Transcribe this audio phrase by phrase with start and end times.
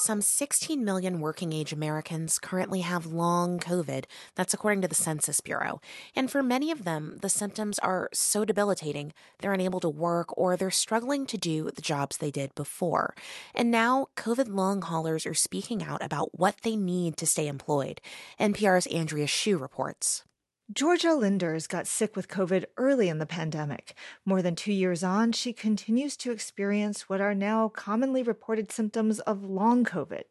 [0.00, 4.06] Some 16 million working age Americans currently have long COVID.
[4.34, 5.82] That's according to the Census Bureau.
[6.16, 10.56] And for many of them, the symptoms are so debilitating, they're unable to work or
[10.56, 13.14] they're struggling to do the jobs they did before.
[13.54, 18.00] And now, COVID long haulers are speaking out about what they need to stay employed.
[18.40, 20.24] NPR's Andrea Hsu reports.
[20.72, 23.94] Georgia Linders got sick with COVID early in the pandemic.
[24.24, 29.18] More than two years on, she continues to experience what are now commonly reported symptoms
[29.20, 30.22] of long COVID.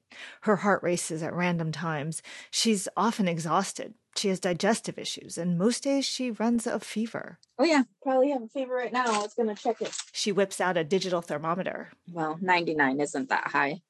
[0.41, 2.21] Her heart races at random times.
[2.51, 3.95] She's often exhausted.
[4.15, 7.37] She has digestive issues, and most days she runs a fever.
[7.57, 9.07] Oh, yeah, probably have a fever right now.
[9.07, 9.93] I was going to check it.
[10.13, 11.89] She whips out a digital thermometer.
[12.09, 13.81] Well, 99 isn't that high.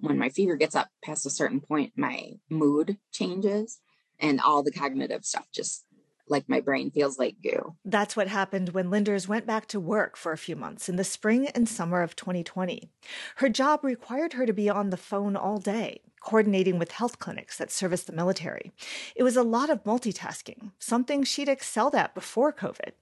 [0.00, 3.78] When my fever gets up past a certain point, my mood changes
[4.20, 5.84] and all the cognitive stuff just
[6.28, 7.74] like my brain feels like goo.
[7.84, 11.04] That's what happened when Linders went back to work for a few months in the
[11.04, 12.90] spring and summer of 2020.
[13.36, 17.58] Her job required her to be on the phone all day, coordinating with health clinics
[17.58, 18.72] that service the military.
[19.14, 22.92] It was a lot of multitasking, something she'd excelled at before COVID.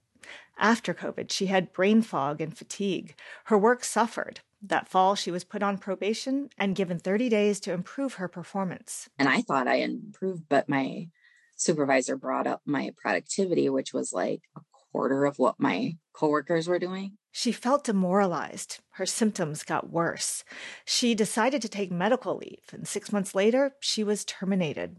[0.57, 3.15] After COVID, she had brain fog and fatigue.
[3.45, 4.41] Her work suffered.
[4.61, 9.09] That fall, she was put on probation and given 30 days to improve her performance.
[9.19, 11.09] And I thought I improved, but my
[11.63, 14.61] supervisor brought up my productivity, which was like a
[14.91, 17.17] quarter of what my coworkers were doing.
[17.31, 18.79] She felt demoralized.
[18.91, 20.43] Her symptoms got worse.
[20.85, 24.97] She decided to take medical leave, and six months later, she was terminated.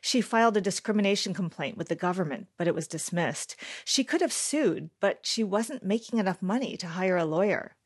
[0.00, 3.54] She filed a discrimination complaint with the government, but it was dismissed.
[3.84, 7.76] She could have sued, but she wasn't making enough money to hire a lawyer.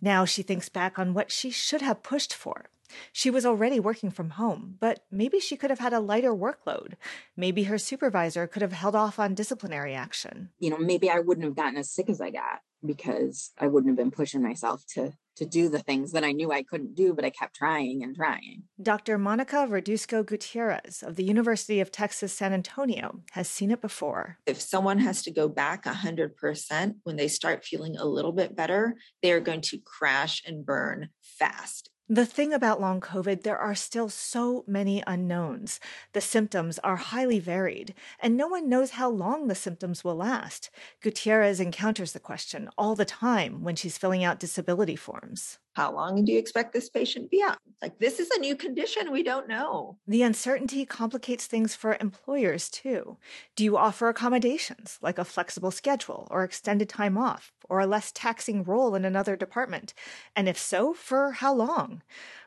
[0.00, 2.70] Now she thinks back on what she should have pushed for.
[3.12, 6.94] She was already working from home, but maybe she could have had a lighter workload.
[7.36, 10.50] Maybe her supervisor could have held off on disciplinary action.
[10.58, 13.90] You know, maybe I wouldn't have gotten as sick as I got because I wouldn't
[13.90, 17.14] have been pushing myself to to do the things that I knew I couldn't do,
[17.14, 18.64] but I kept trying and trying.
[18.82, 19.16] Dr.
[19.16, 24.36] Monica Verduzco Gutierrez of the University of Texas San Antonio has seen it before.
[24.44, 28.96] If someone has to go back 100% when they start feeling a little bit better,
[29.22, 31.88] they are going to crash and burn fast.
[32.12, 35.78] The thing about long COVID, there are still so many unknowns.
[36.12, 40.70] The symptoms are highly varied, and no one knows how long the symptoms will last.
[41.00, 45.60] Gutierrez encounters the question all the time when she's filling out disability forms.
[45.72, 47.58] How long do you expect this patient to be out?
[47.82, 49.10] Like, this is a new condition.
[49.12, 49.98] We don't know.
[50.06, 53.16] The uncertainty complicates things for employers, too.
[53.56, 58.10] Do you offer accommodations, like a flexible schedule or extended time off, or a less
[58.12, 59.94] taxing role in another department?
[60.36, 62.02] And if so, for how long?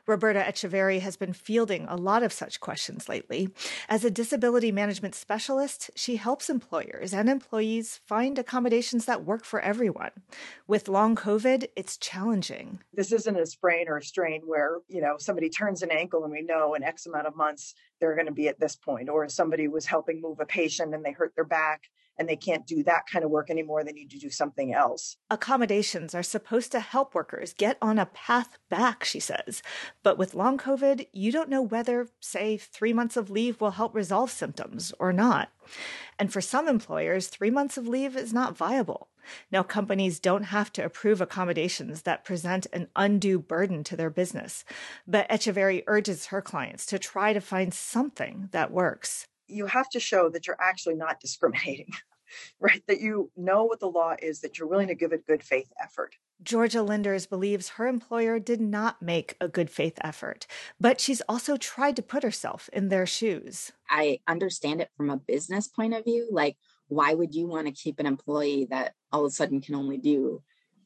[0.06, 3.48] Roberta Echeverry has been fielding a lot of such questions lately.
[3.88, 9.60] As a disability management specialist, she helps employers and employees find accommodations that work for
[9.60, 10.10] everyone.
[10.66, 12.80] With long COVID, it's challenging.
[12.92, 16.32] This isn't a sprain or a strain where, you know, somebody turns an ankle and
[16.32, 19.26] we know in X amount of months they're going to be at this point, or
[19.28, 21.84] somebody was helping move a patient and they hurt their back
[22.18, 23.84] and they can't do that kind of work anymore.
[23.84, 25.16] They need to do something else.
[25.30, 29.62] Accommodations are supposed to help workers get on a path back, she says.
[30.02, 33.94] But with long COVID, you don't know whether, say, three months of leave will help
[33.94, 35.50] resolve symptoms or not.
[36.18, 39.08] And for some employers, three months of leave is not viable.
[39.50, 44.64] Now, companies don't have to approve accommodations that present an undue burden to their business.
[45.06, 50.00] But Echeverry urges her clients to try to find something that works you have to
[50.00, 51.90] show that you're actually not discriminating,
[52.60, 52.82] right?
[52.88, 55.72] That you know what the law is, that you're willing to give a good faith
[55.82, 56.16] effort.
[56.42, 60.46] Georgia Linders believes her employer did not make a good faith effort,
[60.80, 63.72] but she's also tried to put herself in their shoes.
[63.88, 66.28] I understand it from a business point of view.
[66.30, 66.56] Like,
[66.88, 69.96] why would you want to keep an employee that all of a sudden can only
[69.96, 70.42] do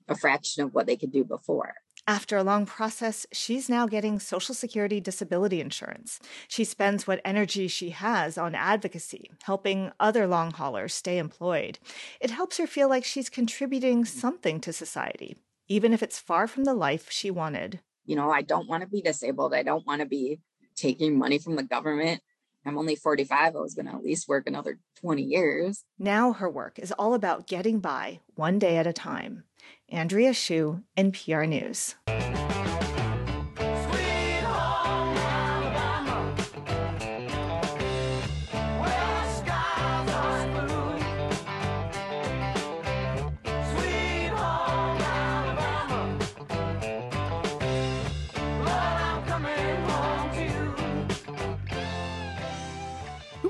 [0.06, 1.74] a fraction of what they could do before?
[2.08, 6.20] After a long process, she's now getting Social Security disability insurance.
[6.48, 11.78] She spends what energy she has on advocacy, helping other long haulers stay employed.
[12.18, 15.36] It helps her feel like she's contributing something to society,
[15.68, 17.80] even if it's far from the life she wanted.
[18.06, 19.52] You know, I don't want to be disabled.
[19.52, 20.40] I don't want to be
[20.76, 22.22] taking money from the government.
[22.64, 23.56] I'm only 45.
[23.56, 25.84] I was going to at least work another 20 years.
[25.98, 29.44] Now her work is all about getting by one day at a time.
[29.90, 31.94] Andrea Hsu, NPR News.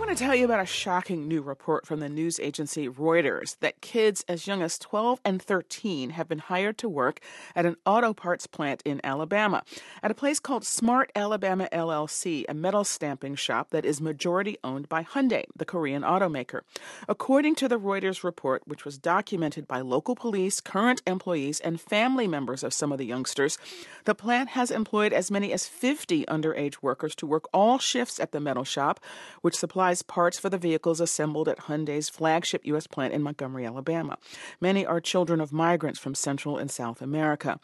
[0.09, 3.83] Want to tell you about a shocking new report from the news agency Reuters that
[3.83, 7.21] kids as young as 12 and 13 have been hired to work
[7.55, 9.63] at an auto parts plant in Alabama,
[10.03, 14.89] at a place called Smart Alabama LLC, a metal stamping shop that is majority owned
[14.89, 16.63] by Hyundai, the Korean automaker.
[17.07, 22.27] According to the Reuters report, which was documented by local police, current employees, and family
[22.27, 23.59] members of some of the youngsters,
[24.07, 28.33] the plant has employed as many as 50 underage workers to work all shifts at
[28.33, 29.01] the metal shop,
[29.43, 32.87] which supplies parts for the vehicles assembled at Hyundai's flagship U.S.
[32.87, 34.19] plant in Montgomery, Alabama.
[34.61, 37.61] Many are children of migrants from Central and South America.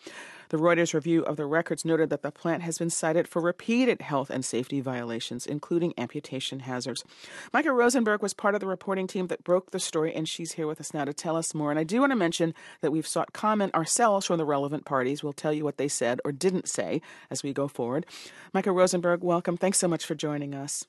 [0.51, 4.01] The Reuters review of the records noted that the plant has been cited for repeated
[4.03, 7.05] health and safety violations, including amputation hazards.
[7.53, 10.67] Mica Rosenberg was part of the reporting team that broke the story, and she's here
[10.67, 11.71] with us now to tell us more.
[11.71, 15.25] And I do want to mention that we've sought comment ourselves from the relevant parties.
[15.25, 17.01] We'll tell you what they said or didn't say
[17.31, 18.07] as we go forward.
[18.53, 19.57] Mica Rosenberg, welcome.
[19.57, 20.87] Thanks so much for joining us.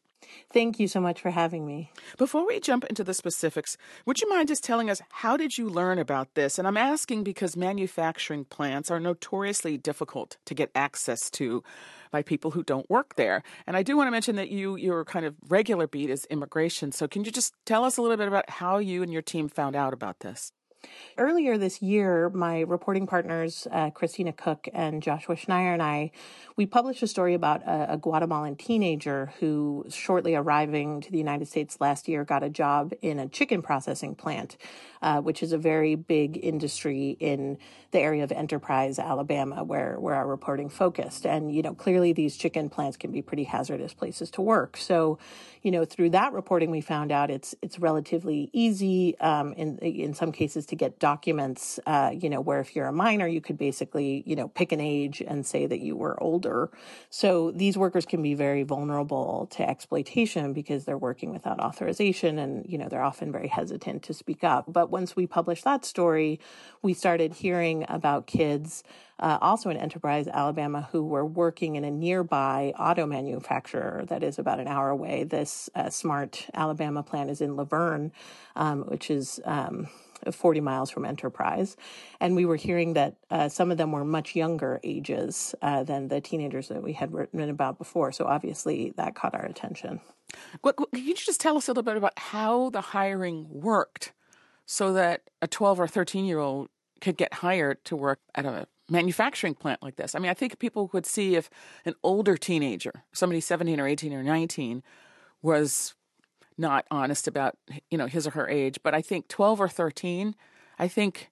[0.52, 1.92] Thank you so much for having me.
[2.18, 5.70] Before we jump into the specifics, would you mind just telling us how did you
[5.70, 6.58] learn about this?
[6.58, 11.64] And I'm asking because manufacturing plants are notoriously difficult to get access to
[12.12, 13.44] by people who don't work there.
[13.68, 16.92] And I do want to mention that you your kind of regular beat is immigration.
[16.92, 19.50] So can you just tell us a little bit about how you and your team
[19.50, 20.52] found out about this?
[21.18, 26.12] Earlier this year, my reporting partners, uh, Kristina Cooke and Joshua Schneyer, and I,
[26.58, 31.48] we published a story about a, a, Guatemalan teenager who, shortly arriving to the United
[31.48, 34.58] States last year, got a job in a chicken processing plant,
[35.02, 37.58] uh, which is a very big industry in
[37.96, 41.26] the area of Enterprise, Alabama, where where our reporting focused.
[41.26, 44.78] And you know, clearly these chicken plants can be pretty hazardous places to work.
[44.78, 45.18] So,
[45.64, 50.14] you know, through that reporting, we found out it's it's relatively easy um, in in
[50.14, 53.58] some cases to get documents, uh, you know, where if you're a minor, you could
[53.58, 56.70] basically, you know, pick an age and say that you were older.
[57.10, 62.66] So these workers can be very vulnerable to exploitation because they're working without authorization and,
[62.68, 64.66] you know, they're often very hesitant to speak up.
[64.68, 66.40] But once we published that story,
[66.82, 68.84] we started hearing about kids
[69.20, 74.38] uh, also in Enterprise, Alabama, who were working in a nearby auto manufacturer that is
[74.38, 75.24] about an hour away.
[75.24, 78.12] This uh, smart Alabama plant is in Luverne,
[78.56, 79.88] um, which is um,
[80.30, 81.78] 40 miles from Enterprise.
[82.20, 86.08] And we were hearing that uh, some of them were much younger ages uh, than
[86.10, 88.12] the teenagers that we had written about before.
[88.12, 90.02] So obviously that caught our attention.
[90.64, 94.12] Can you just tell us a little bit about how the hiring worked
[94.66, 96.70] so that a 12 or 13 year old
[97.02, 100.16] could get hired to work at a manufacturing plant like this?
[100.16, 101.50] I mean, I think people would see if
[101.86, 104.84] an older teenager, somebody 17 or 18 or 19,
[105.42, 105.94] was
[106.58, 107.58] not honest about
[107.92, 108.80] you know his or her age.
[108.82, 110.36] But i think 12 or 13
[110.80, 111.30] i think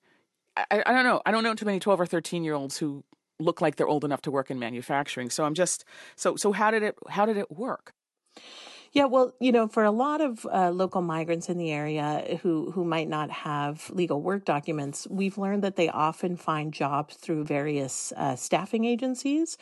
[0.55, 1.21] I, I don't know.
[1.25, 3.03] I don't know too many 12 or 13 year olds who
[3.39, 5.29] look like they're old enough to work in manufacturing.
[5.29, 7.93] So i'm just so so how did it how did it work
[8.93, 12.69] yeah, well, you know, for a lot of uh, local migrants in the area who
[12.69, 17.45] who might not have legal work documents, we've learned that they often find jobs through
[17.45, 19.57] various uh, staffing agencies.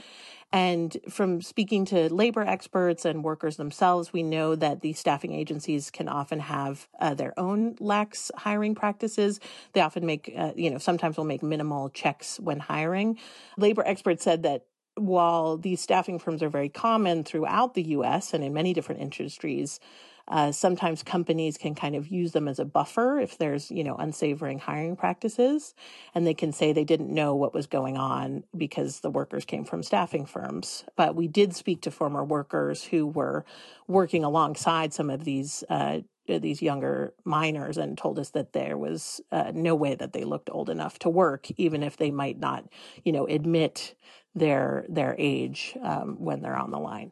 [0.51, 5.89] And from speaking to labor experts and workers themselves, we know that these staffing agencies
[5.92, 9.39] can often have uh, their own lax hiring practices.
[9.72, 13.18] They often make, uh, you know, sometimes will make minimal checks when hiring.
[13.57, 14.66] Labor experts said that
[14.96, 19.80] while these staffing firms are very common throughout the US and in many different industries,
[20.28, 23.96] uh, sometimes companies can kind of use them as a buffer if there's, you know,
[23.96, 25.74] unsavoring hiring practices.
[26.16, 29.66] And they can say they didn't know what was going on because the workers came
[29.66, 30.86] from staffing firms.
[30.96, 33.46] But we did speak to former workers who were
[33.88, 39.22] working alongside some of these uh, these younger minors and told us that there was
[39.32, 42.66] uh, no way that they looked old enough to work, even if they might not,
[43.04, 43.96] you know, admit
[44.36, 47.12] their their age um, when they're on the line.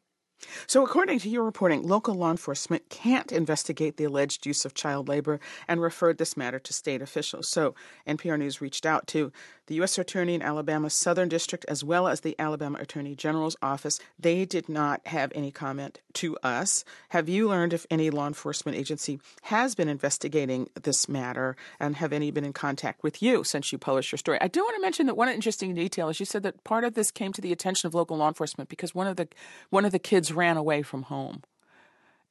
[0.68, 5.08] So, according to your reporting, local law enforcement can't investigate the alleged use of child
[5.08, 7.48] labor and referred this matter to state officials.
[7.48, 7.76] So,
[8.08, 9.32] NPR News reached out to
[9.70, 10.00] the U.S.
[10.00, 14.00] Attorney in Alabama's Southern District as well as the Alabama Attorney General's office.
[14.20, 16.84] They did not have any comment to us.
[17.10, 22.12] Have you learned if any law enforcement agency has been investigating this matter and have
[22.12, 24.40] any been in contact with you since you published your story?
[24.42, 26.96] I do want to mention that one interesting detail is you said that part of
[26.96, 29.28] this came to the attention of local law enforcement because one of the
[29.70, 31.44] one of the kids ran away from home.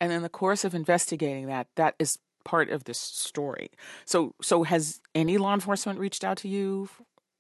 [0.00, 3.70] And in the course of investigating that, that is part of this story.
[4.04, 6.88] So, so has any law enforcement reached out to you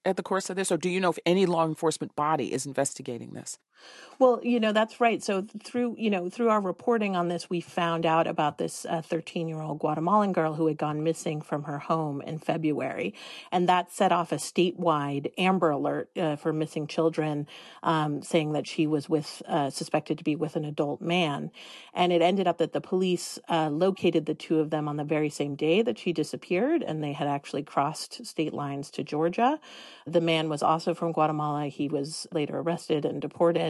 [0.04, 2.66] at the course of this, or do you know if any law enforcement body is
[2.66, 3.58] investigating this?
[4.20, 5.22] Well, you know, that's right.
[5.22, 9.46] So through, you know, through our reporting on this, we found out about this 13
[9.46, 13.14] uh, year old Guatemalan girl who had gone missing from her home in February.
[13.52, 17.46] And that set off a statewide Amber Alert uh, for missing children,
[17.84, 21.52] um, saying that she was with, uh, suspected to be with an adult man.
[21.94, 25.04] And it ended up that the police uh, located the two of them on the
[25.04, 26.82] very same day that she disappeared.
[26.82, 29.60] And they had actually crossed state lines to Georgia.
[30.08, 31.68] The man was also from Guatemala.
[31.68, 33.67] He was later arrested and deported.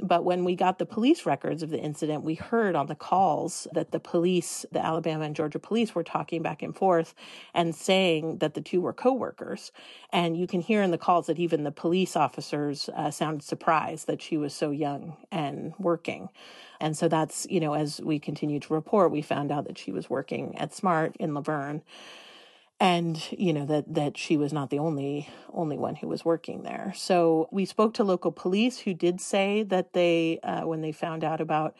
[0.00, 3.68] But when we got the police records of the incident, we heard on the calls
[3.72, 7.14] that the police, the Alabama and Georgia police, were talking back and forth
[7.54, 9.70] and saying that the two were coworkers.
[10.10, 14.06] And you can hear in the calls that even the police officers uh, sounded surprised
[14.08, 16.28] that she was so young and working.
[16.80, 19.92] And so that's, you know, as we continued to report, we found out that she
[19.92, 21.82] was working at Smart in Luverne
[22.82, 26.64] and you know that that she was not the only only one who was working
[26.64, 26.92] there.
[26.96, 31.22] So we spoke to local police who did say that they uh, when they found
[31.22, 31.76] out about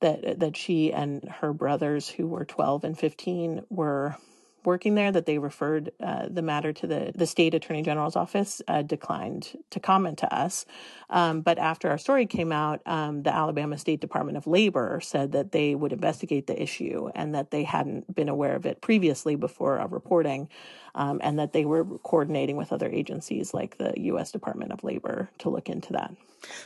[0.00, 4.16] that that she and her brothers who were 12 and 15 were
[4.64, 8.62] working there that they referred uh, the matter to the, the state attorney general's office
[8.68, 10.64] uh, declined to comment to us.
[11.10, 15.32] Um, but after our story came out, um, the Alabama State Department of Labor said
[15.32, 19.36] that they would investigate the issue and that they hadn't been aware of it previously
[19.36, 20.48] before our reporting,
[20.94, 24.32] um, and that they were coordinating with other agencies like the U.S.
[24.32, 26.14] Department of Labor to look into that.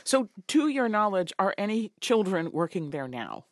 [0.03, 3.45] So, to your knowledge, are any children working there now?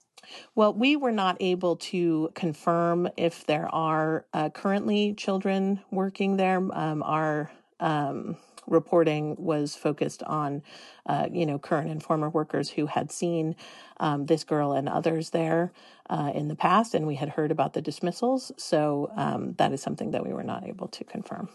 [0.54, 6.58] Well, we were not able to confirm if there are uh, currently children working there.
[6.58, 10.64] Um, our um, reporting was focused on,
[11.06, 13.56] uh, you know, current and former workers who had seen
[14.00, 15.72] um, this girl and others there
[16.10, 18.52] uh, in the past, and we had heard about the dismissals.
[18.58, 21.50] So um, that is something that we were not able to confirm.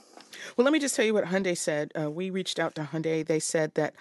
[0.56, 1.92] Well, let me just tell you what Hyundai said.
[2.00, 3.26] Uh, we reached out to Hyundai.
[3.26, 3.94] They said that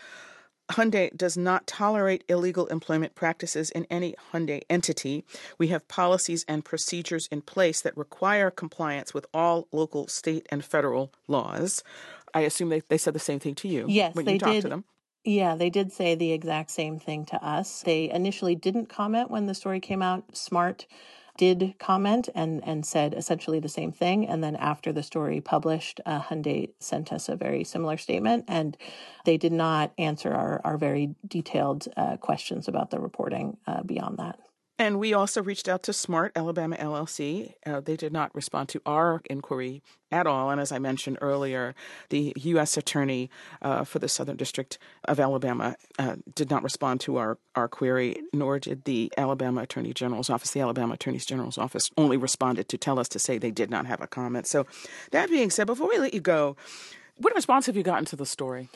[0.71, 5.25] Hyundai does not tolerate illegal employment practices in any Hyundai entity.
[5.57, 10.63] We have policies and procedures in place that require compliance with all local, state, and
[10.63, 11.83] federal laws.
[12.33, 14.61] I assume they, they said the same thing to you yes, when you talked did.
[14.61, 14.85] to them.
[15.25, 17.81] Yeah, they did say the exact same thing to us.
[17.81, 20.37] They initially didn't comment when the story came out.
[20.37, 20.85] Smart
[21.39, 24.27] did comment and, and said essentially the same thing.
[24.27, 28.75] And then after the story published, uh, Hyundai sent us a very similar statement, and
[29.23, 34.17] they did not answer our, our very detailed uh, questions about the reporting uh, beyond
[34.17, 34.37] that.
[34.79, 37.53] And we also reached out to Smart Alabama LLC.
[37.65, 40.49] Uh, they did not respond to our inquiry at all.
[40.49, 41.75] And as I mentioned earlier,
[42.07, 42.77] the U.S.
[42.77, 43.29] Attorney
[43.61, 48.21] uh, for the Southern District of Alabama uh, did not respond to our, our query,
[48.31, 50.51] nor did the Alabama Attorney General's Office.
[50.51, 53.85] The Alabama Attorney General's Office only responded to tell us to say they did not
[53.85, 54.47] have a comment.
[54.47, 54.65] So,
[55.11, 56.55] that being said, before we let you go,
[57.17, 58.69] what response have you gotten to the story?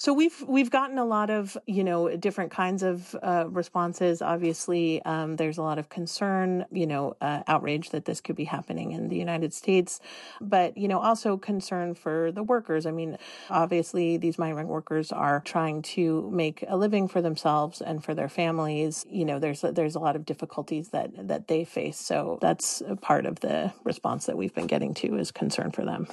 [0.00, 4.22] So we've we've gotten a lot of you know different kinds of uh, responses.
[4.22, 8.44] Obviously, um, there's a lot of concern, you know, uh, outrage that this could be
[8.44, 9.98] happening in the United States,
[10.40, 12.86] but you know also concern for the workers.
[12.86, 13.18] I mean,
[13.50, 18.28] obviously these migrant workers are trying to make a living for themselves and for their
[18.28, 19.04] families.
[19.10, 21.98] You know, there's there's a lot of difficulties that that they face.
[21.98, 26.06] So that's part of the response that we've been getting to is concern for them.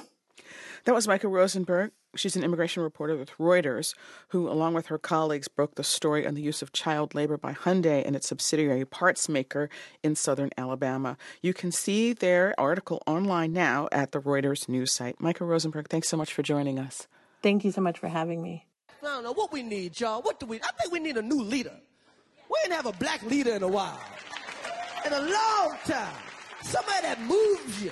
[0.86, 1.90] That was Mica Rosenberg.
[2.14, 3.92] She's an immigration reporter with Reuters,
[4.28, 7.54] who, along with her colleagues, broke the story on the use of child labor by
[7.54, 9.68] Hyundai and its subsidiary Parts Maker
[10.04, 11.16] in southern Alabama.
[11.42, 15.20] You can see their article online now at the Reuters news site.
[15.20, 17.08] Mica Rosenberg, thanks so much for joining us.
[17.42, 18.64] Thank you so much for having me.
[19.02, 20.22] I don't know what we need, y'all.
[20.22, 20.58] What do we?
[20.58, 21.74] I think we need a new leader.
[22.48, 24.00] We didn't have a black leader in a while,
[25.04, 26.14] in a long time.
[26.62, 27.90] Somebody that moves you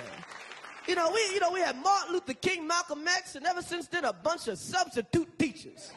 [0.87, 3.87] you know, we, you know, we had Martin Luther King, Malcolm X, and ever since
[3.87, 5.91] then, a bunch of substitute teachers.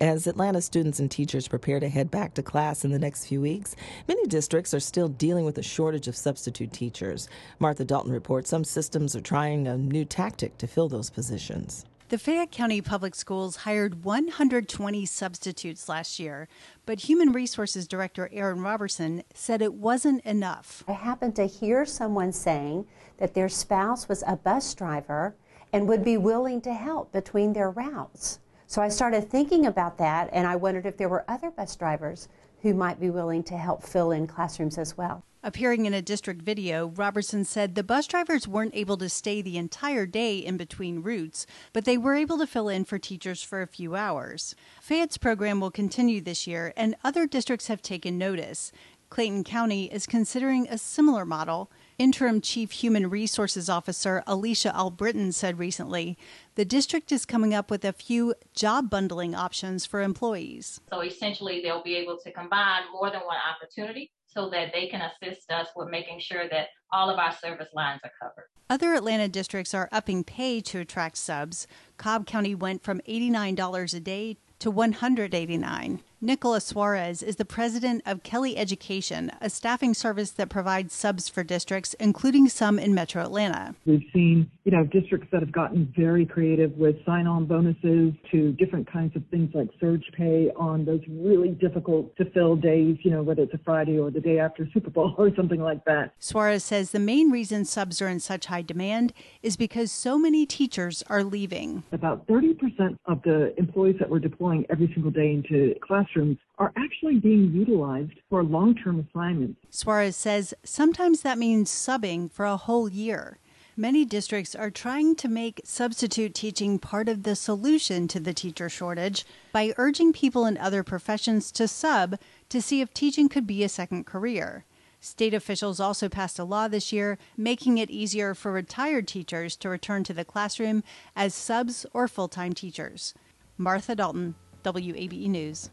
[0.00, 3.40] As Atlanta students and teachers prepare to head back to class in the next few
[3.40, 3.74] weeks,
[4.06, 7.28] many districts are still dealing with a shortage of substitute teachers.
[7.58, 11.86] Martha Dalton reports some systems are trying a new tactic to fill those positions.
[12.08, 16.46] The Fayette County Public Schools hired 120 substitutes last year,
[16.84, 20.84] but Human Resources Director Erin Robertson said it wasn't enough.
[20.86, 22.86] I happened to hear someone saying
[23.16, 25.34] that their spouse was a bus driver
[25.72, 28.38] and would be willing to help between their routes.
[28.68, 32.28] So I started thinking about that and I wondered if there were other bus drivers
[32.62, 35.24] who might be willing to help fill in classrooms as well.
[35.46, 39.58] Appearing in a district video, Robertson said the bus drivers weren't able to stay the
[39.58, 43.62] entire day in between routes, but they were able to fill in for teachers for
[43.62, 44.56] a few hours.
[44.80, 48.72] Fayette's program will continue this year, and other districts have taken notice.
[49.08, 55.60] Clayton County is considering a similar model, Interim Chief Human Resources Officer Alicia Albritton said
[55.60, 56.18] recently
[56.56, 60.80] the district is coming up with a few job bundling options for employees.
[60.90, 65.00] So essentially, they'll be able to combine more than one opportunity so that they can
[65.00, 68.44] assist us with making sure that all of our service lines are covered.
[68.68, 71.66] Other Atlanta districts are upping pay to attract subs.
[71.96, 76.02] Cobb County went from $89 a day to 189.
[76.26, 81.44] Nicola Soares is the president of Kelly Education, a staffing service that provides subs for
[81.44, 83.76] districts, including some in metro Atlanta.
[83.86, 88.90] We've seen, you know, districts that have gotten very creative with sign-on bonuses to different
[88.90, 93.22] kinds of things like surge pay on those really difficult to fill days, you know,
[93.22, 96.10] whether it's a Friday or the day after Super Bowl or something like that.
[96.20, 99.12] Soares says the main reason subs are in such high demand
[99.44, 101.84] is because so many teachers are leaving.
[101.92, 106.15] About 30% of the employees that we're deploying every single day into classrooms
[106.58, 109.60] are actually being utilized for long term assignments.
[109.70, 113.38] Soares says sometimes that means subbing for a whole year.
[113.78, 118.70] Many districts are trying to make substitute teaching part of the solution to the teacher
[118.70, 122.18] shortage by urging people in other professions to sub
[122.48, 124.64] to see if teaching could be a second career.
[124.98, 129.68] State officials also passed a law this year making it easier for retired teachers to
[129.68, 130.82] return to the classroom
[131.14, 133.12] as subs or full time teachers.
[133.58, 135.70] Martha Dalton, WABE News.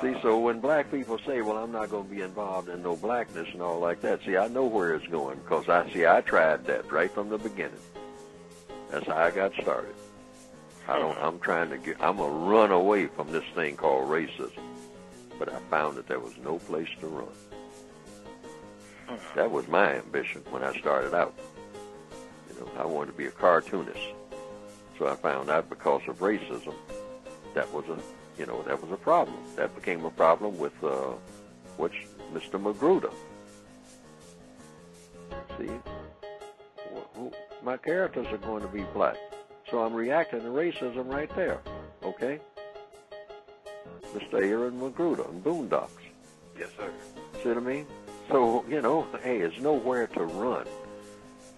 [0.00, 2.96] See, so when black people say, "Well, I'm not going to be involved in no
[2.96, 6.20] blackness and all like that," see, I know where it's going because I see I
[6.22, 7.78] tried that right from the beginning.
[8.90, 9.94] That's how I got started.
[10.88, 11.16] I don't.
[11.18, 11.96] I'm trying to get.
[12.00, 14.62] I'm gonna run away from this thing called racism,
[15.38, 17.28] but I found that there was no place to run.
[19.36, 21.34] That was my ambition when I started out.
[22.48, 24.00] You know, I wanted to be a cartoonist.
[24.98, 26.74] So I found out because of racism,
[27.54, 27.98] that was a
[28.38, 29.36] you know, that was a problem.
[29.56, 31.12] That became a problem with uh,
[31.76, 32.60] which Mr.
[32.60, 33.12] McGruder.
[35.58, 35.70] See,
[37.14, 39.16] who, my characters are going to be black,
[39.70, 41.60] so I'm reacting to racism right there.
[42.02, 42.40] Okay,
[44.14, 44.34] Mr.
[44.34, 45.88] Aaron McGruder and Boondocks.
[46.58, 46.90] Yes, sir.
[47.42, 47.86] See what I mean?
[48.28, 50.66] So you know, hey, there's nowhere to run.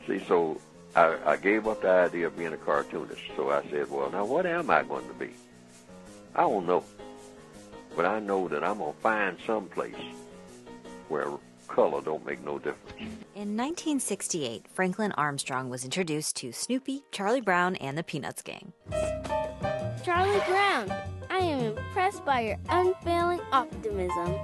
[0.07, 0.61] See, so
[0.95, 3.23] I, I gave up the idea of being a cartoonist.
[3.37, 5.31] So I said, well, now what am I going to be?
[6.35, 6.85] I don't know.
[7.97, 9.95] But I know that I'm going to find some place
[11.09, 11.29] where
[11.69, 13.01] color don't make no difference.
[13.35, 18.73] In 1968, Franklin Armstrong was introduced to Snoopy, Charlie Brown, and the Peanuts gang.
[20.05, 20.93] Charlie Brown,
[21.31, 24.35] I am impressed by your unfailing optimism.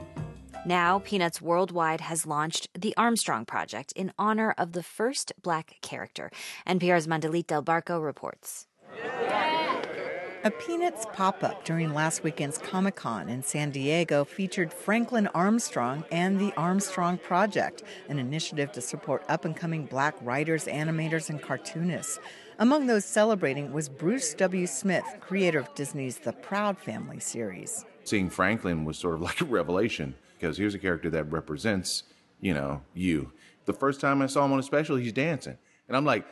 [0.67, 6.31] Now, Peanuts Worldwide has launched the Armstrong Project in honor of the first black character.
[6.67, 8.67] NPR's Mandalit Del Barco reports.
[10.43, 16.03] A Peanuts pop up during last weekend's Comic Con in San Diego featured Franklin Armstrong
[16.11, 21.43] and the Armstrong Project, an initiative to support up and coming black writers, animators, and
[21.43, 22.21] cartoonists.
[22.59, 24.67] Among those celebrating was Bruce W.
[24.67, 27.85] Smith, creator of Disney's The Proud Family series.
[28.05, 32.05] Seeing Franklin was sort of like a revelation because here's a character that represents,
[32.41, 33.31] you know, you.
[33.67, 35.59] The first time I saw him on a special, he's dancing.
[35.87, 36.25] And I'm like,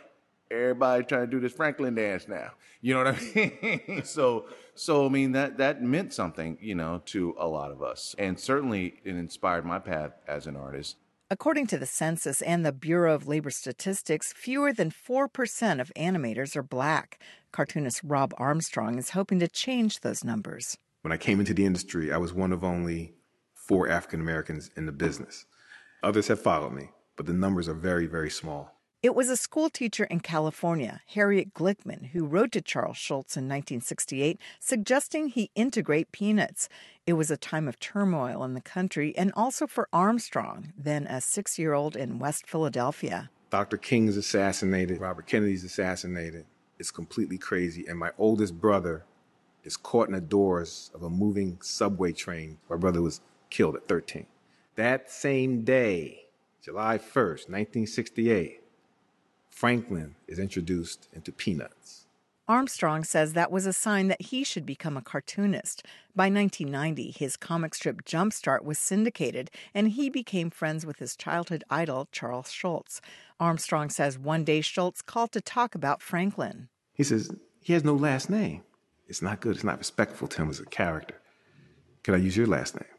[0.51, 2.53] everybody trying to do this Franklin dance now.
[2.81, 4.03] You know what I mean?
[4.05, 8.15] so, so I mean that that meant something, you know, to a lot of us,
[8.19, 10.97] and certainly it inspired my path as an artist.
[11.31, 16.57] According to the census and the Bureau of Labor Statistics, fewer than 4% of animators
[16.57, 17.21] are black.
[17.53, 20.79] Cartoonist Rob Armstrong is hoping to change those numbers.
[21.03, 23.13] When I came into the industry, I was one of only
[23.53, 25.45] four African Americans in the business.
[26.03, 28.78] Others have followed me, but the numbers are very, very small.
[29.01, 33.45] It was a school teacher in California, Harriet Glickman, who wrote to Charles Schulz in
[33.45, 36.69] 1968 suggesting he integrate peanuts.
[37.07, 41.21] It was a time of turmoil in the country and also for Armstrong, then a
[41.21, 43.31] six year old in West Philadelphia.
[43.51, 43.77] Dr.
[43.77, 46.45] King's assassinated, Robert Kennedy's assassinated.
[46.81, 47.87] It's completely crazy.
[47.87, 49.05] And my oldest brother
[49.63, 52.59] is caught in the doors of a moving subway train.
[52.69, 54.27] My brother was killed at 13.
[54.75, 56.27] That same day,
[56.61, 58.63] July 1st, 1968,
[59.59, 62.07] Franklin is introduced into Peanuts.
[62.47, 65.83] Armstrong says that was a sign that he should become a cartoonist.
[66.15, 71.65] By 1990, his comic strip Jumpstart was syndicated, and he became friends with his childhood
[71.71, 73.01] idol, Charles Schulz.
[73.41, 76.69] Armstrong says one day Schulz called to talk about Franklin.
[76.95, 77.29] He says,
[77.61, 78.63] He has no last name.
[79.09, 79.57] It's not good.
[79.57, 81.21] It's not respectful to him as a character.
[82.05, 82.95] Can I use your last name?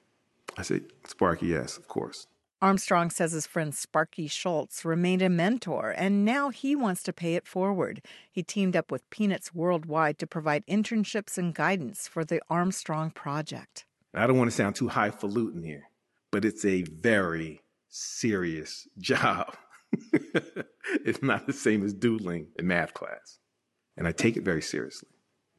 [0.57, 2.27] I said, Sparky, yes, of course.
[2.61, 7.35] Armstrong says his friend Sparky Schulz remained a mentor, and now he wants to pay
[7.35, 8.01] it forward.
[8.29, 13.85] He teamed up with Peanuts Worldwide to provide internships and guidance for the Armstrong Project.
[14.13, 15.89] I don't want to sound too highfalutin here,
[16.31, 19.55] but it's a very serious job.
[21.05, 23.39] it's not the same as doodling in math class.
[23.95, 25.09] And I take it very seriously.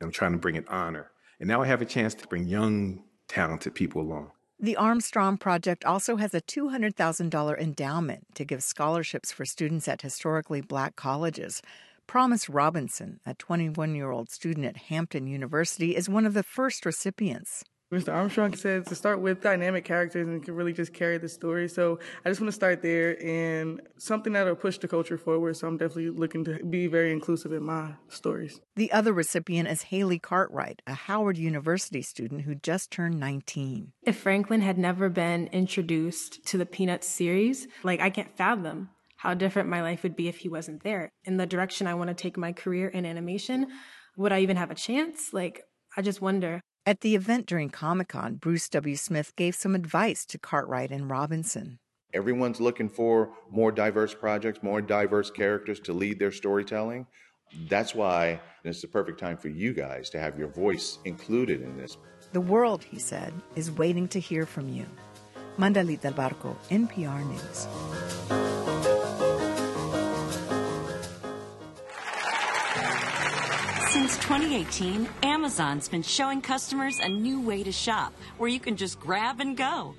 [0.03, 1.11] I'm trying to bring it honor.
[1.39, 4.33] And now I have a chance to bring young, talented people along.
[4.63, 10.61] The Armstrong Project also has a $200,000 endowment to give scholarships for students at historically
[10.61, 11.63] black colleges.
[12.07, 16.85] Promise Robinson, a 21 year old student at Hampton University, is one of the first
[16.85, 17.65] recipients.
[17.93, 18.13] Mr.
[18.13, 21.69] Armstrong said to start with dynamic characters and can really just carry the story.
[21.69, 25.57] So I just want to start there and something that'll push the culture forward.
[25.57, 28.61] So I'm definitely looking to be very inclusive in my stories.
[28.77, 33.93] The other recipient is Haley Cartwright, a Howard University student who just turned 19.
[34.05, 39.35] If Franklin had never been introduced to the Peanuts series, like I can't fathom how
[39.35, 41.11] different my life would be if he wasn't there.
[41.25, 43.67] In the direction I want to take my career in animation,
[44.17, 45.33] would I even have a chance?
[45.33, 45.63] Like,
[45.97, 46.61] I just wonder.
[46.91, 48.97] At the event during Comic Con, Bruce W.
[48.97, 51.79] Smith gave some advice to Cartwright and Robinson.
[52.13, 57.07] Everyone's looking for more diverse projects, more diverse characters to lead their storytelling.
[57.69, 61.77] That's why it's the perfect time for you guys to have your voice included in
[61.77, 61.97] this.
[62.33, 64.85] The world, he said, is waiting to hear from you.
[65.59, 68.90] Mandalit Del Barco, NPR News.
[74.01, 78.99] Since 2018, Amazon's been showing customers a new way to shop where you can just
[78.99, 79.95] grab and go.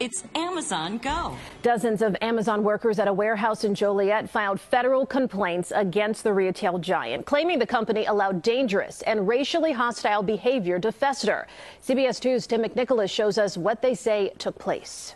[0.00, 1.36] It's Amazon Go.
[1.62, 6.80] Dozens of Amazon workers at a warehouse in Joliet filed federal complaints against the retail
[6.80, 11.46] giant, claiming the company allowed dangerous and racially hostile behavior to fester.
[11.80, 15.14] CBS 2's Tim McNicholas shows us what they say took place.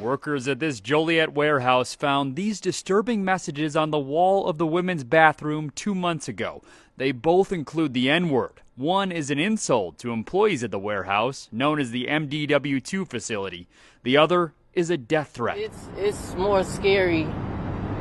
[0.00, 5.04] Workers at this Joliet warehouse found these disturbing messages on the wall of the women's
[5.04, 6.62] bathroom two months ago.
[6.96, 8.62] They both include the N word.
[8.76, 13.68] One is an insult to employees at the warehouse, known as the MDW2 facility.
[14.02, 15.58] The other is a death threat.
[15.58, 17.24] It's, it's more scary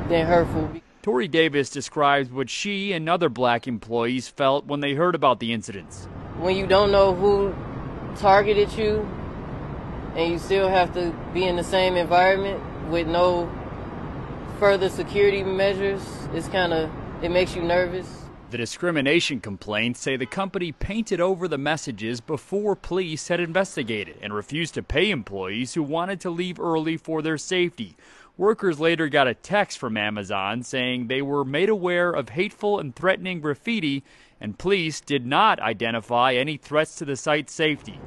[0.08, 0.72] than hurtful.
[1.02, 5.52] Tori Davis describes what she and other black employees felt when they heard about the
[5.52, 6.06] incidents.
[6.38, 7.54] When you don't know who
[8.16, 9.06] targeted you,
[10.16, 13.50] and you still have to be in the same environment with no
[14.60, 16.02] further security measures,
[16.34, 16.90] it's kind of,
[17.24, 18.08] it makes you nervous.
[18.52, 24.34] The discrimination complaints say the company painted over the messages before police had investigated and
[24.34, 27.96] refused to pay employees who wanted to leave early for their safety.
[28.38, 32.96] Workers later got a text from Amazon saying they were made aware of hateful and
[32.96, 34.04] threatening graffiti,
[34.42, 38.00] and police did not identify any threats to the site's safety.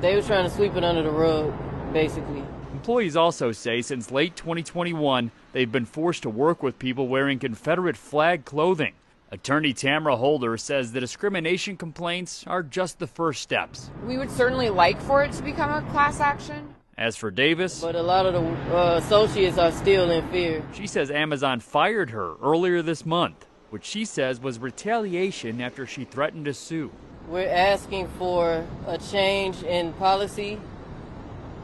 [0.00, 1.52] They were trying to sweep it under the rug,
[1.92, 2.42] basically.
[2.72, 7.98] Employees also say since late 2021, they've been forced to work with people wearing Confederate
[7.98, 8.94] flag clothing.
[9.30, 13.90] Attorney Tamara Holder says the discrimination complaints are just the first steps.
[14.06, 16.74] We would certainly like for it to become a class action.
[16.96, 20.66] As for Davis, but a lot of the uh, associates are still in fear.
[20.72, 26.04] She says Amazon fired her earlier this month, which she says was retaliation after she
[26.04, 26.90] threatened to sue.
[27.30, 30.60] We're asking for a change in policy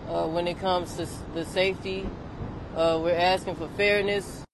[0.09, 2.09] uh, when it comes to the safety.
[2.77, 4.45] Uh, we're asking for fairness.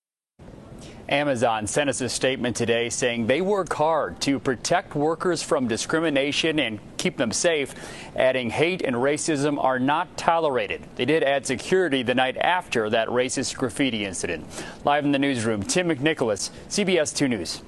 [1.10, 6.58] Amazon sent us a statement today saying they work hard to protect workers from discrimination
[6.58, 7.74] and keep them safe,
[8.16, 10.80] adding hate and racism are not tolerated.
[10.96, 14.46] They did add security the night after that racist graffiti incident.
[14.86, 17.62] Live in the newsroom, Tim McNicholas, CBS 2 News.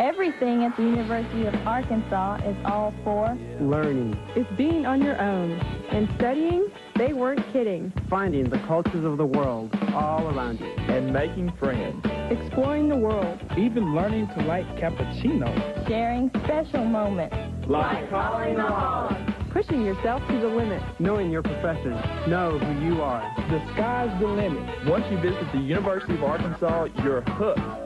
[0.00, 4.16] Everything at the University of Arkansas is all for learning.
[4.34, 5.52] It's being on your own.
[5.90, 7.92] And studying, they weren't kidding.
[8.10, 10.66] Finding the cultures of the world all around you.
[10.66, 12.04] And making friends.
[12.30, 13.40] Exploring the world.
[13.56, 15.86] Even learning to like cappuccino.
[15.86, 17.36] Sharing special moments.
[17.68, 19.16] Like calling the hall.
[19.50, 20.82] Pushing yourself to the limit.
[20.98, 22.02] Knowing your professors.
[22.26, 23.22] Know who you are.
[23.48, 24.86] The sky's the limit.
[24.86, 27.83] Once you visit the University of Arkansas, you're hooked.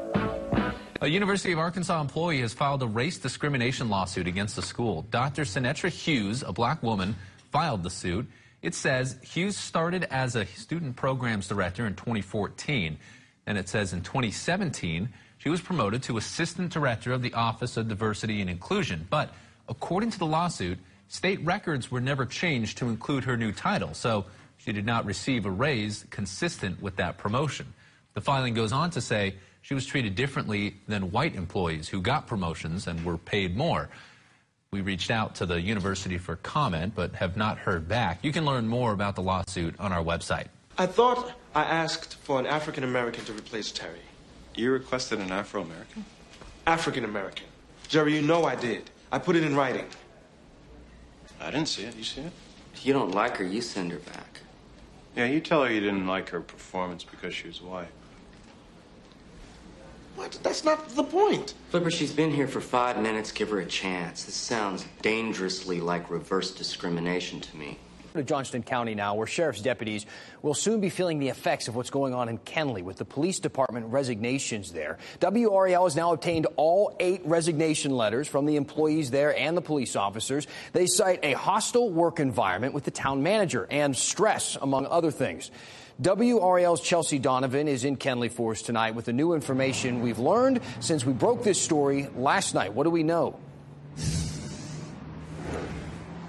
[1.00, 5.02] A University of Arkansas employee has filed a race discrimination lawsuit against the school.
[5.10, 5.42] Dr.
[5.42, 7.14] Sinetra Hughes, a black woman,
[7.52, 8.26] filed the suit.
[8.62, 12.98] It says Hughes started as a student programs director in 2014.
[13.46, 15.08] And it says in 2017,
[15.38, 19.06] she was promoted to assistant director of the Office of Diversity and Inclusion.
[19.08, 19.32] But
[19.68, 23.94] according to the lawsuit, state records were never changed to include her new title.
[23.94, 24.24] So
[24.56, 27.72] she did not receive a raise consistent with that promotion.
[28.14, 29.36] The filing goes on to say
[29.68, 33.90] she was treated differently than white employees who got promotions and were paid more.
[34.70, 38.20] We reached out to the university for comment, but have not heard back.
[38.22, 40.46] You can learn more about the lawsuit on our website.
[40.78, 44.00] I thought I asked for an African American to replace Terry.
[44.54, 46.02] You requested an Afro American?
[46.66, 47.44] African American.
[47.88, 48.88] Jerry, you know I did.
[49.12, 49.84] I put it in writing.
[51.42, 51.94] I didn't see it.
[51.94, 52.32] You see it?
[52.72, 54.40] If you don't like her, you send her back.
[55.14, 57.88] Yeah, you tell her you didn't like her performance because she was white.
[60.18, 60.36] What?
[60.42, 61.54] That's not the point.
[61.70, 63.30] Flipper, she's been here for five minutes.
[63.30, 64.24] Give her a chance.
[64.24, 67.78] This sounds dangerously like reverse discrimination to me.
[68.14, 70.06] To Johnston County now, where sheriff's deputies
[70.42, 73.38] will soon be feeling the effects of what's going on in Kenly with the police
[73.38, 74.98] department resignations there.
[75.20, 79.94] WRAL has now obtained all eight resignation letters from the employees there and the police
[79.94, 80.48] officers.
[80.72, 85.52] They cite a hostile work environment with the town manager and stress, among other things.
[86.00, 90.60] WRAL's Chelsea Donovan is in Kenly for us tonight with the new information we've learned
[90.78, 92.72] since we broke this story last night.
[92.72, 93.36] What do we know?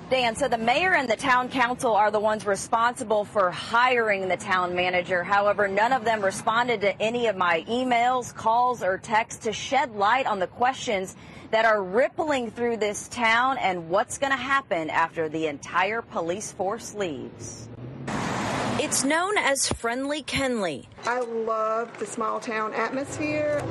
[0.10, 4.38] Dan, so the mayor and the town council are the ones responsible for hiring the
[4.38, 5.23] town manager.
[5.23, 9.95] However, none of them responded to any of my emails, calls, or texts to shed
[9.95, 11.15] light on the questions
[11.51, 16.51] that are rippling through this town and what's going to happen after the entire police
[16.53, 17.69] force leaves.
[18.81, 20.85] It's known as Friendly Kenly.
[21.03, 23.61] I love the small town atmosphere.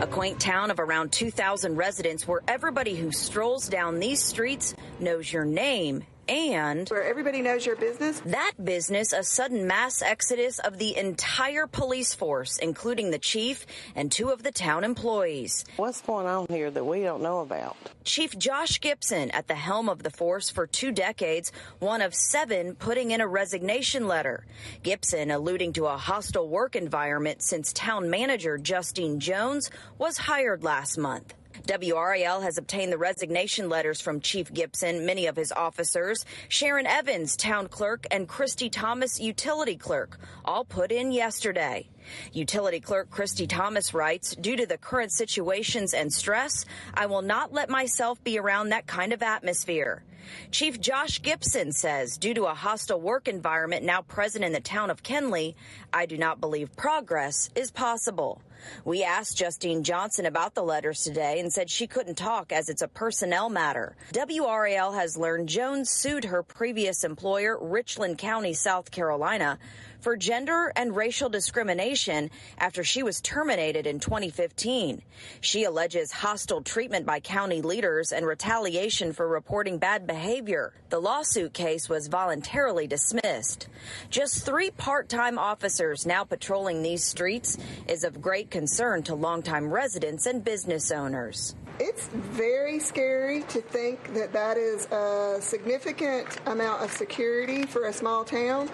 [0.00, 5.32] A quaint town of around 2,000 residents where everybody who strolls down these streets knows
[5.32, 8.20] your name and where everybody knows your business.
[8.20, 14.10] That business, a sudden mass exodus of the entire police force, including the chief and
[14.10, 15.64] two of the town employees.
[15.76, 17.76] What's going on here that we don't know about?
[18.04, 22.74] Chief Josh Gibson, at the helm of the force for two decades, one of seven
[22.74, 24.44] putting in a resignation letter.
[24.82, 30.96] Gibson alluding to a hostile work environment since town manager Justine Jones was hired last
[30.96, 31.34] month.
[31.66, 37.36] WRAL has obtained the resignation letters from Chief Gibson, many of his officers, Sharon Evans,
[37.36, 41.88] town clerk, and Christy Thomas, utility clerk, all put in yesterday.
[42.32, 47.52] Utility clerk Christy Thomas writes, due to the current situations and stress, I will not
[47.52, 50.02] let myself be around that kind of atmosphere.
[50.50, 54.90] Chief Josh Gibson says, due to a hostile work environment now present in the town
[54.90, 55.54] of Kenly,
[55.92, 58.40] I do not believe progress is possible.
[58.84, 62.82] We asked Justine Johnson about the letters today and said she couldn't talk as it's
[62.82, 63.96] a personnel matter.
[64.12, 69.58] WRAL has learned Jones sued her previous employer, Richland County, South Carolina,
[70.02, 75.00] for gender and racial discrimination after she was terminated in 2015.
[75.40, 80.74] She alleges hostile treatment by county leaders and retaliation for reporting bad behavior.
[80.90, 83.68] The lawsuit case was voluntarily dismissed.
[84.10, 90.26] Just three part-time officers now patrolling these streets is of great concern to longtime residents
[90.26, 91.54] and business owners.
[91.78, 97.92] It's very scary to think that that is a significant amount of security for a
[97.92, 98.68] small town.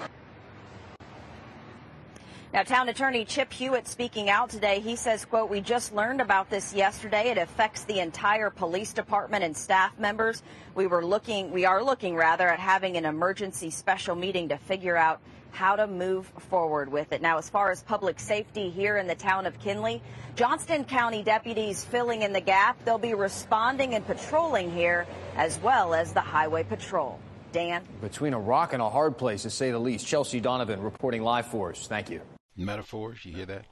[2.50, 4.80] Now, town attorney Chip Hewitt speaking out today.
[4.80, 7.28] He says, quote, we just learned about this yesterday.
[7.28, 10.42] It affects the entire police department and staff members.
[10.74, 14.96] We were looking, we are looking rather at having an emergency special meeting to figure
[14.96, 17.20] out how to move forward with it.
[17.20, 20.00] Now, as far as public safety here in the town of Kenly,
[20.34, 22.82] Johnston County deputies filling in the gap.
[22.86, 25.06] They'll be responding and patrolling here
[25.36, 27.20] as well as the highway patrol.
[27.52, 27.82] Dan?
[28.00, 30.06] Between a rock and a hard place, to say the least.
[30.06, 31.86] Chelsea Donovan reporting live for us.
[31.86, 32.22] Thank you
[32.58, 33.24] metaphors.
[33.24, 33.64] You hear that?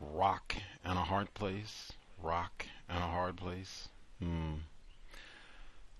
[0.00, 1.92] Rock and a hard place.
[2.20, 3.88] Rock and a hard place.
[4.22, 4.54] Hmm.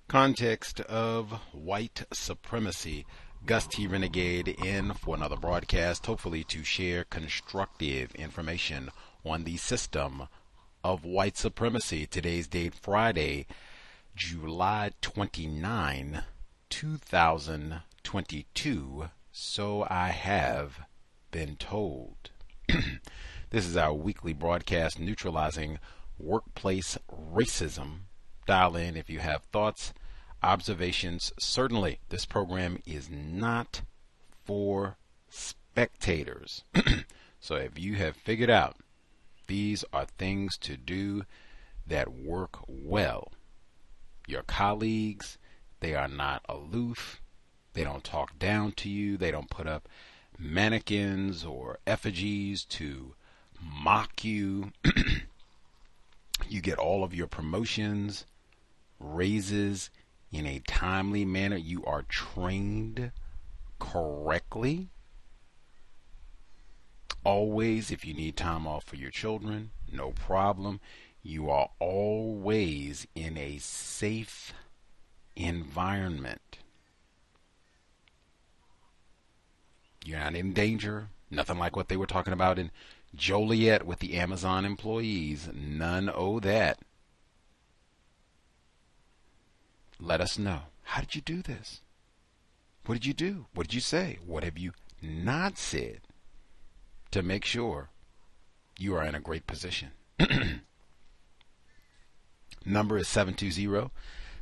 [0.08, 3.06] Context of white supremacy.
[3.46, 3.86] Gus T.
[3.86, 8.90] Renegade in for another broadcast, hopefully to share constructive information
[9.24, 10.26] on the system
[10.82, 12.06] of white supremacy.
[12.06, 13.46] Today's date, Friday,
[14.16, 16.24] July 29,
[16.70, 19.10] 2022.
[19.30, 20.80] So I have
[21.30, 22.30] been told.
[23.50, 25.78] this is our weekly broadcast neutralizing
[26.18, 28.00] workplace racism.
[28.46, 29.92] Dial in if you have thoughts,
[30.42, 31.32] observations.
[31.38, 33.82] Certainly, this program is not
[34.44, 34.96] for
[35.28, 36.64] spectators.
[37.40, 38.76] so if you have figured out
[39.46, 41.24] these are things to do
[41.86, 43.32] that work well,
[44.26, 45.38] your colleagues,
[45.80, 47.20] they are not aloof.
[47.74, 49.16] They don't talk down to you.
[49.16, 49.88] They don't put up
[50.38, 53.14] mannequins or effigies to
[53.60, 54.72] mock you.
[56.48, 58.24] you get all of your promotions,
[59.00, 59.90] raises
[60.30, 61.56] in a timely manner.
[61.56, 63.10] You are trained
[63.78, 64.88] correctly.
[67.24, 70.80] Always, if you need time off for your children, no problem.
[71.22, 74.54] You are always in a safe
[75.36, 76.47] environment.
[80.04, 81.08] You're not in danger.
[81.30, 82.70] Nothing like what they were talking about in
[83.14, 85.48] Joliet with the Amazon employees.
[85.54, 86.78] None owe that.
[90.00, 90.62] Let us know.
[90.84, 91.80] How did you do this?
[92.86, 93.46] What did you do?
[93.52, 94.18] What did you say?
[94.24, 96.00] What have you not said
[97.10, 97.90] to make sure
[98.78, 99.90] you are in a great position?
[102.64, 103.90] Number is 720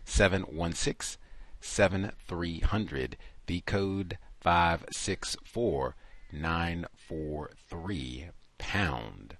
[0.05, 1.19] 716
[1.61, 3.17] 7300.
[3.47, 5.97] The code 564
[6.31, 8.29] 943
[8.59, 9.37] pound.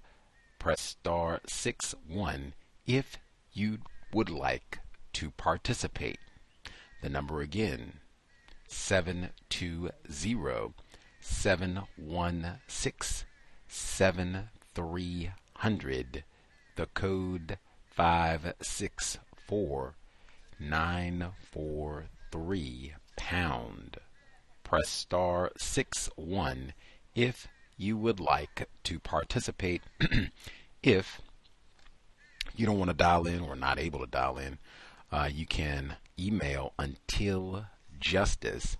[0.59, 2.53] Press star 6 1
[2.85, 3.17] if
[3.53, 3.77] you
[4.11, 4.79] would like
[5.13, 6.19] to participate.
[7.01, 8.01] The number again
[8.67, 10.73] 720
[11.21, 13.25] 716
[13.69, 16.23] 7300.
[16.75, 17.57] The code
[17.95, 19.95] 564
[20.59, 23.97] 943 pound.
[24.67, 26.73] Press star 6 1
[27.15, 29.81] if you would like to participate.
[30.83, 31.21] if
[32.53, 34.57] you don't want to dial in or not able to dial in,
[35.09, 38.75] uh, you can email until justice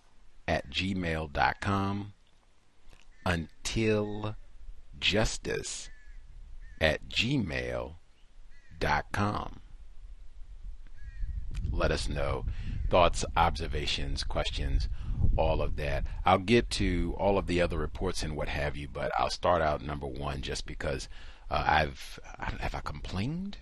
[0.45, 2.11] at gmail.com.
[3.25, 4.35] Until
[4.99, 5.89] justice
[6.81, 7.95] at gmail.com.
[11.71, 12.45] Let us know
[12.89, 14.89] thoughts, observations, questions,
[15.37, 16.05] all of that.
[16.25, 19.61] I'll get to all of the other reports and what have you, but I'll start
[19.61, 21.07] out number one just because
[21.49, 23.57] uh, I've have I complained?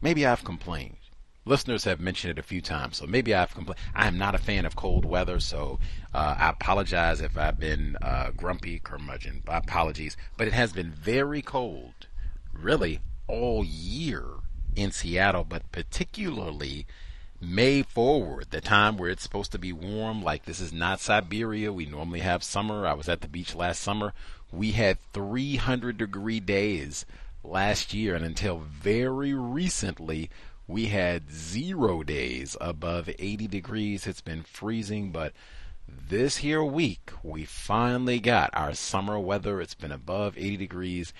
[0.00, 0.96] Maybe I've complained.
[1.44, 3.80] Listeners have mentioned it a few times, so maybe I've complained.
[3.94, 5.78] I am not a fan of cold weather, so
[6.12, 9.42] uh, I apologize if I've been uh, grumpy, curmudgeon.
[9.48, 12.06] Apologies, but it has been very cold,
[12.52, 14.26] really all year
[14.76, 16.86] in Seattle, but particularly
[17.40, 20.22] May forward, the time where it's supposed to be warm.
[20.22, 21.72] Like this is not Siberia.
[21.72, 22.84] We normally have summer.
[22.84, 24.12] I was at the beach last summer.
[24.50, 27.06] We had 300 degree days
[27.44, 30.30] last year, and until very recently,
[30.66, 34.06] we had zero days above 80 degrees.
[34.06, 35.32] It's been freezing, but
[35.86, 39.60] this here week we finally got our summer weather.
[39.60, 41.12] It's been above 80 degrees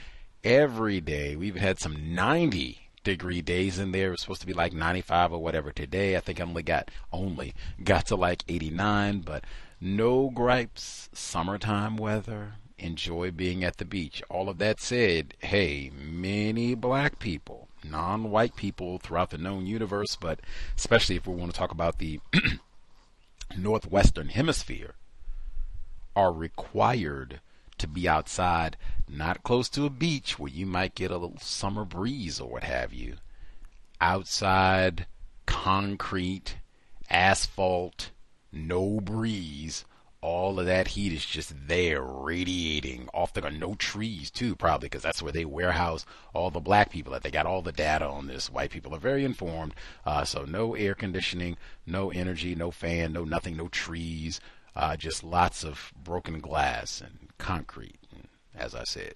[0.43, 1.37] every day.
[1.37, 4.09] We've had some 90 degree days in there.
[4.09, 6.17] It was supposed to be like 95 or whatever today.
[6.17, 9.45] I think I only got only got to like 89, but
[9.81, 11.09] no gripes.
[11.13, 12.55] Summertime weather.
[12.79, 14.23] Enjoy being at the beach.
[14.31, 20.39] All of that said, hey, many black people, non-white people throughout the known universe, but
[20.77, 22.21] especially if we want to talk about the
[23.59, 24.95] northwestern hemisphere,
[26.15, 27.41] are required
[27.79, 28.77] to be outside,
[29.09, 32.65] not close to a beach where you might get a little summer breeze or what
[32.65, 33.17] have you.
[34.01, 35.07] Outside,
[35.47, 36.57] concrete,
[37.11, 38.11] asphalt,
[38.53, 39.85] no breeze.
[40.21, 45.03] All of that heat is just there radiating off the no trees too probably because
[45.03, 48.27] that's where they warehouse all the black people that they got all the data on
[48.27, 53.13] this white people are very informed uh, so no air conditioning no energy no fan
[53.13, 54.41] no nothing no trees
[54.75, 57.99] uh, just lots of broken glass and concrete.
[58.55, 59.15] As I said,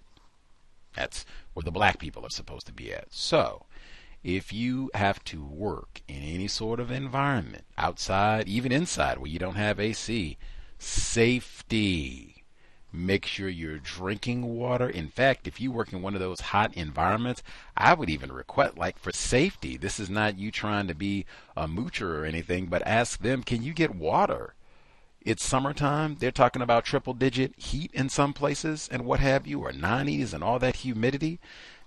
[0.94, 3.06] that's where the black people are supposed to be at.
[3.10, 3.66] So,
[4.22, 9.38] if you have to work in any sort of environment, outside, even inside, where you
[9.38, 10.38] don't have AC,
[10.78, 12.44] safety.
[12.92, 14.88] Make sure you're drinking water.
[14.88, 17.42] In fact, if you work in one of those hot environments,
[17.76, 21.24] I would even request, like for safety, this is not you trying to be
[21.56, 24.54] a moocher or anything, but ask them, can you get water?
[25.24, 26.16] It's summertime.
[26.18, 30.32] They're talking about triple digit heat in some places and what have you, or 90s
[30.32, 31.40] and all that humidity.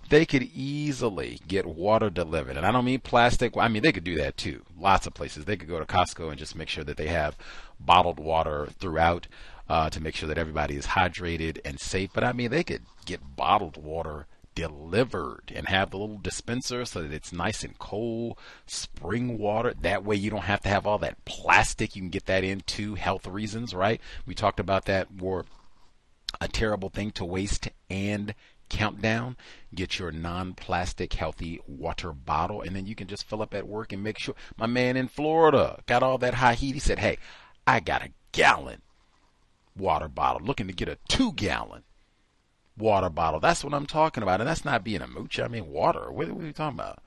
[0.10, 2.58] They could easily get water delivered.
[2.58, 3.58] And I don't mean plastic.
[3.58, 4.64] I mean, they could do that too.
[4.80, 5.46] Lots of places.
[5.46, 7.36] They could go to Costco and just make sure that they have
[7.80, 9.28] bottled water throughout
[9.68, 12.12] uh, to make sure that everybody is hydrated and safe.
[12.14, 17.02] But I mean, they could get bottled water delivered and have the little dispenser so
[17.02, 19.74] that it's nice and cold spring water.
[19.80, 21.96] That way you don't have to have all that plastic.
[21.96, 24.02] You can get that into health reasons right?
[24.26, 25.46] We talked about that were
[26.42, 28.34] a terrible thing to waste and
[28.68, 29.38] countdown
[29.76, 33.94] get your non-plastic healthy water bottle and then you can just fill up at work
[33.94, 34.36] and make sure.
[34.58, 36.74] My man in Florida got all that high heat.
[36.74, 37.18] He said hey
[37.68, 38.82] I got a gallon
[39.78, 41.84] water bottle looking to get a 2 gallon
[42.78, 43.40] water bottle.
[43.40, 44.42] That's what I'm talking about.
[44.42, 45.40] And that's not being a mooch.
[45.40, 46.12] I mean, water.
[46.12, 47.00] What, what are you talking about?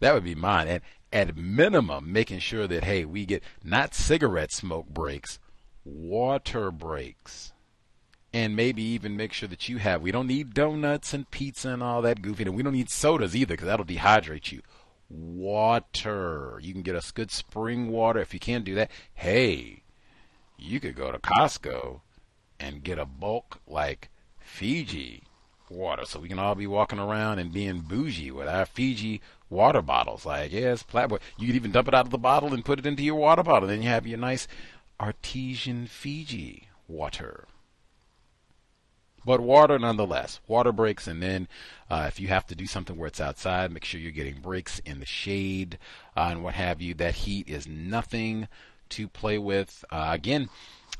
[0.00, 0.68] That would be mine.
[0.68, 5.38] And at minimum, making sure that, hey, we get not cigarette smoke breaks,
[5.84, 7.52] water breaks.
[8.32, 11.82] And maybe even make sure that you have, we don't need donuts and pizza and
[11.82, 12.42] all that goofy.
[12.42, 14.60] And we don't need sodas either because that'll dehydrate you.
[15.08, 16.58] Water.
[16.60, 18.20] You can get us good spring water.
[18.20, 19.84] If you can't do that, hey,
[20.58, 22.00] you could go to Costco
[22.60, 24.10] and get a bulk like
[24.56, 25.22] Fiji
[25.68, 26.06] water.
[26.06, 30.24] So we can all be walking around and being bougie with our Fiji water bottles.
[30.24, 31.18] Like, yes, Playboy.
[31.36, 33.42] You could even dump it out of the bottle and put it into your water
[33.42, 33.68] bottle.
[33.68, 34.48] Then you have your nice
[34.98, 37.46] artesian Fiji water.
[39.26, 40.40] But water nonetheless.
[40.46, 41.48] Water breaks, and then
[41.90, 44.78] uh, if you have to do something where it's outside, make sure you're getting breaks
[44.86, 45.78] in the shade
[46.16, 46.94] uh, and what have you.
[46.94, 48.48] That heat is nothing
[48.90, 49.84] to play with.
[49.90, 50.48] Uh, again,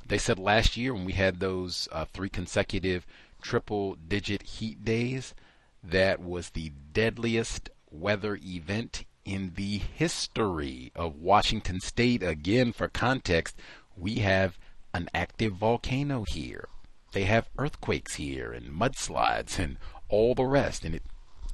[0.09, 3.07] they said last year when we had those uh, three consecutive
[3.43, 5.35] triple digit heat days,
[5.83, 12.23] that was the deadliest weather event in the history of Washington State.
[12.23, 13.57] Again, for context,
[13.97, 14.59] we have
[14.95, 16.69] an active volcano here.
[17.13, 19.79] They have earthquakes here and mudslides and
[20.09, 20.85] all the rest.
[20.85, 21.03] And it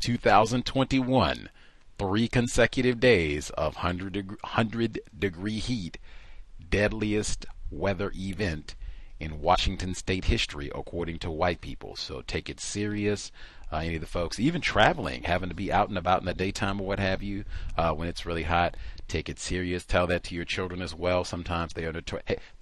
[0.01, 1.49] 2021,
[1.99, 5.99] three consecutive days of 100 degree, 100 degree heat,
[6.69, 8.75] deadliest weather event
[9.23, 11.95] in Washington state history, according to white people.
[11.95, 13.31] So take it serious.
[13.73, 16.35] Uh, any of the folks, even traveling, having to be out and about in the
[16.35, 17.45] daytime or what have you,
[17.79, 19.87] uh, when it's really hot, take it serious.
[19.87, 21.25] Tell that to your children as well.
[21.25, 21.95] Sometimes they are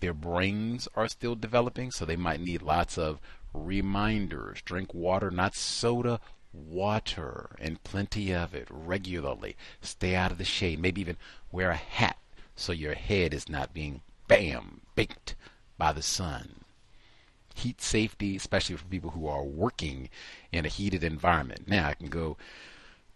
[0.01, 3.21] their brains are still developing, so they might need lots of
[3.55, 4.61] reminders.
[4.63, 6.21] Drink water, not soda,
[6.53, 9.57] water, and plenty of it regularly.
[9.81, 10.79] Stay out of the shade.
[10.79, 11.17] Maybe even
[11.51, 12.19] wear a hat
[12.55, 15.35] so your head is not being bam baked
[15.81, 16.61] by the sun.
[17.55, 20.11] Heat safety, especially for people who are working
[20.53, 21.67] in a heated environment.
[21.67, 22.37] Now I can go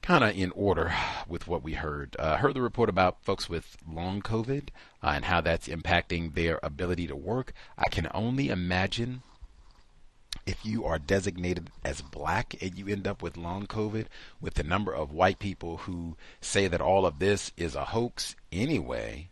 [0.01, 0.95] kind of in order
[1.29, 2.17] with what we heard.
[2.19, 4.71] Uh, heard the report about folks with long COVID
[5.03, 7.53] uh, and how that's impacting their ability to work.
[7.77, 9.21] I can only imagine
[10.47, 14.07] if you are designated as black and you end up with long COVID,
[14.41, 18.37] with the number of white people who say that all of this is a hoax
[18.51, 19.29] anyway,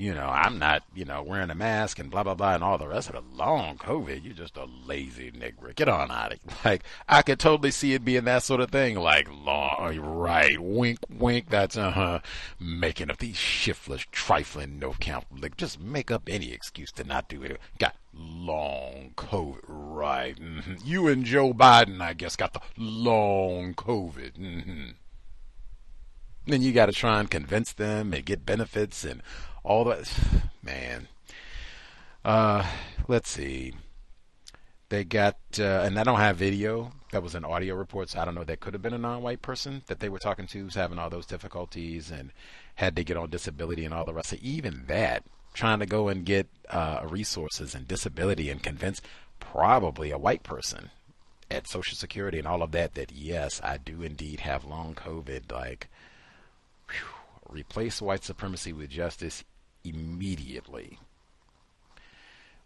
[0.00, 2.78] you know, I'm not, you know, wearing a mask and blah blah blah and all
[2.78, 3.22] the rest of it.
[3.34, 5.76] Long COVID, you're just a lazy nigger.
[5.76, 6.40] Get on out of it.
[6.64, 8.96] Like I could totally see it being that sort of thing.
[8.96, 10.58] Like long, right?
[10.58, 11.50] Wink, wink.
[11.50, 12.20] That's uh huh.
[12.58, 15.26] Making up these shiftless, trifling, no count.
[15.38, 17.60] Like just make up any excuse to not do it.
[17.78, 20.34] Got long COVID, right?
[20.34, 20.74] Mm-hmm.
[20.82, 24.32] You and Joe Biden, I guess, got the long COVID.
[24.32, 24.88] Mm-hmm.
[26.46, 29.22] Then you got to try and convince them and get benefits and
[29.64, 30.12] all that.
[30.62, 31.08] Man,
[32.24, 32.66] uh,
[33.08, 33.72] let's see.
[34.90, 36.92] They got, uh, and I don't have video.
[37.12, 38.44] That was an audio report, so I don't know.
[38.44, 41.08] That could have been a non-white person that they were talking to who's having all
[41.08, 42.32] those difficulties and
[42.74, 44.30] had to get on disability and all the rest.
[44.30, 45.22] So even that,
[45.54, 49.00] trying to go and get uh, resources and disability and convince
[49.38, 50.90] probably a white person
[51.50, 55.50] at Social Security and all of that that yes, I do indeed have long COVID.
[55.52, 55.88] Like,
[56.88, 57.06] whew,
[57.48, 59.44] replace white supremacy with justice
[59.84, 60.98] immediately.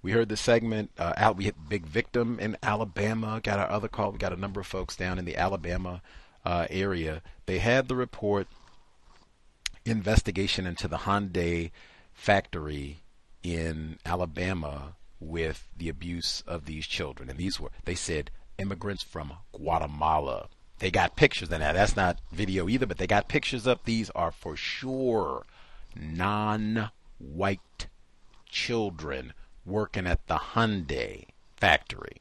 [0.02, 0.90] We heard the segment.
[0.98, 3.40] Uh, we hit big victim in Alabama.
[3.42, 4.12] Got our other call.
[4.12, 6.02] We got a number of folks down in the Alabama
[6.44, 7.22] uh, area.
[7.46, 8.46] They had the report
[9.86, 11.70] investigation into the Hyundai
[12.12, 12.98] factory
[13.42, 17.30] in Alabama with the abuse of these children.
[17.30, 20.48] And these were, they said, immigrants from Guatemala.
[20.80, 21.60] They got pictures that.
[21.60, 23.84] That's not video either, but they got pictures up.
[23.84, 25.46] These are for sure
[25.96, 27.88] non white
[28.48, 29.32] children
[29.64, 32.20] working at the Hyundai factory.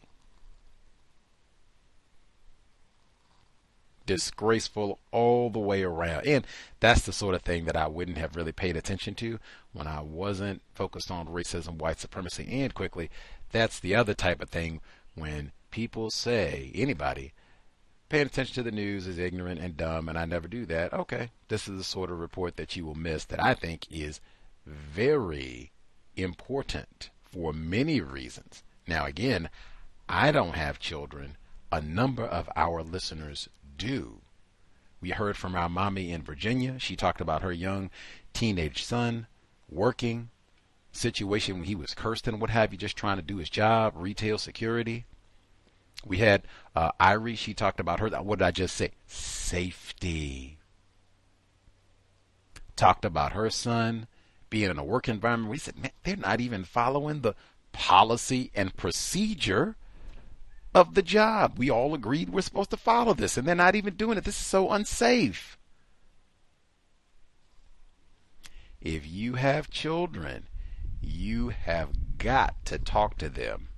[4.05, 6.25] Disgraceful all the way around.
[6.25, 6.45] And
[6.79, 9.39] that's the sort of thing that I wouldn't have really paid attention to
[9.71, 13.09] when I wasn't focused on racism, white supremacy, and quickly.
[13.51, 14.81] That's the other type of thing
[15.15, 17.33] when people say, anybody,
[18.09, 20.93] paying attention to the news is ignorant and dumb, and I never do that.
[20.93, 24.19] Okay, this is the sort of report that you will miss that I think is
[24.65, 25.71] very
[26.15, 28.63] important for many reasons.
[28.87, 29.49] Now, again,
[30.07, 31.37] I don't have children.
[31.71, 34.21] A number of our listeners do.
[35.01, 36.79] We heard from our mommy in Virginia.
[36.79, 37.89] She talked about her young
[38.33, 39.27] teenage son
[39.69, 40.29] working,
[40.91, 43.93] situation when he was cursed and what have you, just trying to do his job,
[43.95, 45.05] retail security.
[46.05, 46.43] We had
[46.75, 47.37] uh, Irie.
[47.37, 48.09] She talked about her.
[48.09, 48.91] What did I just say?
[49.07, 50.57] Safety.
[52.75, 54.07] Talked about her son
[54.53, 55.49] being in a work environment.
[55.49, 57.33] We said, man, they're not even following the
[57.71, 59.75] policy and procedure
[60.75, 61.57] of the job.
[61.57, 64.25] We all agreed we're supposed to follow this, and they're not even doing it.
[64.25, 65.57] This is so unsafe.
[68.79, 70.47] If you have children,
[71.01, 73.69] you have got to talk to them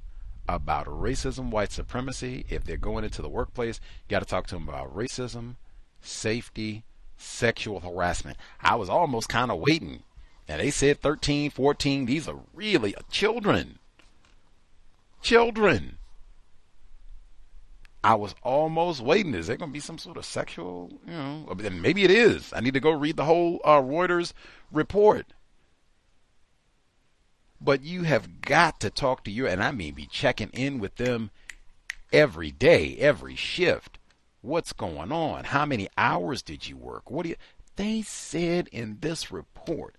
[0.46, 2.46] about racism, white supremacy.
[2.50, 5.56] If they're going into the workplace, you got to talk to them about racism,
[6.02, 6.84] safety,
[7.16, 8.36] sexual harassment.
[8.60, 10.04] I was almost kind of waiting.
[10.48, 13.80] And they said 13, 14, these are really children.
[15.22, 15.98] Children.
[18.04, 19.34] I was almost waiting.
[19.34, 22.54] Is there going to be some sort of sexual, you know, maybe it is.
[22.54, 24.34] I need to go read the whole uh, Reuters
[24.72, 25.26] report.
[27.60, 30.96] but you have got to talk to your, and I mean be checking in with
[30.98, 31.32] them
[32.14, 33.98] every day, every shift.
[34.42, 35.46] What's going on?
[35.46, 37.10] How many hours did you work?
[37.10, 37.36] What do you,
[37.76, 39.96] they said in this report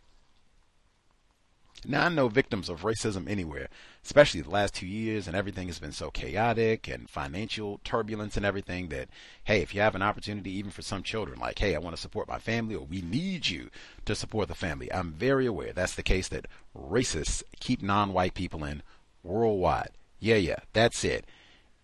[1.85, 3.69] now, I know victims of racism anywhere,
[4.05, 8.47] especially the last two years, and everything has been so chaotic and financial turbulence and
[8.47, 9.09] everything that,
[9.45, 12.01] hey, if you have an opportunity, even for some children, like, hey, I want to
[12.01, 13.71] support my family, or we need you
[14.05, 16.47] to support the family, I'm very aware that's the case that
[16.77, 18.83] racists keep non white people in
[19.23, 19.91] worldwide.
[20.19, 21.27] Yeah, yeah, that's it.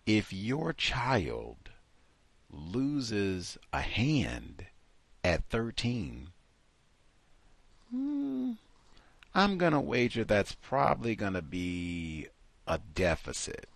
[0.05, 1.69] If your child
[2.51, 4.65] loses a hand
[5.23, 6.29] at 13,
[7.89, 8.51] hmm,
[9.35, 12.27] I'm going to wager that's probably going to be
[12.67, 13.67] a deficit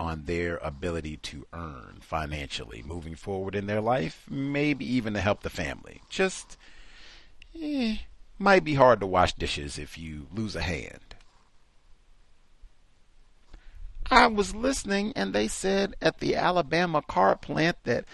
[0.00, 5.42] on their ability to earn financially moving forward in their life, maybe even to help
[5.42, 6.00] the family.
[6.08, 6.56] Just
[7.60, 7.96] eh,
[8.38, 11.14] might be hard to wash dishes if you lose a hand.
[14.10, 18.04] I was listening and they said at the Alabama car plant that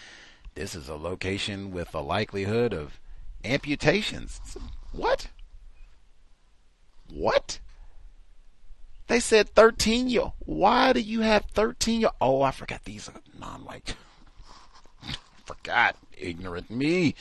[0.55, 3.01] this is a location with a likelihood of
[3.45, 4.41] amputations.
[4.93, 5.29] What?
[7.13, 7.61] What?
[9.07, 10.33] They said 13 year.
[10.41, 12.11] Why do you have 13 year?
[12.21, 13.97] Oh, I forgot these are non-white.
[15.45, 15.97] forgot.
[16.17, 17.15] Ignorant me.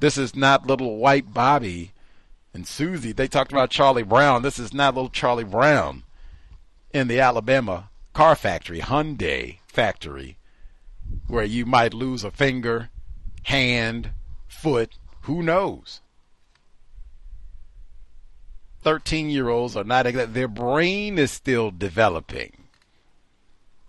[0.00, 1.92] This is not little white Bobby
[2.54, 3.12] and Susie.
[3.12, 4.42] They talked about Charlie Brown.
[4.42, 6.04] This is not little Charlie Brown
[6.92, 10.38] in the Alabama car factory, Hyundai factory,
[11.26, 12.90] where you might lose a finger,
[13.42, 14.10] hand,
[14.46, 16.00] foot, who knows?
[18.84, 22.64] 13 year olds are not, their brain is still developing.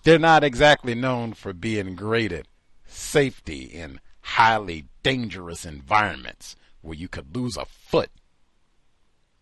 [0.03, 2.47] They're not exactly known for being great at
[2.85, 8.09] safety in highly dangerous environments where you could lose a foot,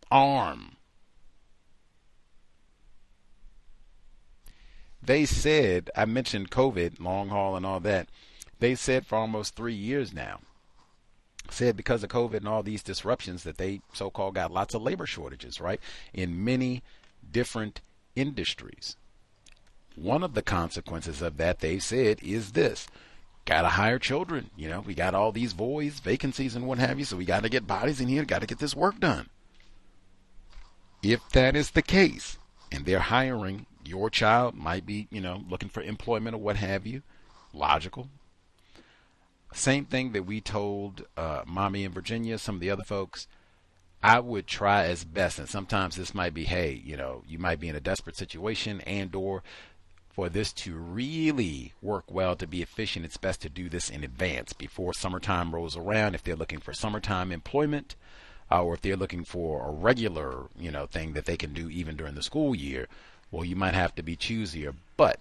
[0.09, 0.77] arm.
[5.01, 8.07] They said, I mentioned COVID, long haul, and all that.
[8.59, 10.39] They said for almost three years now
[11.53, 14.81] said because of COVID and all these disruptions that they so called got lots of
[14.81, 15.79] labor shortages, right?
[16.13, 16.83] In many
[17.31, 17.81] different
[18.15, 18.97] industries.
[19.95, 22.87] One of the consequences of that, they said, is this.
[23.45, 24.49] Gotta hire children.
[24.55, 27.49] You know, we got all these voids, vacancies, and what have you, so we gotta
[27.49, 29.29] get bodies in here, gotta get this work done.
[31.01, 32.37] If that is the case,
[32.71, 36.87] and they're hiring, your child might be, you know, looking for employment or what have
[36.87, 37.03] you,
[37.53, 38.07] logical,
[39.53, 43.27] same thing that we told uh, mommy in Virginia, some of the other folks.
[44.05, 47.61] I would try as best, and sometimes this might be, hey, you know, you might
[47.61, 49.43] be in a desperate situation, and or
[50.13, 54.03] for this to really work well to be efficient, it's best to do this in
[54.03, 56.13] advance before summertime rolls around.
[56.13, 57.95] If they're looking for summertime employment,
[58.51, 61.69] uh, or if they're looking for a regular, you know, thing that they can do
[61.69, 62.87] even during the school year,
[63.31, 64.75] well, you might have to be choosier.
[64.97, 65.19] But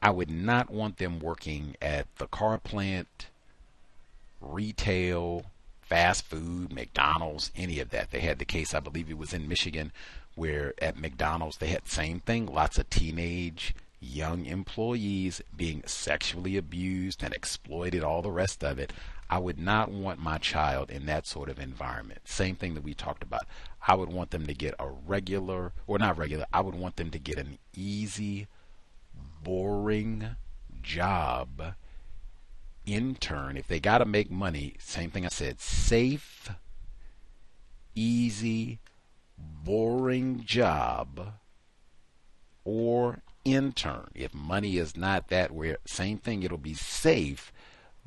[0.00, 3.26] I would not want them working at the car plant
[4.40, 5.46] retail,
[5.80, 8.10] fast food, McDonald's, any of that.
[8.10, 9.92] They had the case, I believe it was in Michigan,
[10.34, 16.56] where at McDonald's they had the same thing, lots of teenage young employees being sexually
[16.56, 18.92] abused and exploited, all the rest of it.
[19.28, 22.20] I would not want my child in that sort of environment.
[22.24, 23.46] Same thing that we talked about.
[23.88, 27.10] I would want them to get a regular, or not regular, I would want them
[27.10, 28.46] to get an easy,
[29.42, 30.36] boring
[30.82, 31.74] job
[32.86, 36.50] intern, if they got to make money, same thing I said, safe,
[37.94, 38.78] easy,
[39.36, 41.34] boring job
[42.64, 44.08] or intern.
[44.14, 47.52] If money is not that where same thing, it'll be safe,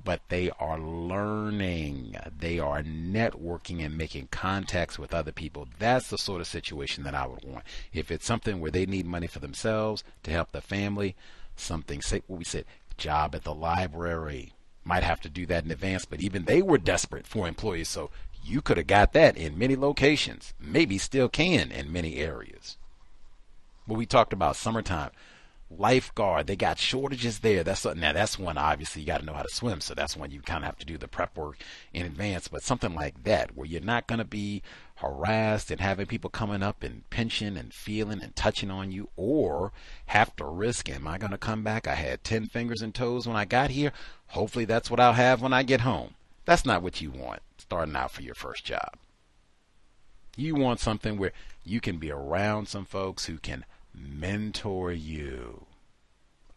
[0.03, 2.15] but they are learning.
[2.37, 5.67] They are networking and making contacts with other people.
[5.77, 7.65] That's the sort of situation that I would want.
[7.93, 11.15] If it's something where they need money for themselves to help the family,
[11.55, 12.65] something say what we said,
[12.97, 14.53] job at the library,
[14.89, 17.87] might have to do that in advance, but even they were desperate for employees.
[17.87, 18.09] So
[18.43, 22.75] you could have got that in many locations, maybe still can in many areas.
[23.87, 25.11] But we talked about summertime.
[25.71, 27.63] Lifeguard, they got shortages there.
[27.63, 30.31] That's now that's one obviously you got to know how to swim, so that's one
[30.31, 31.57] you kind of have to do the prep work
[31.93, 32.47] in advance.
[32.47, 34.63] But something like that, where you're not going to be
[34.99, 39.71] harassed and having people coming up and pinching and feeling and touching on you, or
[40.07, 41.87] have to risk, am I going to come back?
[41.87, 43.93] I had 10 fingers and toes when I got here.
[44.27, 46.15] Hopefully, that's what I'll have when I get home.
[46.45, 48.97] That's not what you want starting out for your first job.
[50.35, 51.33] You want something where
[51.63, 55.65] you can be around some folks who can mentor you.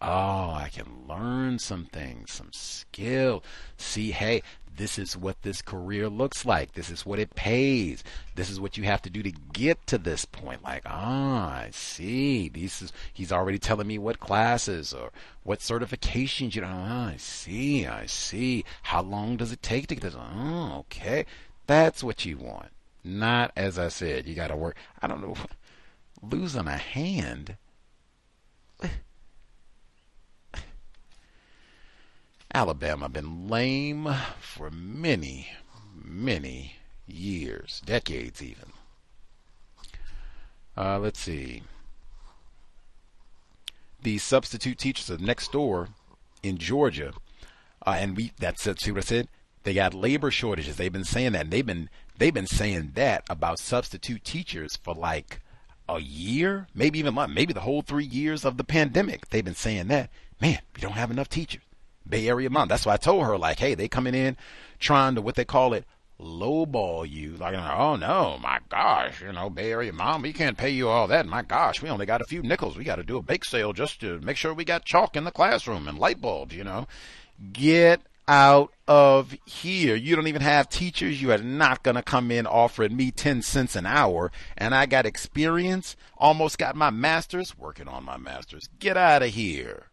[0.03, 3.43] Oh, I can learn some things, some skill.
[3.77, 4.43] See, hey,
[4.77, 6.73] this is what this career looks like.
[6.73, 8.03] This is what it pays.
[8.35, 10.63] This is what you have to do to get to this point.
[10.63, 12.49] Like, ah, I see.
[12.49, 15.11] This is he's already telling me what classes or
[15.43, 16.69] what certifications you know.
[16.71, 18.65] Ah, I see, I see.
[18.83, 20.17] How long does it take to get this?
[20.17, 21.27] Oh, okay.
[21.67, 22.71] That's what you want.
[23.05, 25.37] Not as I said, you gotta work I don't know
[26.23, 27.57] losing a hand.
[32.55, 35.49] Alabama been lame for many,
[35.95, 36.77] many
[37.07, 38.73] years, decades even.
[40.77, 41.63] Uh, let's see.
[44.03, 45.89] The substitute teachers of next door
[46.43, 47.15] in Georgia,
[47.87, 49.29] uh, and we that's see what I said.
[49.63, 50.77] They got labor shortages.
[50.77, 51.43] They've been saying that.
[51.43, 51.89] And they've been
[52.19, 55.41] they've been saying that about substitute teachers for like
[55.89, 59.29] a year, maybe even month, maybe the whole three years of the pandemic.
[59.31, 60.11] They've been saying that.
[60.41, 61.63] Man, we don't have enough teachers.
[62.09, 62.69] Bay Area mom.
[62.69, 64.37] That's why I told her, like, hey, they coming in
[64.79, 65.85] trying to what they call it
[66.21, 67.37] lowball you.
[67.37, 71.07] Like, oh no, my gosh, you know, Bay Area mom, we can't pay you all
[71.09, 71.27] that.
[71.27, 72.77] My gosh, we only got a few nickels.
[72.77, 75.25] We got to do a bake sale just to make sure we got chalk in
[75.25, 76.87] the classroom and light bulbs, you know.
[77.53, 79.97] Get out of here.
[79.97, 81.21] You don't even have teachers.
[81.21, 84.31] You are not going to come in offering me 10 cents an hour.
[84.57, 88.69] And I got experience, almost got my master's, working on my master's.
[88.79, 89.89] Get out of here.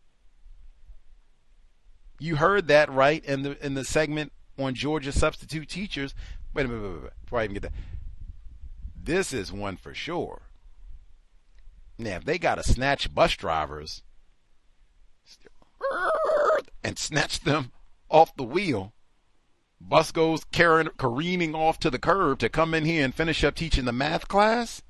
[2.20, 6.14] You heard that right in the in the segment on Georgia substitute teachers.
[6.54, 7.72] Wait a minute, wait, wait, wait, before I even get that.
[9.02, 10.42] This is one for sure.
[11.98, 14.04] Now, if they got to snatch bus drivers
[16.84, 17.72] and snatch them
[18.10, 18.94] off the wheel,
[19.80, 23.56] bus goes carrying, careening off to the curb to come in here and finish up
[23.56, 24.82] teaching the math class.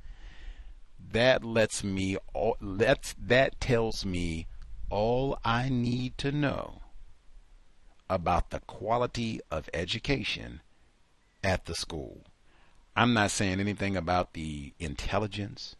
[1.12, 4.48] That lets me, all, lets, that tells me
[4.90, 6.82] all I need to know
[8.10, 10.62] about the quality of education
[11.44, 12.24] at the school.
[12.96, 15.76] I'm not saying anything about the intelligence,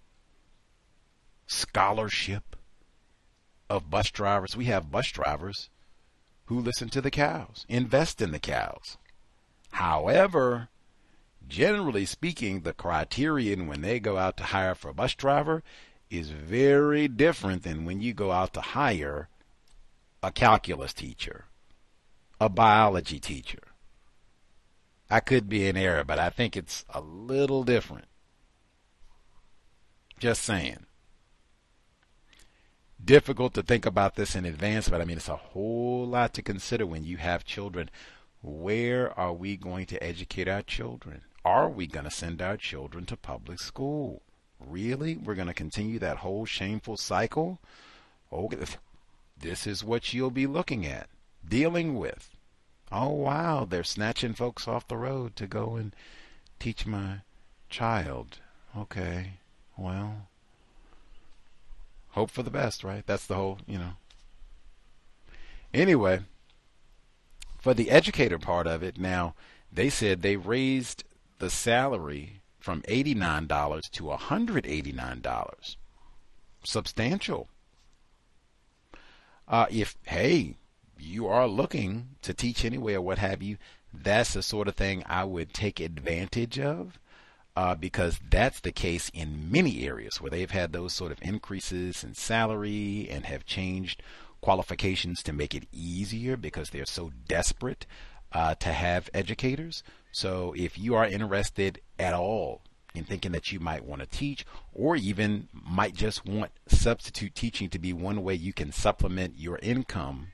[1.48, 2.56] scholarship
[3.70, 4.56] of bus drivers.
[4.56, 5.70] We have bus drivers
[6.46, 8.98] who listen to the cows, invest in the cows.
[9.72, 10.70] However,
[11.48, 15.64] generally speaking, the criterion when they go out to hire for a bus driver
[16.10, 19.30] is very different than when you go out to hire
[20.24, 21.46] a calculus teacher
[22.40, 23.60] a biology teacher.
[25.10, 28.06] I could be in error, but I think it's a little different.
[30.20, 30.86] Just saying.
[33.04, 36.42] Difficult to think about this in advance, but I mean, it's a whole lot to
[36.42, 37.90] consider when you have children.
[38.42, 41.22] Where are we going to educate our children?
[41.44, 44.22] Are we going to send our children to public school?
[44.60, 45.16] Really?
[45.16, 47.60] We're going to continue that whole shameful cycle?
[48.32, 48.58] Okay,
[49.40, 51.10] this is what you'll be looking at
[51.48, 52.36] dealing with.
[52.92, 55.96] Oh, wow, they're snatching folks off the road to go and
[56.60, 57.22] teach my
[57.70, 58.40] child.
[58.76, 59.34] Okay,
[59.78, 60.28] well,
[62.12, 63.06] hope for the best, right?
[63.06, 63.94] That's the whole, you know.
[65.74, 66.22] Anyway,
[67.60, 69.36] for the educator part of it, now,
[69.72, 71.04] they said they raised
[71.38, 75.76] the salary from $89 to $189.
[76.64, 77.48] Substantial.
[79.48, 80.56] Uh, if, hey,
[81.02, 83.58] you are looking to teach anyway or what have you,
[83.94, 87.00] that's the sort of thing I would take advantage of.
[87.56, 92.06] Uh, because that's the case in many areas where they've had those sort of increases
[92.06, 94.02] in salary and have changed
[94.40, 97.86] qualifications to make it easier because they're so desperate
[98.32, 99.84] uh, to have educators.
[100.12, 102.62] So if you are interested at all
[102.96, 107.70] in thinking that you might want to teach or even might just want substitute teaching
[107.70, 110.28] to be one way you can supplement your income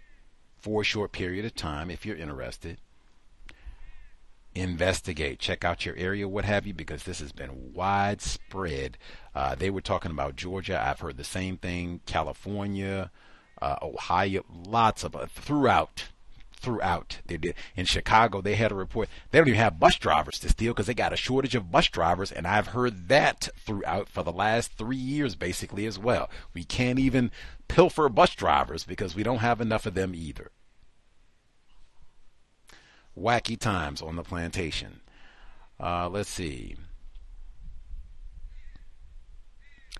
[0.66, 2.80] for a short period of time if you're interested.
[4.56, 8.98] Investigate, check out your area, what have you, because this has been widespread.
[9.36, 10.82] Uh, they were talking about Georgia.
[10.84, 12.00] I've heard the same thing.
[12.08, 13.12] California,
[13.62, 16.08] uh, Ohio, lots of uh, throughout
[16.56, 17.20] throughout.
[17.28, 18.42] They did in Chicago.
[18.42, 19.08] They had a report.
[19.30, 21.90] They don't even have bus drivers to steal because they got a shortage of bus
[21.90, 26.28] drivers, and I've heard that throughout for the last three years, basically as well.
[26.56, 27.30] We can't even
[27.68, 30.50] pilfer bus drivers because we don't have enough of them either.
[33.18, 35.02] Wacky times on the plantation.
[35.80, 36.76] Uh, let's see.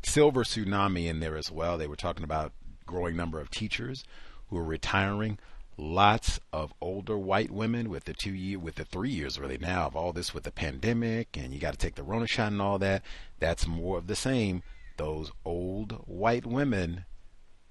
[0.04, 1.78] Silver tsunami in there as well.
[1.78, 2.54] They were talking about
[2.86, 4.04] growing number of teachers
[4.50, 5.40] who are retiring
[5.78, 9.86] lots of older white women with the two year with the three years really now
[9.86, 12.62] of all this with the pandemic and you got to take the Rona shot and
[12.62, 13.04] all that.
[13.40, 14.64] That's more of the same.
[14.98, 17.06] Those old white women,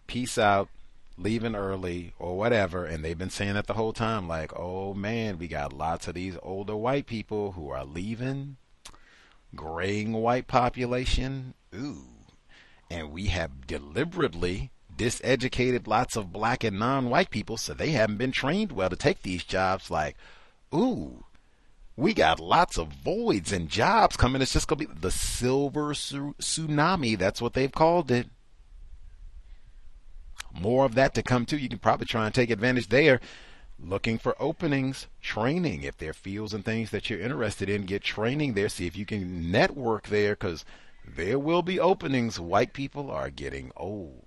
[0.07, 0.69] peace out.
[1.17, 5.39] Leaving early or whatever, and they've been saying that the whole time, like, oh man,
[5.39, 8.57] we got lots of these older white people who are leaving,
[9.55, 12.07] graying white population, ooh,
[12.91, 18.33] and we have deliberately diseducated lots of black and non-white people, so they haven't been
[18.33, 19.91] trained well to take these jobs.
[19.91, 20.17] Like,
[20.75, 21.25] ooh,
[21.97, 24.43] we got lots of voids and jobs coming.
[24.43, 27.17] It's just gonna be the silver su- tsunami.
[27.19, 28.29] That's what they've called it
[30.61, 31.59] more of that to come too.
[31.59, 33.21] You can probably try and take advantage there.
[33.79, 35.83] Looking for openings, training.
[35.83, 38.69] If there are fields and things that you're interested in, get training there.
[38.69, 40.65] See if you can network there because
[41.07, 42.39] there will be openings.
[42.39, 44.25] White people are getting old.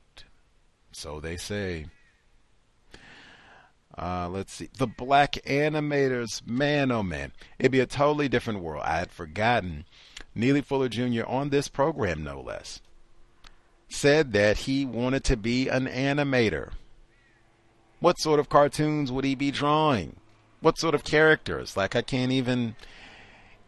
[0.91, 1.85] So they say.
[3.97, 4.69] Uh, let's see.
[4.77, 7.31] The black animators, man, oh man.
[7.57, 8.83] It'd be a totally different world.
[8.85, 9.85] I had forgotten.
[10.35, 11.23] Neely Fuller Jr.
[11.25, 12.79] on this program, no less
[13.89, 16.71] said that he wanted to be an animator.
[17.99, 20.17] What sort of cartoons would he be drawing?
[20.59, 21.77] What sort of characters?
[21.77, 22.75] Like, I can't even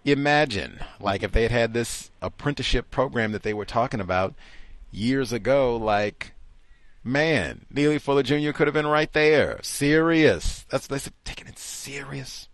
[0.06, 0.80] imagine.
[1.00, 4.36] Like, if they had had this apprenticeship program that they were talking about
[4.92, 6.34] years ago, like,
[7.04, 8.52] man, Neely Fuller Jr.
[8.52, 9.60] could have been right there.
[9.64, 10.66] Serious.
[10.70, 12.50] That's they said, taking it serious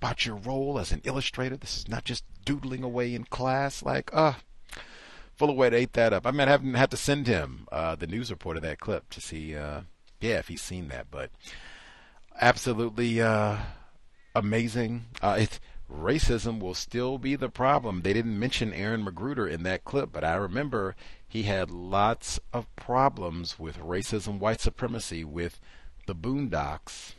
[0.00, 1.56] about your role as an illustrator.
[1.56, 3.82] This is not just doodling away in class.
[3.82, 4.34] Like, uh,
[5.38, 6.26] Fullerwet ate that up.
[6.26, 9.54] I haven't had to send him uh, the news report of that clip to see,
[9.54, 9.82] uh,
[10.20, 11.10] yeah, if he's seen that.
[11.10, 11.30] But
[12.40, 13.58] absolutely uh,
[14.34, 15.06] amazing.
[15.20, 15.46] Uh,
[15.92, 18.02] racism will still be the problem.
[18.02, 22.74] They didn't mention Aaron McGruder in that clip, but I remember he had lots of
[22.76, 25.60] problems with racism, white supremacy, with
[26.06, 27.12] the Boondocks.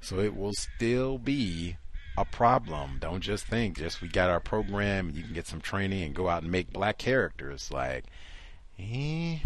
[0.00, 1.78] So it will still be
[2.16, 2.98] a problem.
[3.00, 6.28] Don't just think just we got our program, you can get some training and go
[6.28, 7.70] out and make black characters.
[7.70, 8.04] Like,
[8.78, 9.38] eh,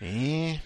[0.00, 0.58] eh.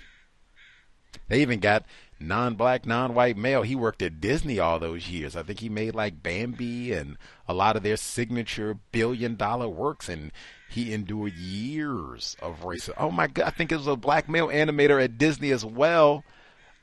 [1.28, 1.84] They even got
[2.20, 3.62] non-black, non-white male.
[3.62, 5.34] He worked at Disney all those years.
[5.34, 7.16] I think he made like Bambi and
[7.48, 10.30] a lot of their signature billion-dollar works, and
[10.68, 12.94] he endured years of racism.
[12.98, 13.46] Oh my God!
[13.46, 16.24] I think it was a black male animator at Disney as well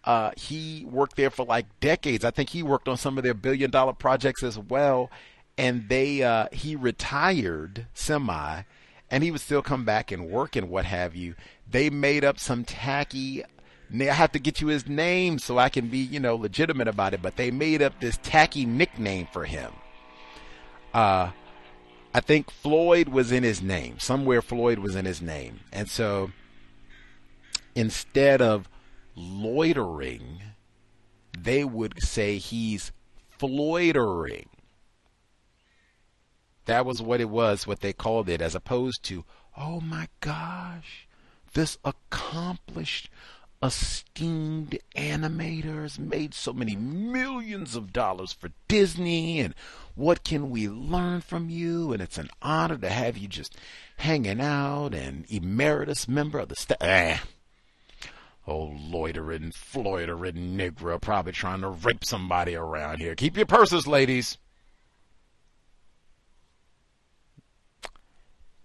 [0.04, 2.26] uh, he worked there for like decades.
[2.26, 5.10] I think he worked on some of their billion dollar projects as well.
[5.58, 8.64] And they uh, he retired semi,
[9.12, 11.36] and he would still come back and work and what have you.
[11.70, 13.44] They made up some tacky.
[13.94, 17.14] I have to get you his name so I can be you know legitimate about
[17.14, 17.22] it.
[17.22, 19.72] But they made up this tacky nickname for him.
[20.94, 21.32] Uh,
[22.14, 24.00] I think Floyd was in his name.
[24.00, 25.62] Somewhere Floyd was in his name.
[25.72, 26.32] And so
[27.76, 28.70] instead of
[29.16, 30.42] loitering,
[31.38, 32.92] they would say he's
[33.40, 34.48] floitering.
[36.66, 39.26] That was what it was, what they called it, as opposed to,
[39.58, 41.08] oh my gosh,
[41.54, 43.10] this accomplished,
[43.62, 49.54] esteemed animator has made so many millions of dollars for Disney, and
[49.96, 51.94] what can we learn from you?
[51.94, 53.56] And it's an honor to have you just
[53.98, 56.82] hanging out and emeritus member of the staff.
[56.82, 57.18] Eh.
[58.46, 63.16] Oh, loitering, floitering Negro probably trying to rape somebody around here.
[63.16, 64.38] Keep your purses, ladies.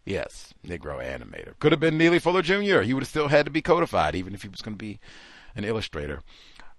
[0.04, 1.58] Yes, Negro animator.
[1.60, 2.80] Could have been Neely Fuller Jr.
[2.80, 4.98] He would have still had to be codified, even if he was going to be
[5.54, 6.22] an illustrator.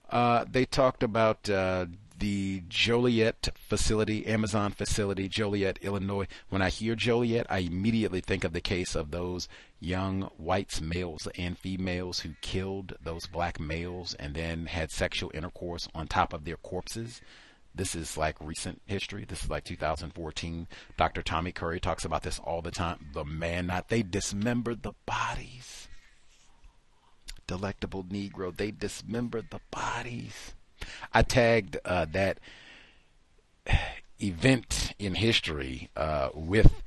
[0.09, 1.85] Uh, they talked about uh,
[2.19, 6.27] the Joliet facility, Amazon facility, Joliet, Illinois.
[6.49, 9.47] When I hear Joliet, I immediately think of the case of those
[9.79, 15.87] young whites, males and females, who killed those black males and then had sexual intercourse
[15.95, 17.21] on top of their corpses.
[17.73, 19.25] This is like recent history.
[19.25, 20.67] This is like 2014.
[20.97, 21.21] Dr.
[21.21, 23.07] Tommy Curry talks about this all the time.
[23.13, 25.87] The man, not they dismembered the bodies.
[27.47, 30.53] Delectable Negro, they dismembered the bodies.
[31.13, 32.39] I tagged uh, that
[34.21, 36.83] event in history uh, with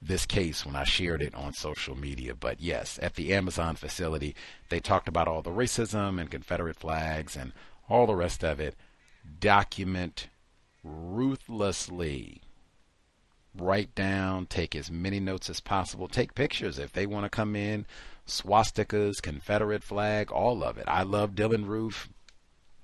[0.00, 2.34] this case when I shared it on social media.
[2.34, 4.34] But yes, at the Amazon facility,
[4.68, 7.52] they talked about all the racism and Confederate flags and
[7.88, 8.76] all the rest of it.
[9.40, 10.28] Document
[10.84, 12.42] ruthlessly.
[13.56, 17.56] Write down, take as many notes as possible, take pictures if they want to come
[17.56, 17.86] in,
[18.26, 20.84] swastikas, Confederate flag, all of it.
[20.86, 22.08] I love Dylann Roof.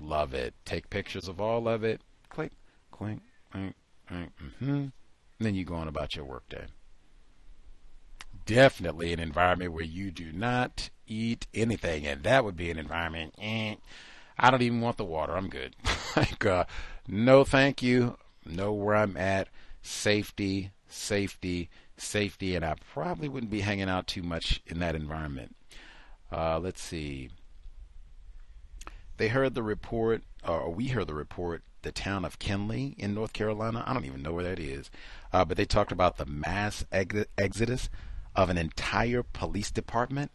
[0.00, 0.54] Love it.
[0.64, 2.00] Take pictures of all of it.
[2.28, 2.52] Click,
[2.90, 3.74] clink, clink,
[4.08, 4.32] clink.
[4.42, 4.86] Mm-hmm.
[5.38, 6.66] then you go on about your workday.
[8.46, 13.34] Definitely an environment where you do not eat anything, and that would be an environment.
[13.40, 13.76] Eh,
[14.38, 15.36] I don't even want the water.
[15.36, 15.76] I'm good.
[16.16, 16.64] like, uh,
[17.08, 18.18] no, thank you.
[18.44, 19.48] Know where I'm at.
[19.80, 25.54] safety, safety, safety, and I probably wouldn't be hanging out too much in that environment.
[26.32, 27.30] Uh, let's see.
[29.16, 33.32] They heard the report, or we heard the report, the town of Kenly in North
[33.32, 33.84] Carolina.
[33.86, 34.90] I don't even know where that is.
[35.32, 37.88] Uh, but they talked about the mass ex- exodus
[38.34, 40.30] of an entire police department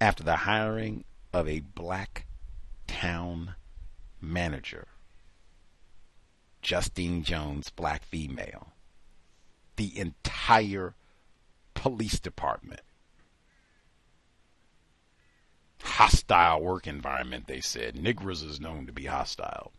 [0.00, 2.26] after the hiring of a black
[2.86, 3.54] town
[4.20, 4.86] manager.
[6.62, 8.72] Justine Jones, black female.
[9.76, 10.94] The entire
[11.74, 12.80] police department.
[15.82, 17.96] Hostile work environment, they said.
[17.96, 19.72] Negroes is known to be hostile.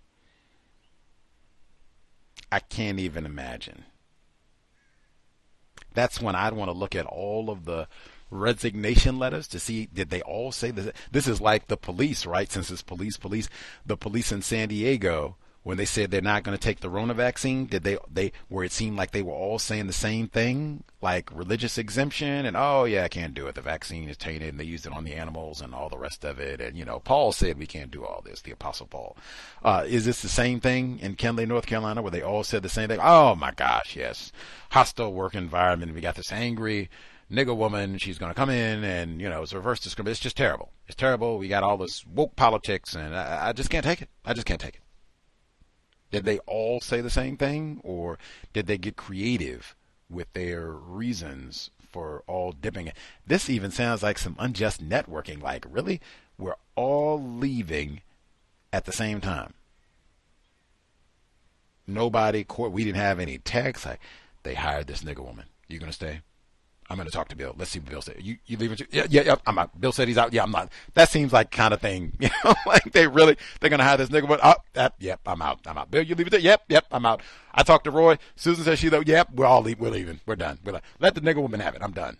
[2.51, 3.85] I can't even imagine.
[5.93, 7.87] That's when I'd want to look at all of the
[8.31, 12.51] resignation letters to see did they all say this this is like the police right
[12.51, 13.49] since it's police police
[13.83, 15.35] the police in San Diego
[15.70, 18.65] when they said they're not going to take the Rona vaccine, did they they where
[18.65, 22.86] it seemed like they were all saying the same thing, like religious exemption and oh
[22.86, 23.53] yeah, I can't do it.
[23.53, 26.26] The vaccine is tainted and they used it on the animals and all the rest
[26.26, 26.59] of it.
[26.59, 28.41] And you know, Paul said we can't do all this.
[28.41, 29.15] The Apostle Paul.
[29.63, 32.67] Uh, is this the same thing in Kenly, North Carolina, where they all said the
[32.67, 32.99] same thing?
[32.99, 34.32] Oh my gosh, yes,
[34.72, 35.93] hostile work environment.
[35.93, 36.89] We got this angry
[37.32, 37.99] nigger woman.
[37.99, 40.13] She's going to come in and, you know, it's reverse discrimination.
[40.13, 40.72] It's just terrible.
[40.88, 41.38] It's terrible.
[41.38, 44.09] We got all this woke politics and I, I, just can't take it.
[44.26, 44.82] I just can't take it.
[46.12, 48.18] Did they all say the same thing, or
[48.53, 49.76] did they get creative
[50.10, 52.91] with their reasons for all dipping?
[53.28, 55.41] This even sounds like some unjust networking.
[55.41, 56.01] Like, really?
[56.38, 58.01] We're all leaving
[58.74, 59.53] at the same time.
[61.86, 63.86] Nobody, court, we didn't have any text.
[63.86, 63.99] Like,
[64.43, 65.45] they hired this nigger woman.
[65.68, 66.22] You gonna stay?
[66.89, 67.53] I'm going to talk to Bill.
[67.55, 68.15] Let's see what Bill said.
[68.19, 68.87] You, you leaving too?
[68.91, 69.35] Yeah, yeah, yeah.
[69.45, 69.79] I'm out.
[69.79, 70.33] Bill said he's out.
[70.33, 70.71] Yeah, I'm not.
[70.95, 72.13] That seems like kind of thing.
[72.19, 75.19] You know, like they really, they're going to hire this nigga, but, oh, that, yep,
[75.25, 75.59] I'm out.
[75.65, 75.91] I'm out.
[75.91, 76.39] Bill, you leaving too?
[76.39, 77.21] Yep, yep, I'm out.
[77.53, 78.17] I talked to Roy.
[78.35, 79.03] Susan says she though.
[79.05, 79.83] Yep, we're all leaving.
[79.83, 80.19] We're leaving.
[80.25, 80.59] We're done.
[80.63, 81.81] We're like, let the nigger woman have it.
[81.83, 82.17] I'm done.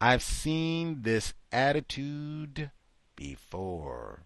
[0.00, 2.70] I've seen this attitude
[3.16, 4.22] before.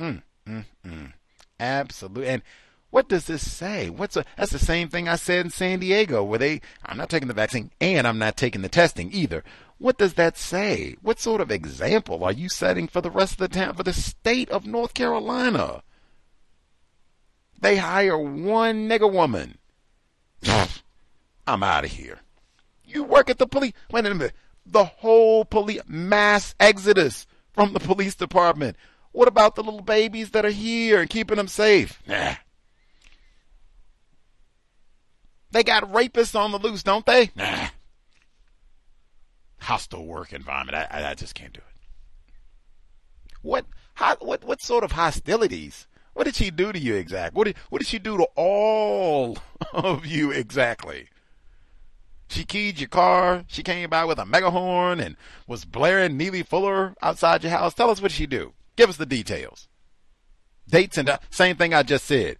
[0.00, 1.12] Mm, mm, mm.
[1.60, 2.28] Absolutely.
[2.28, 2.42] And,
[2.90, 3.90] what does this say?
[3.90, 7.10] What's a, that's the same thing I said in San Diego where they, I'm not
[7.10, 9.44] taking the vaccine and I'm not taking the testing either.
[9.76, 10.96] What does that say?
[11.02, 13.92] What sort of example are you setting for the rest of the town, for the
[13.92, 15.82] state of North Carolina?
[17.60, 19.58] They hire one nigger woman.
[21.46, 22.20] I'm out of here.
[22.84, 23.74] You work at the police.
[23.90, 24.32] Wait a minute.
[24.64, 28.76] The whole police mass exodus from the police department.
[29.12, 32.02] What about the little babies that are here and keeping them safe?
[32.06, 32.34] Nah.
[35.50, 37.30] They got rapists on the loose, don't they?
[37.34, 37.68] Nah.
[39.60, 40.76] Hostile work environment.
[40.90, 42.32] I, I, just can't do it.
[43.42, 45.86] What, how, what, what sort of hostilities?
[46.12, 47.36] What did she do to you exactly?
[47.36, 49.38] What did, what did she do to all
[49.72, 51.08] of you exactly?
[52.28, 53.44] She keyed your car.
[53.46, 57.72] She came by with a megahorn and was blaring Neely Fuller outside your house.
[57.72, 58.52] Tell us what she do.
[58.76, 59.68] Give us the details.
[60.68, 62.36] Dates and uh, same thing I just said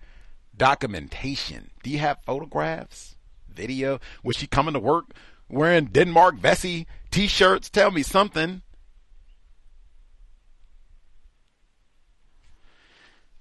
[0.58, 1.70] documentation.
[1.82, 3.16] Do you have photographs,
[3.48, 4.00] video?
[4.22, 5.06] Was she coming to work
[5.48, 7.70] wearing Denmark Vesey t-shirts?
[7.70, 8.62] Tell me something.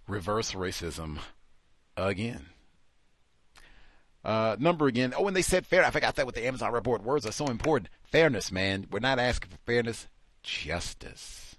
[0.08, 1.20] Reverse racism
[1.98, 2.46] again.
[4.24, 5.14] Uh, number again.
[5.18, 5.86] Oh, and they said fair.
[5.86, 7.04] I forgot that with the Amazon report.
[7.04, 7.90] Words are so important.
[8.04, 8.88] Fairness, man.
[8.92, 10.08] We're not asking for fairness,
[10.44, 11.56] justice.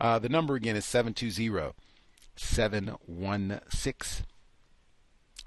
[0.00, 1.74] Uh, the number again is 720
[2.36, 4.26] 716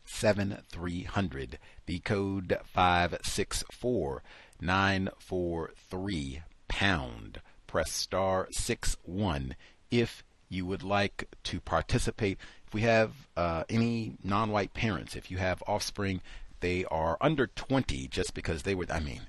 [0.05, 1.59] 7300.
[1.85, 4.23] The code 564
[4.59, 7.41] 943 pound.
[7.67, 9.55] Press star 6 1
[9.91, 12.37] if you would like to participate.
[12.65, 16.21] If we have uh, any non white parents, if you have offspring,
[16.61, 19.21] they are under 20 just because they were, I mean,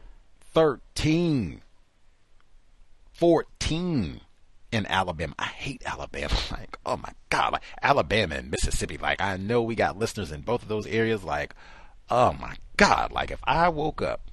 [0.40, 1.62] 13,
[3.12, 4.20] 14
[4.72, 5.34] in Alabama.
[5.38, 6.34] I hate Alabama.
[6.50, 8.98] Like, oh my God, like Alabama and Mississippi.
[8.98, 11.24] Like, I know we got listeners in both of those areas.
[11.24, 11.54] Like,
[12.10, 14.30] oh my God, like if I woke up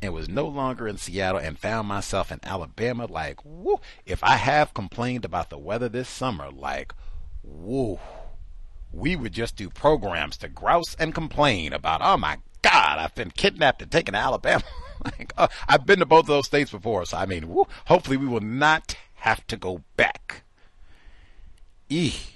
[0.00, 4.36] and was no longer in Seattle and found myself in Alabama, like, woo, if I
[4.36, 6.94] have complained about the weather this summer, like,
[7.42, 7.98] woo,
[8.92, 13.30] we would just do programs to grouse and complain about, oh my God, I've been
[13.30, 14.64] kidnapped and taken to Alabama.
[15.04, 18.16] like, uh, I've been to both of those states before, so I mean, woo, hopefully
[18.16, 20.42] we will not have to go back.
[21.88, 22.26] Eeh.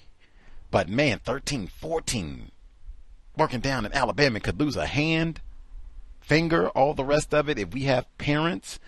[0.71, 2.53] But man, 13, 14,
[3.37, 5.41] working down in Alabama could lose a hand,
[6.21, 7.59] finger, all the rest of it.
[7.59, 8.79] If we have parents,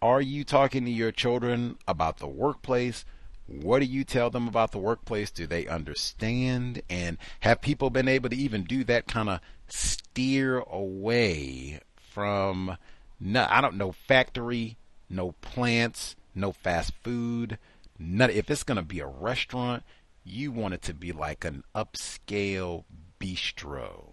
[0.00, 3.04] are you talking to your children about the workplace?
[3.46, 5.32] What do you tell them about the workplace?
[5.32, 6.82] Do they understand?
[6.88, 12.76] And have people been able to even do that kind of steer away from,
[13.18, 14.76] no, I don't know, factory,
[15.10, 17.58] no plants, no fast food?
[17.98, 19.82] None, if it's going to be a restaurant,
[20.24, 22.84] you want it to be like an upscale
[23.20, 24.12] bistro.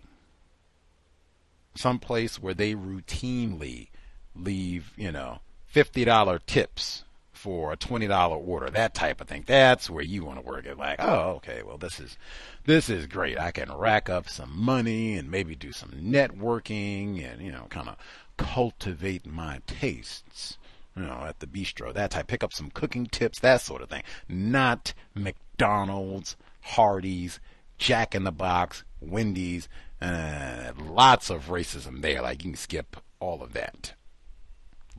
[1.76, 3.90] Someplace where they routinely
[4.36, 5.40] leave, you know,
[5.74, 7.04] $50 tips
[7.46, 9.44] for a twenty dollar order, that type of thing.
[9.46, 10.78] That's where you want to work it.
[10.78, 12.18] Like, oh, okay, well this is
[12.66, 13.38] this is great.
[13.40, 17.90] I can rack up some money and maybe do some networking and you know, kind
[17.90, 17.98] of
[18.38, 20.58] cultivate my tastes.
[20.96, 22.28] You know, at the bistro, that type.
[22.28, 24.04] Pick up some cooking tips, that sort of thing.
[24.30, 27.40] Not McDonald's, Hardee's,
[27.78, 29.68] Jack in the Box, Wendy's.
[30.02, 32.22] Uh, lots of racism there.
[32.22, 33.94] Like you can skip all of that.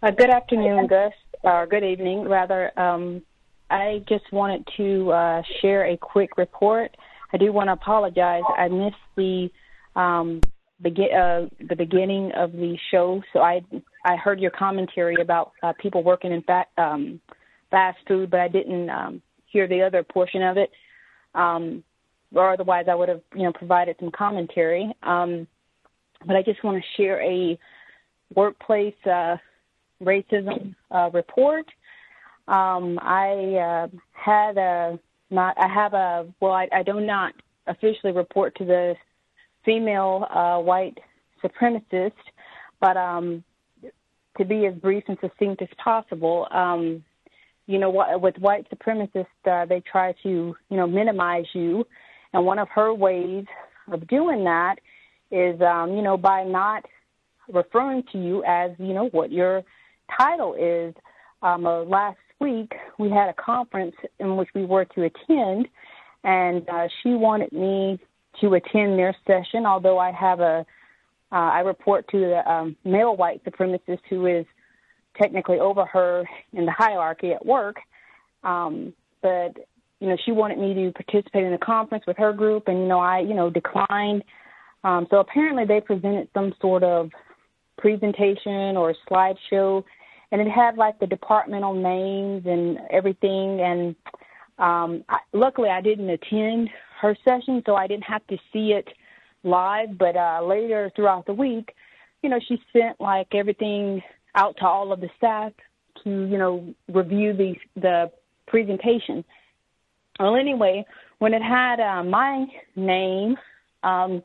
[0.00, 2.70] Uh, good afternoon, Gus, or good evening, rather.
[2.78, 3.22] Um,
[3.70, 6.96] I just wanted to uh, share a quick report.
[7.32, 8.44] I do want to apologize.
[8.56, 9.50] I missed the
[9.96, 10.42] um,
[10.84, 13.62] uh, the beginning of the show, so I
[14.04, 17.20] I heard your commentary about uh, people working in fa- um,
[17.70, 20.70] fast food, but I didn't um, hear the other portion of it.
[21.34, 21.82] Um,
[22.34, 24.92] or otherwise, I would have you know provided some commentary.
[25.02, 25.46] Um,
[26.26, 27.58] but I just want to share a
[28.34, 29.36] workplace uh,
[30.02, 31.66] racism uh, report.
[32.48, 34.98] Um, I uh, had a
[35.30, 35.56] not.
[35.58, 36.52] I have a well.
[36.52, 37.32] I, I do not
[37.66, 38.94] officially report to the
[39.66, 40.98] female uh, white
[41.44, 42.12] supremacist,
[42.80, 43.44] but um,
[44.38, 46.48] to be as brief and succinct as possible.
[46.50, 47.04] Um,
[47.66, 47.90] you know,
[48.22, 51.84] with white supremacists, uh, they try to you know minimize you,
[52.32, 53.44] and one of her ways
[53.92, 54.76] of doing that
[55.30, 56.84] is um, you know by not
[57.52, 59.62] referring to you as you know what your
[60.16, 60.94] title is.
[61.42, 65.68] Um, uh, last week we had a conference in which we were to attend,
[66.24, 67.98] and uh, she wanted me
[68.40, 69.66] to attend their session.
[69.66, 70.66] Although I have a,
[71.32, 74.46] uh, I report to the um, male white supremacist who is
[75.20, 77.76] technically over her in the hierarchy at work.
[78.44, 79.56] Um, but
[80.00, 82.86] you know, she wanted me to participate in the conference with her group, and you
[82.86, 84.24] know, I you know declined.
[84.84, 87.10] Um, so apparently, they presented some sort of
[87.78, 89.84] presentation or slideshow
[90.32, 93.96] and it had like the departmental names and everything and
[94.58, 96.70] um I, luckily I didn't attend
[97.00, 98.88] her session so I didn't have to see it
[99.44, 101.74] live but uh later throughout the week
[102.22, 104.02] you know she sent like everything
[104.34, 105.52] out to all of the staff
[106.04, 108.10] to you know review the the
[108.46, 109.24] presentation
[110.18, 110.84] well anyway
[111.18, 113.36] when it had uh, my name
[113.82, 114.22] um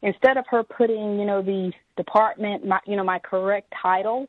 [0.00, 4.26] instead of her putting you know the department my you know my correct title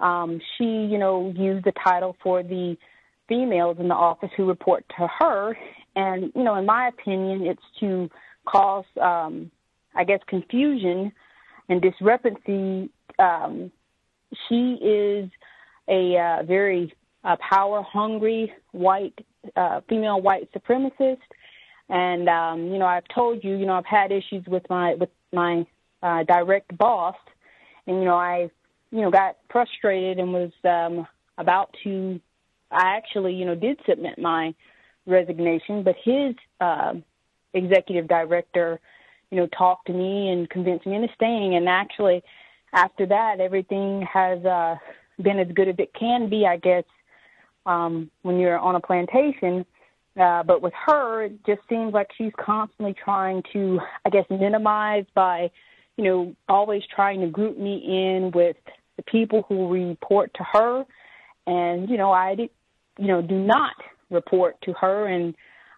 [0.00, 2.76] um, she, you know, used the title for the
[3.28, 5.56] females in the office who report to her.
[5.96, 8.10] And, you know, in my opinion, it's to
[8.46, 9.50] cause, um,
[9.94, 11.12] I guess, confusion
[11.68, 12.90] and discrepancy.
[13.18, 13.72] Um,
[14.48, 15.30] she is
[15.88, 19.18] a uh, very uh, power hungry white,
[19.56, 21.18] uh, female white supremacist.
[21.88, 25.10] And, um, you know, I've told you, you know, I've had issues with my, with
[25.32, 25.66] my,
[26.02, 27.16] uh, direct boss.
[27.86, 28.50] And, you know, I
[28.90, 31.06] you know, got frustrated and was um,
[31.38, 32.20] about to.
[32.72, 34.54] I actually, you know, did submit my
[35.10, 36.94] resignation, but his uh,
[37.54, 38.80] executive director,
[39.30, 41.54] you know, talked to me and convinced me into staying.
[41.54, 42.22] And actually,
[42.72, 44.76] after that, everything has uh,
[45.20, 46.84] been as good as it can be, I guess,
[47.66, 49.66] um, when you're on a plantation.
[50.20, 55.04] Uh, but with her, it just seems like she's constantly trying to, I guess, minimize
[55.14, 55.50] by,
[55.96, 58.56] you know, always trying to group me in with
[59.00, 60.84] the people who report to her,
[61.46, 62.36] and you know I
[62.98, 63.74] you know do not
[64.10, 65.34] report to her, and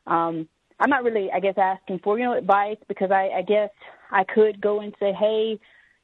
[0.07, 0.49] um,
[0.81, 3.71] I'm not really I guess asking for you know advice because I, I guess
[4.11, 5.59] I could go and say hey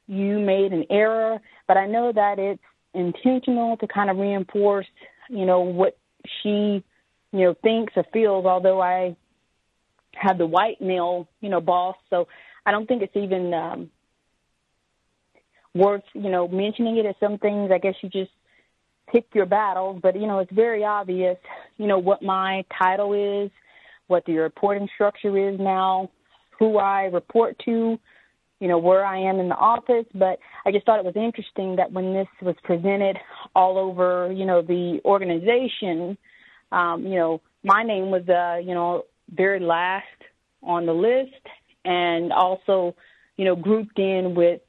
[0.07, 2.61] you made an error, but I know that it's
[2.93, 4.87] intentional to kind of reinforce
[5.29, 5.97] you know what
[6.41, 6.83] she
[7.31, 8.45] you know thinks or feels.
[8.45, 9.15] Although I
[10.13, 12.27] have the white male you know boss, so
[12.65, 13.89] I don't think it's even um,
[15.73, 17.05] worth, you know, mentioning it.
[17.05, 18.31] As some things I guess you just
[19.11, 21.37] pick your battles, but you know, it's very obvious,
[21.77, 23.51] you know, what my title is,
[24.07, 26.09] what the reporting structure is now,
[26.57, 27.99] who I report to,
[28.59, 30.05] you know, where I am in the office.
[30.13, 33.17] But I just thought it was interesting that when this was presented
[33.55, 36.17] all over, you know, the organization,
[36.71, 40.05] um, you know, my name was, uh, you know, very last
[40.63, 41.45] on the list
[41.85, 42.95] and also,
[43.37, 44.61] you know, grouped in with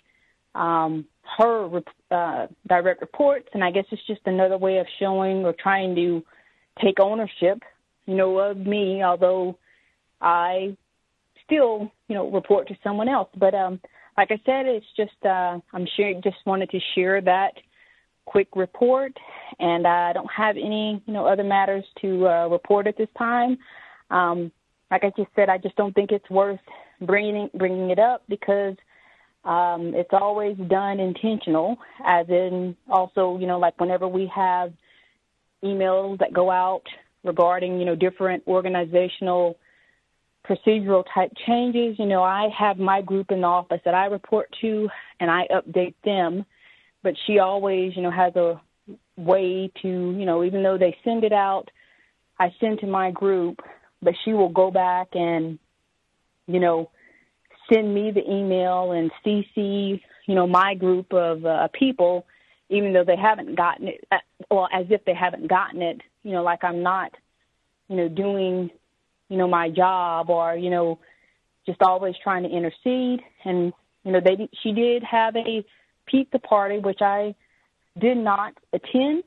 [0.55, 1.07] um,
[1.39, 3.49] her uh, direct reports.
[3.53, 6.25] And I guess it's just another way of showing or trying to
[6.83, 7.63] take ownership,
[8.07, 9.59] you know, of me, although
[10.21, 10.77] I
[11.45, 13.29] still, you know, report to someone else.
[13.37, 13.81] But um,
[14.17, 17.53] like I said, it's just uh, I'm sure just wanted to share that
[18.25, 19.13] quick report,
[19.59, 23.59] and I don't have any, you know, other matters to uh, report at this time.
[24.11, 24.53] Um,
[24.91, 26.61] like I just said, I just don't think it's worth
[27.01, 28.77] bringing bringing it up because
[29.45, 34.73] um, it's always done intentional, as in also, you know, like whenever we have
[35.65, 36.83] emails that go out
[37.25, 39.59] regarding, you know, different organizational
[40.47, 41.99] procedural type changes.
[41.99, 44.89] You know, I have my group in the office that I report to
[45.21, 46.45] and I update them,
[47.03, 48.61] but she always, you know, has a
[49.17, 51.71] way to, you know, even though they send it out,
[52.39, 53.61] I send to my group,
[54.03, 55.59] but she will go back and,
[56.47, 56.91] you know,
[57.73, 62.27] send me the email and CC, you know, my group of uh, people,
[62.69, 64.19] even though they haven't gotten it, uh,
[64.51, 67.13] well, as if they haven't gotten it, you know, like I'm not,
[67.89, 68.71] you know, doing
[69.31, 70.99] you know, my job or, you know,
[71.65, 73.21] just always trying to intercede.
[73.45, 73.73] And,
[74.05, 75.65] you know, they, she did have a
[76.05, 77.35] pizza party, which I
[77.99, 79.25] did not attend.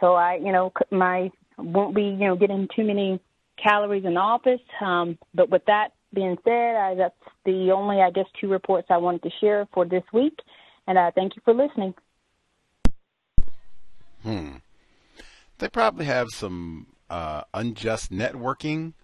[0.00, 3.18] So I, you know, my, won't be, you know, getting too many
[3.60, 4.60] calories in the office.
[4.80, 8.96] Um, but with that being said, I, that's the only, I guess, two reports I
[8.96, 10.38] wanted to share for this week.
[10.86, 11.94] And uh, thank you for listening.
[14.22, 14.56] Hmm.
[15.58, 18.94] They probably have some uh, unjust networking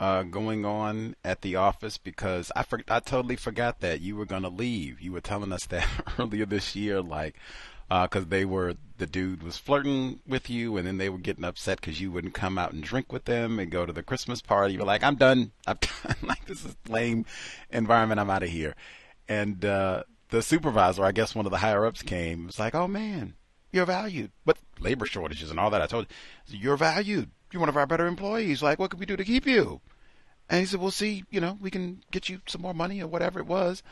[0.00, 4.26] uh, going on at the office because I for, I totally forgot that you were
[4.26, 5.00] going to leave.
[5.00, 5.86] You were telling us that
[6.18, 7.36] earlier this year, like
[7.88, 11.44] because uh, they were the dude was flirting with you, and then they were getting
[11.44, 14.42] upset because you wouldn't come out and drink with them and go to the Christmas
[14.42, 14.74] party.
[14.74, 15.52] You were like, "I'm done.
[15.66, 16.16] I'm done.
[16.22, 17.24] like this is lame
[17.70, 18.20] environment.
[18.20, 18.74] I'm out of here."
[19.28, 22.46] And uh, the supervisor, I guess one of the higher ups, came.
[22.46, 23.34] Was like, "Oh man,
[23.72, 25.82] you're valued, but labor shortages and all that.
[25.82, 26.06] I told
[26.46, 27.30] you, you're valued.
[27.52, 28.62] You're one of our better employees.
[28.62, 29.80] Like, what could we do to keep you?
[30.50, 33.06] And he said, we'll see, you know, we can get you some more money or
[33.06, 33.82] whatever it was.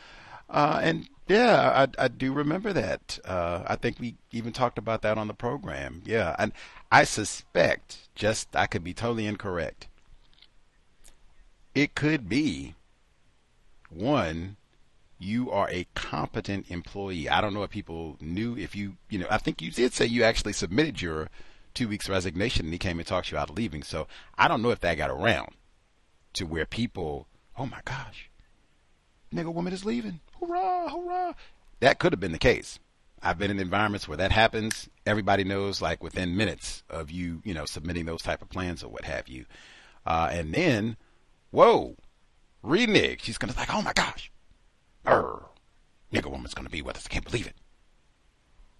[0.49, 3.19] Uh, and yeah, I, I do remember that.
[3.25, 6.01] Uh, I think we even talked about that on the program.
[6.05, 6.35] Yeah.
[6.39, 6.53] And
[6.91, 9.87] I suspect, just, I could be totally incorrect.
[11.75, 12.75] It could be
[13.89, 14.57] one,
[15.19, 17.29] you are a competent employee.
[17.29, 20.05] I don't know if people knew if you, you know, I think you did say
[20.05, 21.29] you actually submitted your
[21.73, 23.83] two weeks resignation and he came and talked you out of leaving.
[23.83, 24.07] So
[24.37, 25.51] I don't know if that got around
[26.33, 28.29] to where people, oh my gosh,
[29.33, 30.19] nigga woman is leaving.
[30.39, 31.33] Hurrah, hurrah.
[31.79, 32.79] That could have been the case.
[33.21, 34.89] I've been in environments where that happens.
[35.05, 38.89] Everybody knows like within minutes of you, you know, submitting those type of plans or
[38.89, 39.45] what have you.
[40.05, 40.97] Uh, and then,
[41.51, 41.95] whoa,
[42.61, 43.23] renege.
[43.23, 44.31] She's going to be like, oh my gosh.
[45.05, 45.45] Arr,
[46.13, 47.07] nigga woman's going to be with us.
[47.07, 47.55] I can't believe it.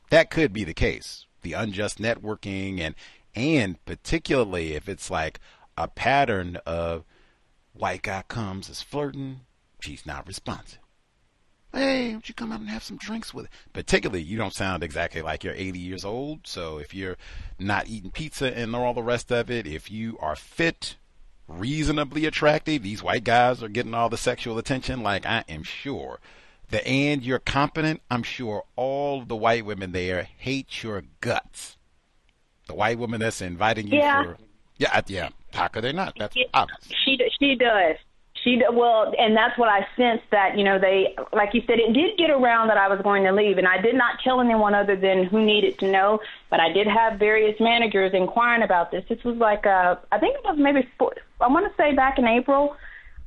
[0.09, 2.95] That could be the case the unjust networking and
[3.35, 5.39] and particularly if it's like
[5.77, 7.05] a pattern of
[7.73, 9.41] white guy comes is flirting,
[9.79, 10.79] she's not responsive.
[11.73, 13.51] Hey, don't you come out and have some drinks with it?
[13.73, 16.47] Particularly, you don't sound exactly like you're 80 years old.
[16.47, 17.17] So if you're
[17.59, 20.95] not eating pizza and all the rest of it, if you are fit,
[21.47, 25.03] reasonably attractive, these white guys are getting all the sexual attention.
[25.03, 26.19] Like I am sure
[26.69, 31.77] the and you're competent, I'm sure all the white women there hate your guts.
[32.67, 34.23] The white woman that's inviting you yeah.
[34.23, 34.37] for
[34.77, 35.29] yeah, yeah.
[35.53, 36.13] How could they not?
[36.19, 36.79] That's obvious.
[37.03, 37.95] She she does.
[38.47, 41.91] She well, and that's what I sensed that you know they like you said it
[41.93, 44.73] did get around that I was going to leave, and I did not tell anyone
[44.73, 46.19] other than who needed to know.
[46.49, 49.03] But I did have various managers inquiring about this.
[49.09, 52.17] This was like uh, I think it was maybe four, I want to say back
[52.19, 52.77] in April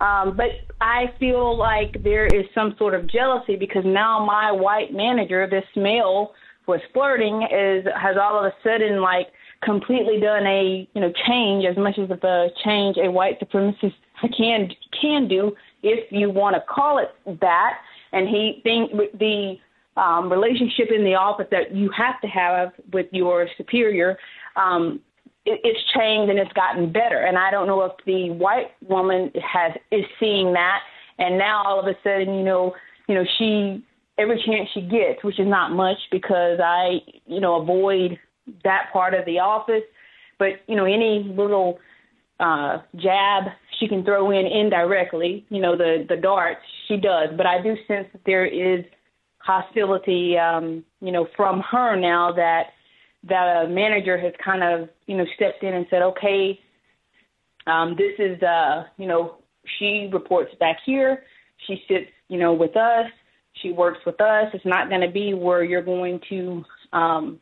[0.01, 0.49] um, but
[0.81, 5.65] I feel like there is some sort of jealousy because now my white manager, this
[5.77, 6.32] male
[6.66, 9.28] was flirting, is has all of a sudden like
[9.62, 13.93] completely done a you know change as much as the change a white supremacist
[14.28, 14.70] can
[15.01, 15.52] can do
[15.82, 17.78] if you want to call it that.
[18.12, 19.55] And he think the
[19.97, 24.18] um, relationship in the office that you have to have with your superior
[24.56, 25.01] um,
[25.47, 27.18] it, it's changed and it's gotten better.
[27.18, 30.80] And I don't know if the white woman has is seeing that,
[31.18, 32.74] and now all of a sudden, you know,
[33.09, 33.84] you know, she
[34.18, 38.18] every chance she gets, which is not much because I, you know, avoid
[38.64, 39.82] that part of the office.
[40.38, 41.78] But you know, any little
[42.38, 43.44] uh, jab
[43.81, 47.31] she can throw in indirectly, you know, the the darts she does.
[47.36, 48.85] But I do sense that there is
[49.39, 52.66] hostility, um, you know, from her now that
[53.24, 56.61] that a manager has kind of you know stepped in and said, okay,
[57.66, 59.36] um, this is uh, you know,
[59.78, 61.24] she reports back here.
[61.66, 63.11] She sits, you know, with us.
[63.62, 64.47] She works with us.
[64.55, 67.40] It's not going to be where you're going to um,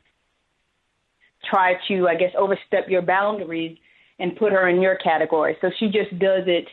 [1.49, 3.79] try to, I guess, overstep your boundaries
[4.19, 5.57] and put her in your category.
[5.61, 6.67] So she just does it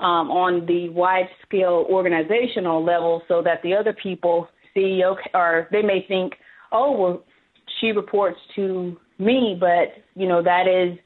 [0.00, 5.68] um, on the wide scale organizational level so that the other people see, okay, or
[5.72, 6.34] they may think,
[6.72, 7.24] oh, well,
[7.80, 10.98] she reports to me, but, you know, that is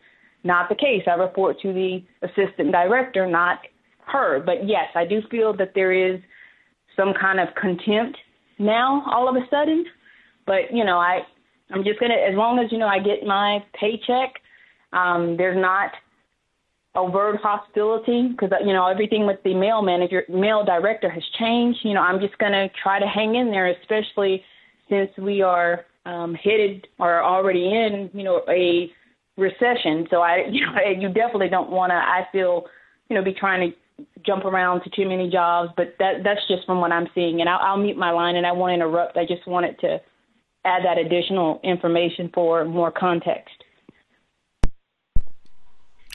[0.45, 1.03] not the case.
[1.07, 3.59] I report to the assistant director, not
[4.07, 4.41] her.
[4.41, 6.21] But yes, I do feel that there is
[6.97, 8.19] some kind of contempt
[8.59, 9.85] now all of a sudden.
[10.47, 11.21] But, you know, I
[11.71, 14.35] I'm just gonna as long as, you know, I get my paycheck,
[14.93, 15.93] um, there's not
[16.95, 21.95] overt hostility because you know everything with the male manager male director has changed you
[21.95, 24.45] know i'm just going to try to hang in there especially
[24.91, 28.91] since we are um headed or already in you know a
[29.37, 30.07] recession.
[30.11, 32.65] So i you know you definitely don't want to i feel
[33.09, 33.77] you know be trying to
[34.27, 37.41] jump around to too many jobs but that that's just from what i'm seeing.
[37.41, 39.17] And i'll, I'll mute my line and i won't interrupt.
[39.17, 40.01] I just wanted to
[40.65, 43.62] add that additional information for more context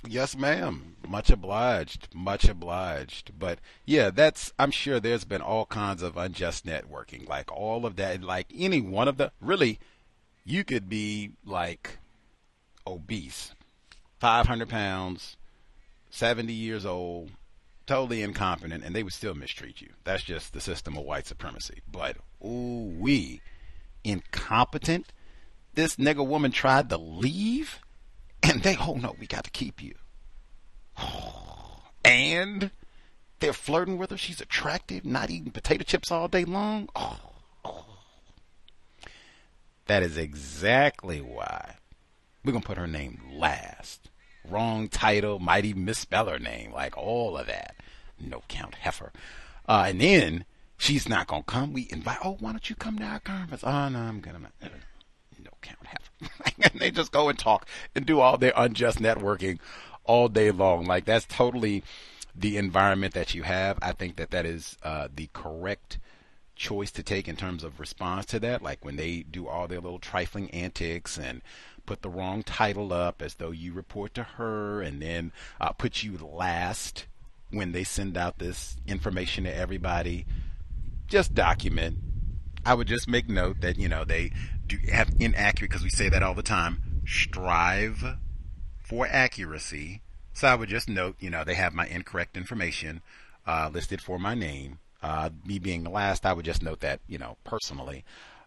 [0.09, 0.95] Yes, ma'am.
[1.07, 2.07] Much obliged.
[2.13, 3.31] Much obliged.
[3.38, 7.95] But yeah, that's, I'm sure there's been all kinds of unjust networking, like all of
[7.97, 9.79] that, like any one of the, really,
[10.45, 11.99] you could be like
[12.85, 13.53] obese,
[14.19, 15.38] 500 pounds,
[16.09, 17.31] 70 years old,
[17.85, 19.89] totally incompetent, and they would still mistreat you.
[20.03, 21.81] That's just the system of white supremacy.
[21.91, 23.41] But, ooh, we,
[24.03, 25.13] incompetent.
[25.73, 27.79] This nigga woman tried to leave
[28.48, 29.95] and they, oh no, we got to keep you.
[32.06, 32.72] And
[33.40, 34.18] they're flirting with her.
[34.18, 36.88] She's attractive, not eating potato chips all day long.
[36.95, 37.19] Oh.
[39.88, 41.76] That is exactly why
[42.44, 44.10] we're going to put her name last.
[44.49, 47.76] Wrong title, might even misspell her name, like all of that.
[48.19, 49.11] No count heifer.
[49.68, 50.45] Uh, and then
[50.78, 51.74] she's not going to come.
[51.74, 53.64] We invite, oh, why don't you come to our conference?
[53.65, 54.69] Oh, no, I'm going to
[55.44, 56.06] No count half.
[56.61, 59.60] and they just go and talk and do all their unjust networking
[60.03, 60.85] all day long.
[60.85, 61.84] Like that's totally
[62.35, 63.77] the environment that you have.
[63.81, 65.99] I think that that is uh, the correct
[66.56, 68.61] choice to take in terms of response to that.
[68.61, 71.41] Like when they do all their little trifling antics and
[71.85, 75.31] put the wrong title up as though you report to her and then
[75.61, 77.06] uh, put you last
[77.49, 80.26] when they send out this information to everybody.
[81.07, 81.98] Just document.
[82.65, 84.31] I would just make note that, you know, they
[84.68, 87.02] do have inaccurate because we say that all the time.
[87.06, 88.18] Strive
[88.84, 90.02] for accuracy.
[90.34, 93.02] So I would just note, you know, they have my incorrect information
[93.45, 94.80] uh, listed for my name.
[95.02, 98.03] Uh, me being the last, I would just note that, you know, personally,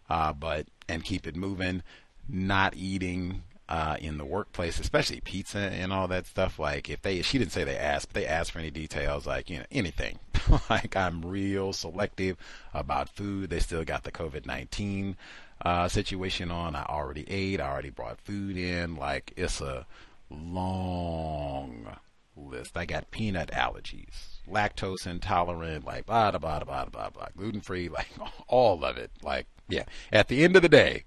[0.09, 1.83] uh, but and keep it moving.
[2.29, 6.59] Not eating uh, in the workplace, especially pizza and all that stuff.
[6.59, 9.49] Like if they, she didn't say they asked, but they asked for any details, like
[9.49, 10.19] you know anything.
[10.69, 12.37] like I'm real selective
[12.73, 13.49] about food.
[13.49, 15.15] They still got the COVID nineteen
[15.63, 16.75] uh, situation on.
[16.75, 17.59] I already ate.
[17.59, 18.95] I already brought food in.
[18.95, 19.85] Like it's a
[20.29, 21.95] long
[22.35, 22.77] list.
[22.77, 27.89] I got peanut allergies, lactose intolerant, like blah blah blah blah blah blah, gluten free,
[27.97, 28.09] like
[28.47, 29.11] all of it.
[29.21, 29.85] Like yeah.
[30.11, 31.05] At the end of the day,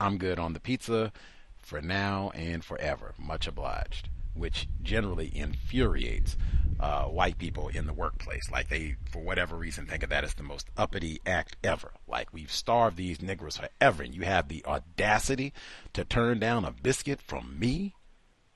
[0.00, 1.12] I'm good on the pizza
[1.58, 3.14] for now and forever.
[3.18, 4.08] Much obliged.
[4.36, 6.36] Which generally infuriates
[6.78, 8.50] uh, white people in the workplace.
[8.50, 11.92] Like they, for whatever reason, think of that as the most uppity act ever.
[12.06, 15.52] Like we've starved these niggers forever, and you have the audacity
[15.94, 17.94] to turn down a biscuit from me.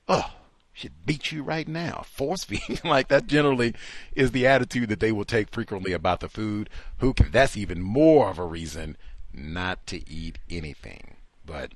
[0.07, 0.33] Oh,
[0.73, 2.03] should beat you right now.
[2.05, 3.73] Force feeding, like that generally
[4.15, 6.69] is the attitude that they will take frequently about the food.
[6.99, 7.31] Who can?
[7.31, 8.97] That's even more of a reason
[9.33, 11.15] not to eat anything.
[11.45, 11.71] But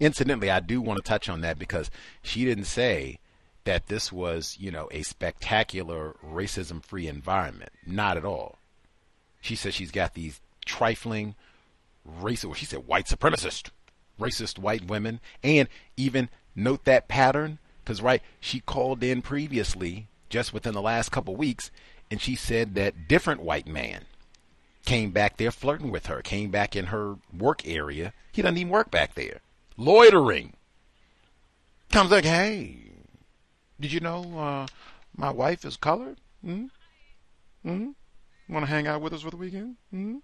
[0.00, 1.90] incidentally, I do want to touch on that because
[2.22, 3.18] she didn't say
[3.64, 7.70] that this was, you know, a spectacular racism free environment.
[7.86, 8.58] Not at all.
[9.40, 11.34] She says she's got these trifling
[12.08, 13.70] racist, she said white supremacist,
[14.18, 15.20] racist white women.
[15.42, 21.10] And even note that pattern, because, right, she called in previously, just within the last
[21.10, 21.70] couple weeks,
[22.10, 24.04] and she said that different white man
[24.84, 28.12] came back there flirting with her, came back in her work area.
[28.32, 29.40] He doesn't even work back there.
[29.80, 30.52] Loitering.
[31.90, 32.76] Comes like, hey,
[33.80, 34.66] did you know uh,
[35.16, 36.18] my wife is colored?
[36.44, 36.66] Hmm?
[37.62, 37.92] Hmm?
[38.46, 39.76] Want to hang out with us for the weekend?
[39.90, 40.16] Hmm?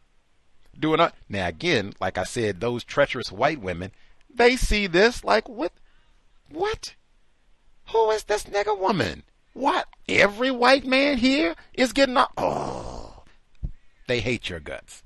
[0.79, 3.93] Doing up now again, like I said, those treacherous white women,
[4.29, 5.73] they see this like what?
[6.51, 6.95] What?
[7.93, 9.23] Who is this nigga woman?
[9.55, 9.87] What?
[10.07, 12.33] Every white man here is getting up.
[12.37, 13.25] Oh,
[14.07, 15.03] they hate your guts.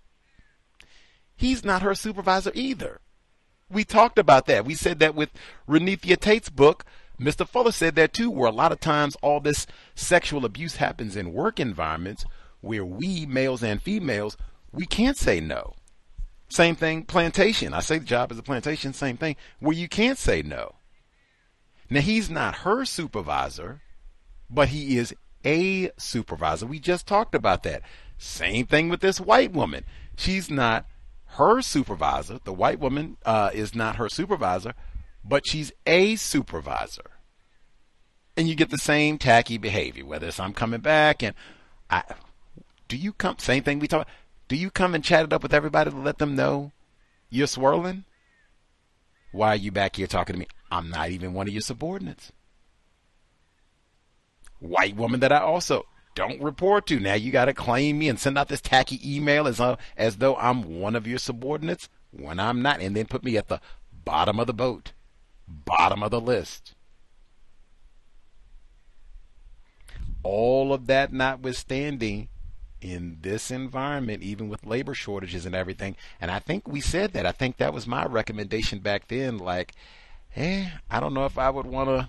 [1.37, 3.01] He's not her supervisor either.
[3.71, 4.65] We talked about that.
[4.65, 5.31] We said that with
[5.69, 6.85] Renethia Tate's book.
[7.21, 7.47] Mr.
[7.47, 11.33] Fuller said that too, where a lot of times all this sexual abuse happens in
[11.33, 12.25] work environments
[12.61, 14.37] where we, males and females,
[14.73, 15.75] we can't say no.
[16.49, 17.73] Same thing, plantation.
[17.73, 20.75] I say the job is a plantation, same thing, where you can't say no.
[21.89, 23.81] Now, he's not her supervisor,
[24.49, 25.15] but he is
[25.45, 26.67] a supervisor.
[26.67, 27.83] We just talked about that.
[28.19, 29.85] Same thing with this white woman.
[30.17, 30.87] She's not
[31.33, 32.41] her supervisor.
[32.43, 34.75] The white woman uh, is not her supervisor,
[35.25, 37.11] but she's a supervisor.
[38.37, 41.35] And you get the same tacky behavior, whether it's I'm coming back and
[41.89, 42.03] I
[42.89, 44.09] do you come same thing we talk
[44.49, 46.73] do you come and chat it up with everybody to let them know
[47.29, 48.05] you're swirling?
[49.33, 50.49] Why are you back here talking to me?
[50.73, 52.33] I'm not even one of your subordinates.
[54.59, 55.87] White woman that I also
[56.21, 57.01] don't report to.
[57.01, 60.17] Now you got to claim me and send out this tacky email as, uh, as
[60.17, 63.61] though I'm one of your subordinates when I'm not, and then put me at the
[64.05, 64.93] bottom of the boat,
[65.49, 66.75] bottom of the list.
[70.23, 72.29] All of that notwithstanding,
[72.81, 77.27] in this environment, even with labor shortages and everything, and I think we said that.
[77.27, 79.39] I think that was my recommendation back then.
[79.39, 79.73] Like,
[80.35, 82.09] eh, I don't know if I would want to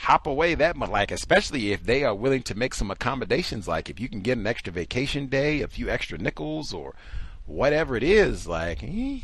[0.00, 0.90] hop away that much.
[0.90, 3.68] Like, especially if they are willing to make some accommodations.
[3.68, 6.94] Like, if you can get an extra vacation day, a few extra nickels, or
[7.46, 8.46] whatever it is.
[8.46, 9.20] Like, eh,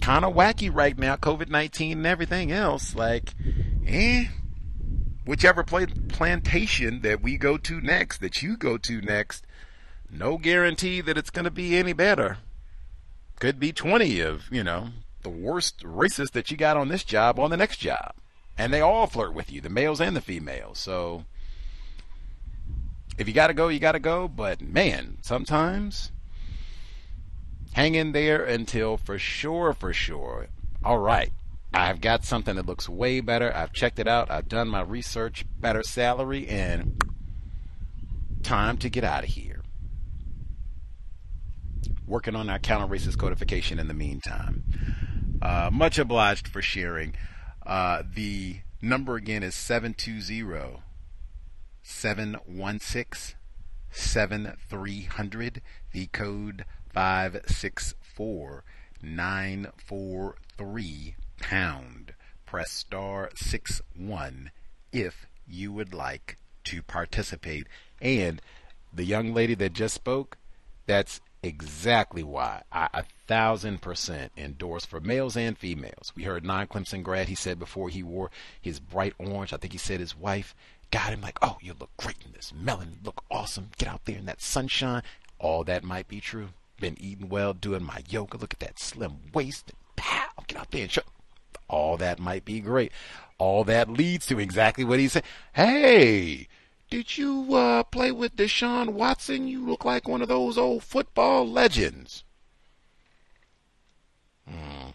[0.00, 1.16] kind of wacky right now.
[1.16, 2.94] COVID nineteen and everything else.
[2.94, 3.34] Like,
[3.86, 4.26] eh
[5.24, 9.46] whichever plantation that we go to next, that you go to next,
[10.10, 12.38] no guarantee that it's going to be any better.
[13.40, 14.90] Could be 20 of, you know,
[15.22, 18.14] the worst racists that you got on this job on the next job.
[18.56, 20.78] And they all flirt with you, the males and the females.
[20.78, 21.24] So
[23.18, 24.28] if you got to go, you got to go.
[24.28, 26.12] But man, sometimes
[27.72, 30.48] hang in there until for sure, for sure.
[30.84, 31.32] All right.
[31.72, 33.54] I've got something that looks way better.
[33.54, 34.30] I've checked it out.
[34.30, 37.02] I've done my research, better salary, and
[38.44, 39.62] time to get out of here.
[42.06, 44.62] Working on our counter racist codification in the meantime.
[45.42, 47.16] Uh, much obliged for sharing.
[47.66, 50.82] Uh, the number again is 720
[51.82, 53.36] 716
[53.90, 55.62] 7300.
[55.92, 58.64] The code 564
[59.02, 62.14] 943 pound.
[62.46, 64.50] Press star six one
[64.92, 67.66] if you would like to participate.
[68.00, 68.40] And
[68.92, 70.36] the young lady that just spoke,
[70.86, 76.12] that's exactly why I a thousand percent endorse for males and females.
[76.16, 78.30] We heard non Clemson grad, he said before he wore
[78.60, 80.54] his bright orange, I think he said his wife
[80.90, 84.18] got him like, oh, you look great in this melon, look awesome, get out there
[84.18, 85.02] in that sunshine.
[85.38, 86.48] All that might be true.
[86.80, 90.82] Been eating well, doing my yoga, look at that slim waist, pow, get out there
[90.82, 91.02] and show
[91.68, 92.92] all that might be great.
[93.38, 95.24] All that leads to exactly what he said.
[95.52, 96.48] Hey,
[96.94, 99.48] did you uh, play with Deshaun Watson?
[99.48, 102.22] You look like one of those old football legends.
[104.48, 104.90] Hmm.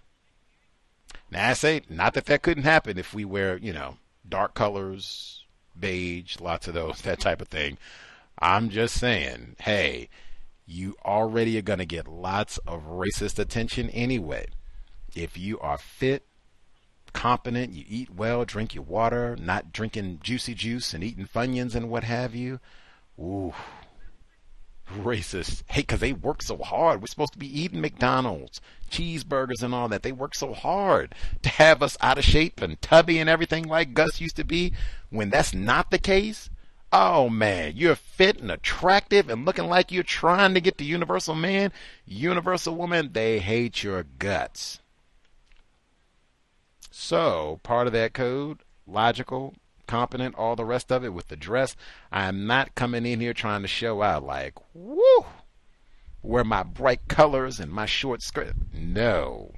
[1.29, 3.97] Now I say, not that that couldn't happen if we wear, you know,
[4.29, 5.43] dark colors,
[5.77, 7.77] beige, lots of those, that type of thing.
[8.39, 10.07] I'm just saying, hey,
[10.65, 14.47] you already are going to get lots of racist attention anyway.
[15.17, 16.25] If you are fit,
[17.13, 21.89] competent, you eat well, drink your water, not drinking juicy juice and eating Funyuns and
[21.89, 22.59] what have you.
[23.19, 23.53] Ooh,
[24.97, 25.63] racist.
[25.67, 27.01] Hey, because they work so hard.
[27.01, 30.03] We're supposed to be eating McDonald's, cheeseburgers, and all that.
[30.03, 33.93] They work so hard to have us out of shape and tubby and everything like
[33.93, 34.73] Gus used to be.
[35.09, 36.49] When that's not the case,
[36.91, 41.35] oh man, you're fit and attractive and looking like you're trying to get the universal
[41.35, 41.71] man,
[42.05, 43.11] universal woman.
[43.13, 44.79] They hate your guts.
[47.01, 49.55] So, part of that code, logical,
[49.87, 51.77] competent, all the rest of it with the dress.
[52.11, 55.25] I'm not coming in here trying to show out like, woo,
[56.21, 58.53] wear my bright colors and my short skirt.
[58.73, 59.53] No.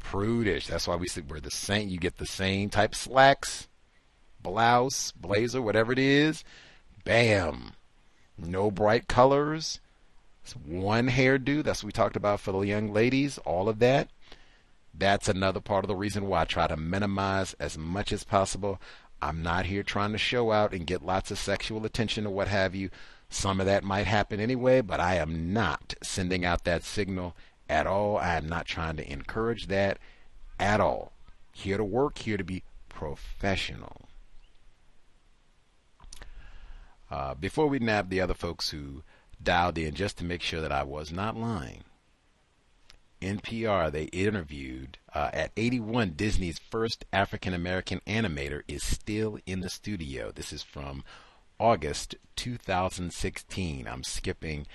[0.00, 0.66] Prudish.
[0.66, 1.90] That's why we we're the same.
[1.90, 3.68] You get the same type slacks,
[4.42, 6.44] blouse, blazer, whatever it is.
[7.04, 7.74] Bam.
[8.38, 9.80] No bright colors.
[10.42, 11.62] It's one hairdo.
[11.62, 13.36] That's what we talked about for the young ladies.
[13.44, 14.08] All of that.
[14.96, 18.80] That's another part of the reason why I try to minimize as much as possible.
[19.20, 22.48] I'm not here trying to show out and get lots of sexual attention or what
[22.48, 22.90] have you.
[23.28, 27.34] Some of that might happen anyway, but I am not sending out that signal
[27.68, 28.18] at all.
[28.18, 29.98] I am not trying to encourage that
[30.60, 31.12] at all.
[31.52, 34.08] Here to work, here to be professional.
[37.10, 39.02] Uh, before we nab the other folks who
[39.42, 41.84] dialed in, just to make sure that I was not lying,
[43.24, 49.70] NPR, they interviewed uh, at 81, Disney's first African American animator is still in the
[49.70, 50.30] studio.
[50.30, 51.02] This is from
[51.58, 53.88] August 2016.
[53.88, 54.66] I'm skipping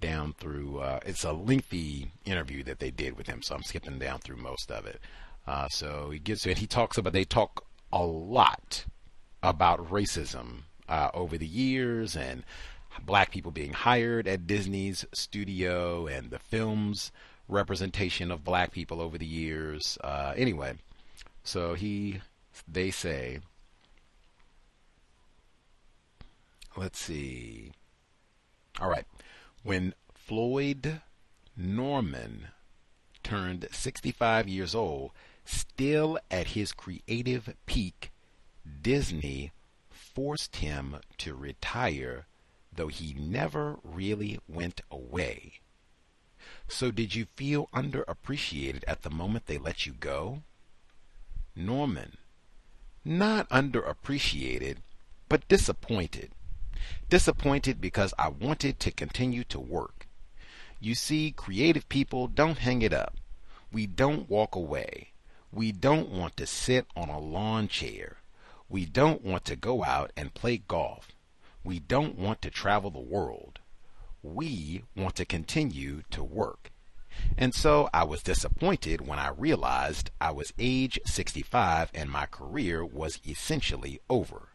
[0.00, 3.98] down through, uh, it's a lengthy interview that they did with him, so I'm skipping
[3.98, 5.00] down through most of it.
[5.46, 8.84] Uh, so he gets, and he talks about, they talk a lot
[9.42, 12.44] about racism uh, over the years and
[13.04, 17.10] black people being hired at Disney's studio and the films
[17.50, 19.98] representation of black people over the years.
[20.02, 20.74] Uh, anyway,
[21.44, 22.20] so he,
[22.66, 23.40] they say,
[26.76, 27.72] let's see.
[28.80, 29.04] All right.
[29.62, 31.00] When Floyd
[31.56, 32.48] Norman
[33.22, 35.10] turned 65 years old,
[35.44, 38.10] still at his creative peak,
[38.82, 39.52] Disney
[39.90, 42.26] forced him to retire,
[42.72, 45.59] though he never really went away.
[46.70, 50.44] So did you feel underappreciated at the moment they let you go?
[51.56, 52.16] Norman,
[53.04, 54.76] not underappreciated,
[55.28, 56.30] but disappointed.
[57.08, 60.06] Disappointed because I wanted to continue to work.
[60.78, 63.16] You see, creative people don't hang it up.
[63.72, 65.10] We don't walk away.
[65.52, 68.18] We don't want to sit on a lawn chair.
[68.68, 71.08] We don't want to go out and play golf.
[71.64, 73.58] We don't want to travel the world
[74.22, 76.70] we want to continue to work.
[77.36, 82.84] And so I was disappointed when I realized I was age 65 and my career
[82.84, 84.50] was essentially over.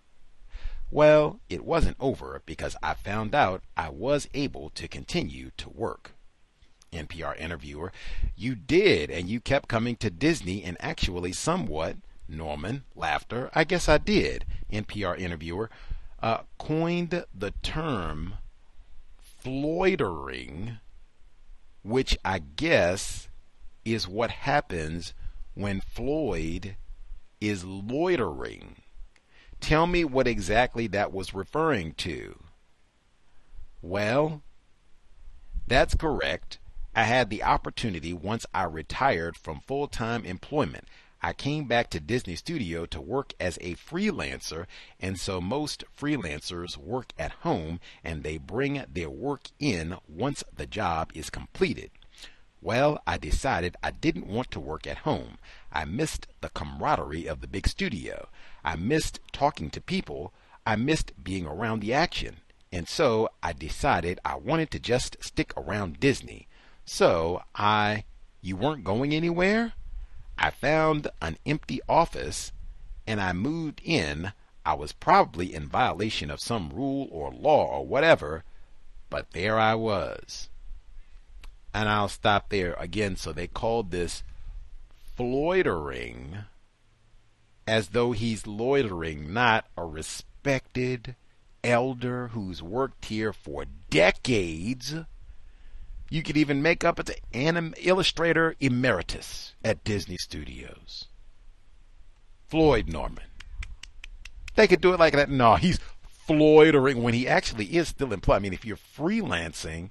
[0.92, 6.12] Well, it wasn't over because I found out I was able to continue to work.
[6.94, 7.92] NPR interviewer,
[8.36, 11.98] you did, and you kept coming to Disney and actually somewhat,
[12.28, 15.70] Norman, laughter, I guess I did, NPR interviewer,
[16.22, 18.36] uh, coined the term
[19.46, 20.80] Floydering,
[21.84, 23.30] which I guess
[23.86, 25.14] is what happens
[25.54, 26.78] when Floyd
[27.40, 28.78] is loitering.
[29.62, 32.40] Tell me what exactly that was referring to.
[33.84, 34.42] Well,
[35.68, 36.58] that's correct.
[36.96, 40.86] I had the opportunity once I retired from full time employment.
[41.26, 44.68] I came back to Disney Studio to work as a freelancer,
[45.00, 50.68] and so most freelancers work at home and they bring their work in once the
[50.68, 51.90] job is completed.
[52.62, 55.40] Well, I decided I didn't want to work at home.
[55.72, 58.28] I missed the camaraderie of the big studio.
[58.64, 60.32] I missed talking to people.
[60.64, 62.36] I missed being around the action.
[62.72, 66.48] And so I decided I wanted to just stick around Disney.
[66.86, 68.04] So I.
[68.42, 69.74] You weren't going anywhere?
[70.38, 72.52] I found an empty office
[73.08, 74.34] and I moved in.
[74.66, 78.44] I was probably in violation of some rule or law or whatever,
[79.10, 80.50] but there I was.
[81.74, 83.16] And I'll stop there again.
[83.16, 84.24] So they called this
[85.18, 86.46] Floydering
[87.68, 91.16] as though he's loitering, not a respected
[91.64, 94.96] elder who's worked here for decades
[96.10, 101.08] you could even make up as an anim illustrator emeritus at Disney Studios.
[102.48, 103.26] Floyd Norman.
[104.56, 105.30] They could do it like that.
[105.30, 105.80] No, he's
[106.28, 108.38] Floydering when he actually is still employed.
[108.38, 109.90] I mean, if you're freelancing,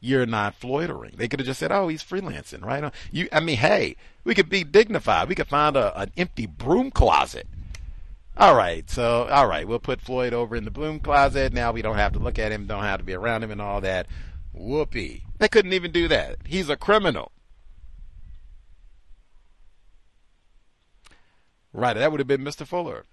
[0.00, 1.16] you're not Floydering.
[1.16, 2.92] They could have just said, "Oh, he's freelancing," right?
[3.12, 5.28] You, I mean, hey, we could be dignified.
[5.28, 7.46] We could find a, an empty broom closet.
[8.36, 11.52] All right, so all right, we'll put Floyd over in the broom closet.
[11.52, 13.60] Now we don't have to look at him, don't have to be around him, and
[13.60, 14.06] all that.
[14.52, 15.24] Whoopee.
[15.38, 16.36] They couldn't even do that.
[16.46, 17.32] He's a criminal.
[21.72, 22.66] Right, that would have been Mr.
[22.66, 23.06] Fuller.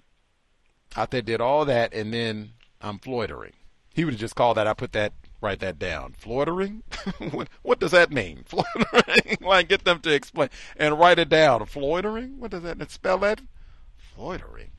[0.95, 2.51] Out there did all that, and then
[2.81, 3.53] I'm Floydering.
[3.93, 4.67] He would have just called that.
[4.67, 6.15] I put that, write that down.
[6.21, 6.81] Floydering?
[7.33, 8.43] what, what, does that mean?
[8.49, 9.41] Floydering?
[9.41, 11.61] like, get them to explain and write it down.
[11.61, 12.37] Floydering?
[12.37, 13.19] What does that spell?
[13.19, 13.41] That
[14.17, 14.69] Floydering,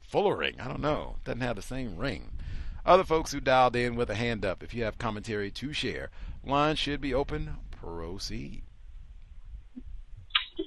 [0.00, 0.60] fullering.
[0.60, 1.16] I don't know.
[1.24, 2.30] Doesn't have the same ring.
[2.86, 6.10] Other folks who dialed in with a hand up, if you have commentary to share,
[6.44, 7.56] line should be open.
[7.70, 8.62] Proceed.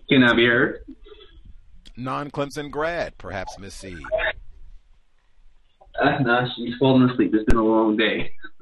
[0.10, 0.80] Can I be heard?
[1.96, 3.96] Non Clemson grad, perhaps Miss C.
[6.00, 7.32] Uh, nah, she's falling asleep.
[7.34, 8.32] It's been a long day.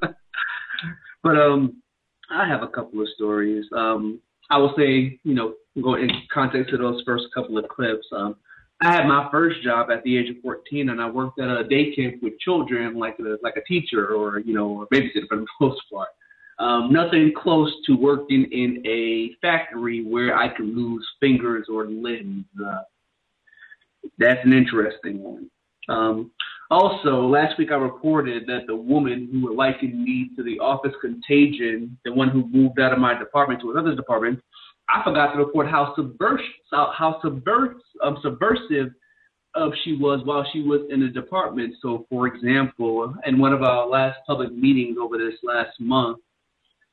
[1.22, 1.82] but um,
[2.30, 3.64] I have a couple of stories.
[3.72, 4.20] Um,
[4.50, 8.06] I will say, you know, go in context to those first couple of clips.
[8.12, 8.36] Um,
[8.82, 11.64] I had my first job at the age of 14, and I worked at a
[11.64, 15.36] day camp with children, like a, like a teacher or you know, a babysitter for
[15.36, 16.08] the most part.
[16.58, 22.46] Um, nothing close to working in a factory where I could lose fingers or limbs.
[22.64, 22.80] Uh,
[24.18, 25.50] that's an interesting one.
[25.88, 26.30] Um,
[26.70, 31.96] also, last week I reported that the woman who likened me to the office contagion,
[32.04, 34.40] the one who moved out of my department to another department,
[34.88, 36.40] I forgot to report how subvers-
[36.70, 38.92] how subvers- um, subversive
[39.54, 41.74] of she was while she was in the department.
[41.80, 46.18] So, for example, in one of our last public meetings over this last month,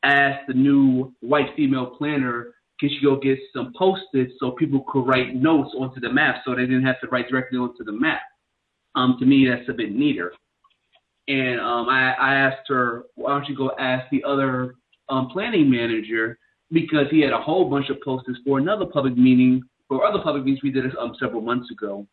[0.04, 5.06] asked the new white female planner, can she go get some post-its so people could
[5.06, 8.22] write notes onto the map so they didn't have to write directly onto the map.
[8.96, 10.34] Um, to me, that's a bit neater.
[11.28, 14.76] And um, I, I asked her, why don't you go ask the other
[15.10, 16.38] um, planning manager
[16.74, 20.44] because he had a whole bunch of posters for another public meeting, for other public
[20.44, 22.08] meetings we did um, several months ago.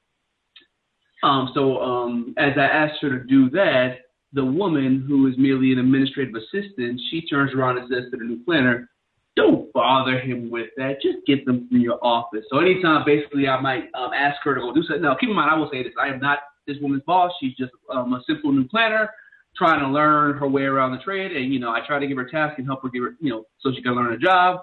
[1.23, 3.99] Um, so um, as I asked her to do that,
[4.33, 8.25] the woman who is merely an administrative assistant, she turns around and says to the
[8.25, 8.89] new planner,
[9.37, 11.01] don't bother him with that.
[11.03, 12.45] Just get them from your office.
[12.51, 15.03] So anytime, basically, I might um, ask her to go do something.
[15.03, 17.33] Now, keep in mind, I will say this: I am not this woman's boss.
[17.41, 19.09] She's just um, a simple new planner
[19.57, 21.33] trying to learn her way around the trade.
[21.33, 23.31] And you know, I try to give her tasks and help her give her, you
[23.31, 24.61] know, so she can learn a job.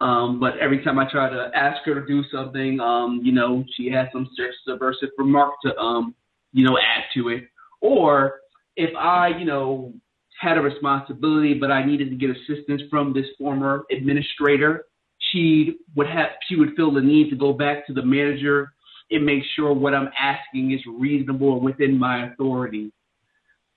[0.00, 3.64] Um, but every time I try to ask her to do something, um, you know,
[3.76, 4.28] she has some
[4.66, 6.14] subversive remark to, um,
[6.52, 7.44] you know, add to it.
[7.80, 8.40] Or
[8.76, 9.92] if I, you know,
[10.40, 14.86] had a responsibility, but I needed to get assistance from this former administrator,
[15.30, 18.72] she would have, she would feel the need to go back to the manager
[19.12, 22.90] and make sure what I'm asking is reasonable and within my authority.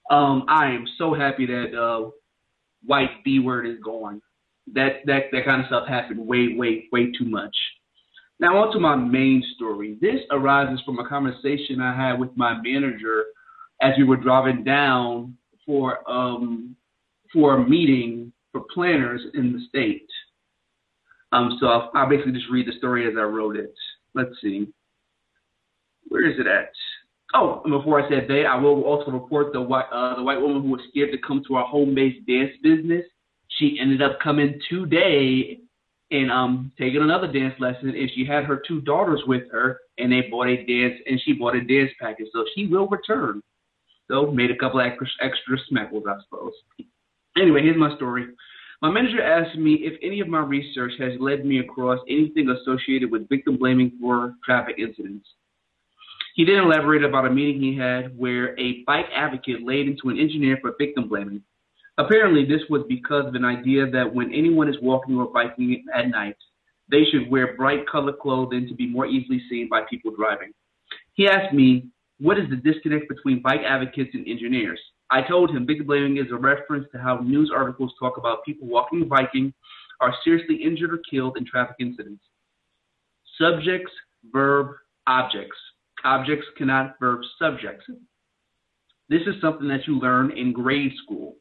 [0.10, 2.10] Um, I am so happy that uh,
[2.84, 4.22] white B word is gone
[4.74, 7.56] that that that kind of stuff happened way way way too much.
[8.40, 9.98] Now on to my main story.
[10.02, 13.26] This arises from a conversation I had with my manager
[13.82, 16.76] as we were driving down for um
[17.32, 20.08] for a meeting for planners in the state.
[21.32, 23.74] Um, so I'll, I'll basically just read the story as I wrote it.
[24.14, 24.68] Let's see.
[26.08, 26.70] Where is it at?
[27.38, 30.40] Oh, and before I said that, I will also report the white uh, the white
[30.40, 33.04] woman who was scared to come to our home-based dance business.
[33.60, 35.60] She ended up coming today
[36.12, 40.12] and um taking another dance lesson and she had her two daughters with her and
[40.12, 42.28] they bought a dance and she bought a dance package.
[42.32, 43.42] So she will return.
[44.10, 46.54] So made a couple extra extra smeckles i suppose.
[47.38, 48.28] Anyway here's my story.
[48.82, 53.12] My manager asked me if any of my research has led me across anything associated
[53.12, 55.28] with victim blaming for traffic incidents
[56.36, 60.20] he then elaborated about a meeting he had where a bike advocate laid into an
[60.20, 61.42] engineer for victim blaming
[61.98, 66.10] Apparently, this was because of an idea that when anyone is walking or biking at
[66.10, 66.36] night,
[66.92, 70.52] they should wear bright colored clothing to be more easily seen by people driving.
[71.14, 71.90] He asked me,
[72.20, 74.80] what is the disconnect between bike advocates and engineers?
[75.10, 78.68] I told him victim blaming is a reference to how news articles talk about people
[78.68, 79.54] walking and biking
[80.02, 82.24] are seriously injured or killed in traffic incidents.
[83.40, 83.92] Subjects,
[84.34, 84.76] verb,
[85.08, 85.58] objects.
[86.04, 87.86] Objects cannot verb subjects.
[89.10, 91.36] This is something that you learn in grade school.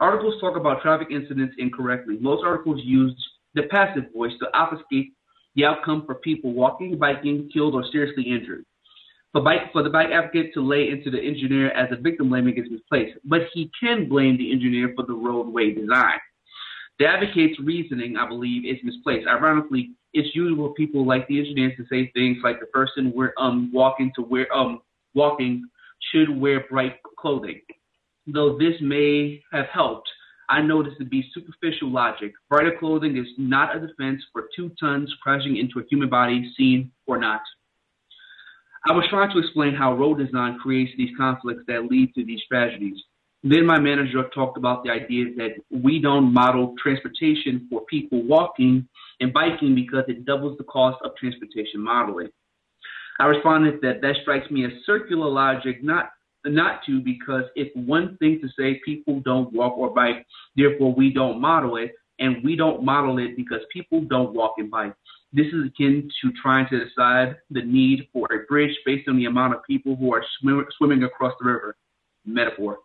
[0.00, 2.16] Articles talk about traffic incidents incorrectly.
[2.20, 3.14] Most articles use
[3.54, 5.12] the passive voice to obfuscate
[5.56, 8.64] the outcome for people walking, biking, killed, or seriously injured.
[9.32, 12.56] For, bike, for the bike advocate to lay into the engineer as a victim blaming
[12.56, 16.18] is misplaced, but he can blame the engineer for the roadway design.
[16.98, 19.28] The advocate's reasoning, I believe, is misplaced.
[19.28, 23.70] Ironically, it's usual people like the engineers to say things like the person we're um
[23.72, 24.80] walking to wear um
[25.14, 25.64] walking
[26.12, 27.60] should wear bright clothing
[28.32, 30.08] though this may have helped,
[30.48, 32.32] I know this to be superficial logic.
[32.48, 36.90] Brighter clothing is not a defense for two tons crashing into a human body, seen
[37.06, 37.40] or not.
[38.88, 42.40] I was trying to explain how road design creates these conflicts that lead to these
[42.48, 42.96] tragedies.
[43.44, 48.88] Then my manager talked about the idea that we don't model transportation for people walking
[49.20, 52.28] and biking because it doubles the cost of transportation modeling.
[53.20, 56.10] I responded that that strikes me as circular logic, not
[56.44, 60.24] not to because it's one thing to say people don't walk or bike,
[60.56, 64.70] therefore we don't model it, and we don't model it because people don't walk and
[64.70, 64.94] bike.
[65.32, 69.26] This is akin to trying to decide the need for a bridge based on the
[69.26, 71.76] amount of people who are swim- swimming across the river.
[72.24, 72.78] Metaphor.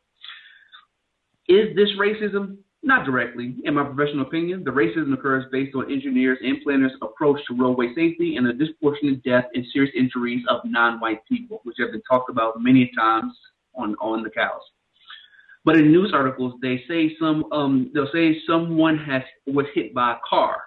[1.48, 2.58] Is this racism?
[2.86, 3.56] Not directly.
[3.64, 7.94] In my professional opinion, the racism occurs based on engineers and planners' approach to roadway
[7.96, 12.30] safety and the disproportionate death and serious injuries of non-white people, which have been talked
[12.30, 13.34] about many times
[13.76, 14.62] on on the cows.
[15.66, 20.14] But in news articles, they say some um, they'll say someone has was hit by
[20.14, 20.62] a car.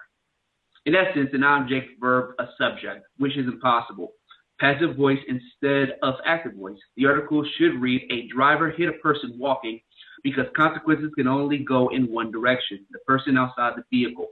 [0.87, 4.13] In essence, an object, verb, a subject, which is impossible.
[4.59, 6.79] passive voice instead of active voice.
[6.95, 9.79] The article should read A driver hit a person walking
[10.23, 12.85] because consequences can only go in one direction.
[12.91, 14.27] The person outside the vehicle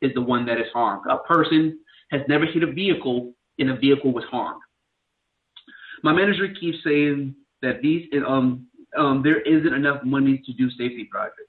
[0.00, 1.02] is the one that is harmed.
[1.10, 1.78] A person
[2.10, 4.60] has never hit a vehicle and a vehicle was harmed.
[6.02, 8.66] My manager keeps saying that these um,
[8.96, 11.40] um, there isn't enough money to do safety projects.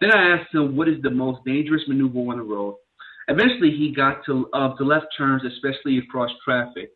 [0.00, 2.76] Then I asked him what is the most dangerous maneuver on the road.
[3.28, 6.90] Eventually, he got to uh, to left turns, especially across traffic.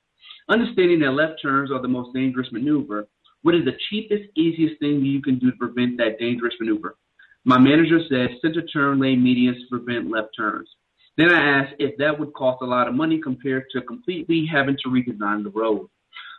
[0.49, 3.07] Understanding that left turns are the most dangerous maneuver,
[3.45, 6.97] what is the cheapest, easiest thing you can do to prevent that dangerous maneuver?
[7.45, 10.67] My manager said center turn lane medians to prevent left turns.
[11.19, 14.79] Then I asked if that would cost a lot of money compared to completely having
[14.83, 15.91] to redesign the road.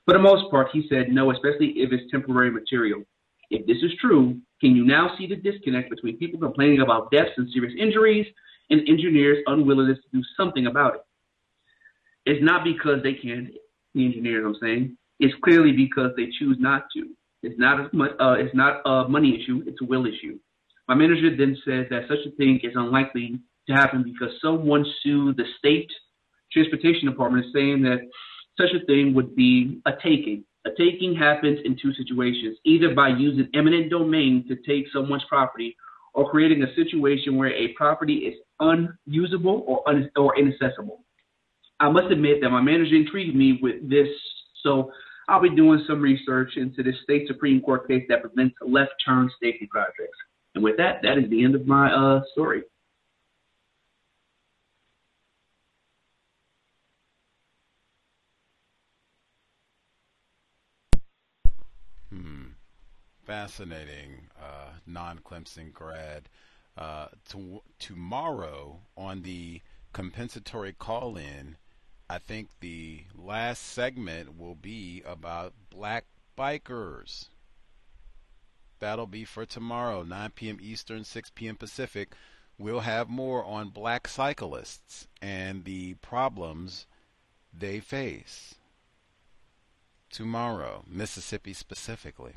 [0.06, 3.04] For the most part, he said no, especially if it's temporary material.
[3.52, 7.38] If this is true, can you now see the disconnect between people complaining about deaths
[7.38, 8.26] and serious injuries
[8.72, 11.02] and engineers' unwillingness to do something about it?
[12.26, 13.50] It's not because they can't,
[13.94, 14.98] the engineers, I'm saying.
[15.20, 17.10] It's clearly because they choose not to.
[17.44, 20.40] It's not a, uh, it's not a money issue, it's a will issue.
[20.88, 25.38] My manager then says that such a thing is unlikely to happen because someone sued
[25.38, 25.90] the state
[26.52, 28.00] transportation department saying that
[28.60, 30.44] such a thing would be a taking.
[30.66, 35.76] A taking happens in two situations, either by using eminent domain to take someone's property
[36.14, 41.04] or creating a situation where a property is unusable or, un- or inaccessible.
[41.80, 44.08] I must admit that my manager intrigued me with this,
[44.64, 44.92] so
[45.28, 49.30] I'll be doing some research into the state Supreme Court case that prevents left turn
[49.42, 50.18] safety projects.
[50.54, 52.62] And with that, that is the end of my uh, story.
[62.10, 62.44] Hmm.
[63.26, 66.30] Fascinating, uh, non-Clemson grad.
[66.78, 69.62] Uh, to, tomorrow on the
[69.94, 71.58] compensatory call-in,
[72.10, 76.06] I think the last segment will be about black
[76.38, 77.30] bikers.
[78.80, 80.60] That'll be for tomorrow, 9 p.m.
[80.62, 81.56] Eastern, 6 p.m.
[81.56, 82.14] Pacific.
[82.58, 86.86] We'll have more on black cyclists and the problems
[87.58, 88.56] they face
[90.10, 92.34] tomorrow, Mississippi specifically.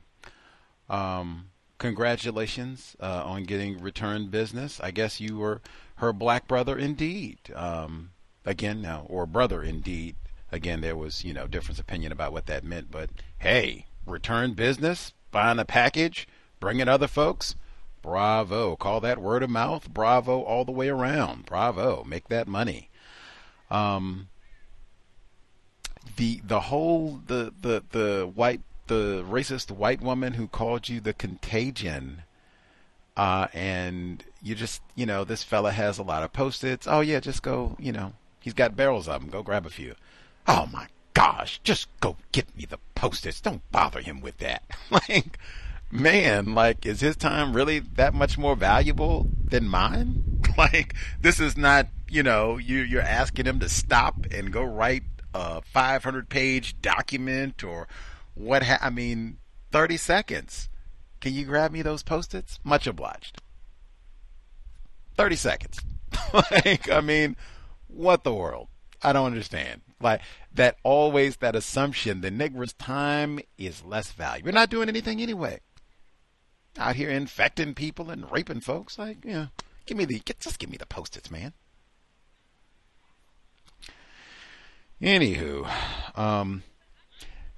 [0.88, 4.80] Um, congratulations uh, on getting return business.
[4.80, 5.60] I guess you were
[5.96, 7.38] her black brother indeed.
[7.54, 8.10] Um,
[8.48, 10.16] again, now, or brother indeed.
[10.50, 15.12] Again, there was, you know, difference opinion about what that meant, but hey, return business,
[15.30, 16.26] buying a package,
[16.58, 17.54] bringing other folks.
[18.00, 18.74] Bravo.
[18.76, 19.92] Call that word of mouth.
[19.92, 21.44] Bravo all the way around.
[21.44, 22.04] Bravo.
[22.04, 22.88] Make that money.
[23.70, 24.28] Um,
[26.16, 31.12] the the whole the the the white the racist white woman who called you the
[31.12, 32.22] contagion
[33.16, 37.20] uh and you just you know this fella has a lot of post-its oh yeah
[37.20, 38.14] just go you know
[38.48, 39.94] he's got barrels of them go grab a few
[40.46, 45.38] oh my gosh just go get me the post-its don't bother him with that like
[45.90, 51.56] man like is his time really that much more valuable than mine like this is
[51.56, 55.02] not you know you you're asking him to stop and go write
[55.34, 57.86] a 500 page document or
[58.34, 59.38] what ha- I mean
[59.72, 60.68] 30 seconds.
[61.20, 62.58] Can you grab me those post-its?
[62.64, 63.42] Much obliged.
[65.16, 65.80] 30 seconds.
[66.32, 67.36] like I mean,
[67.98, 68.68] what the world?
[69.02, 69.82] I don't understand.
[70.00, 70.20] Like
[70.54, 74.48] that always that assumption the Negro's time is less valuable.
[74.48, 75.60] You're not doing anything anyway.
[76.78, 78.98] Out here infecting people and raping folks.
[78.98, 79.46] Like, yeah,
[79.86, 81.52] give me the just give me the post-its, man.
[85.00, 85.70] Anywho,
[86.16, 86.64] um,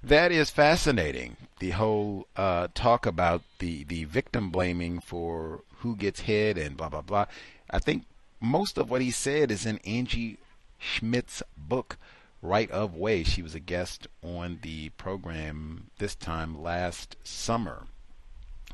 [0.03, 1.37] that is fascinating.
[1.59, 6.91] The whole uh, talk about the, the victim blaming for who gets hit and blah,
[6.91, 7.27] blah, blah.
[7.71, 8.05] I think
[8.41, 10.39] most of what he said is in Angie
[10.79, 11.99] Schmitt's book,
[12.43, 13.23] Right of Way.
[13.23, 17.85] She was a guest on the program this time last summer.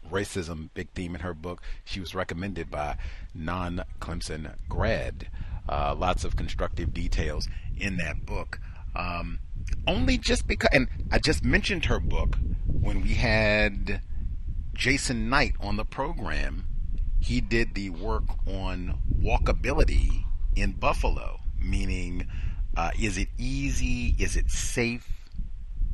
[0.08, 1.60] Racism, big theme in her book.
[1.84, 2.96] She was recommended by
[3.34, 5.28] non Clemson grad.
[5.68, 8.60] Uh, lots of constructive details in that book.
[8.94, 9.40] Um,
[9.86, 14.00] only just because, and I just mentioned her book when we had
[14.74, 16.66] Jason Knight on the program.
[17.26, 20.22] He did the work on walkability
[20.54, 22.28] in Buffalo, meaning
[22.76, 24.14] uh, is it easy?
[24.16, 25.12] Is it safe?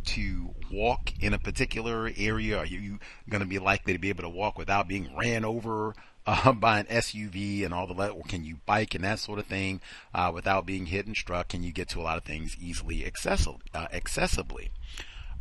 [0.05, 2.59] to walk in a particular area?
[2.59, 2.99] Are you
[3.31, 5.95] going to be likely to be able to walk without being ran over
[6.27, 9.47] uh, by an SUV and all the or can you bike and that sort of
[9.47, 9.81] thing
[10.13, 11.49] uh, without being hit and struck?
[11.49, 14.69] Can you get to a lot of things easily accessible, uh, accessibly?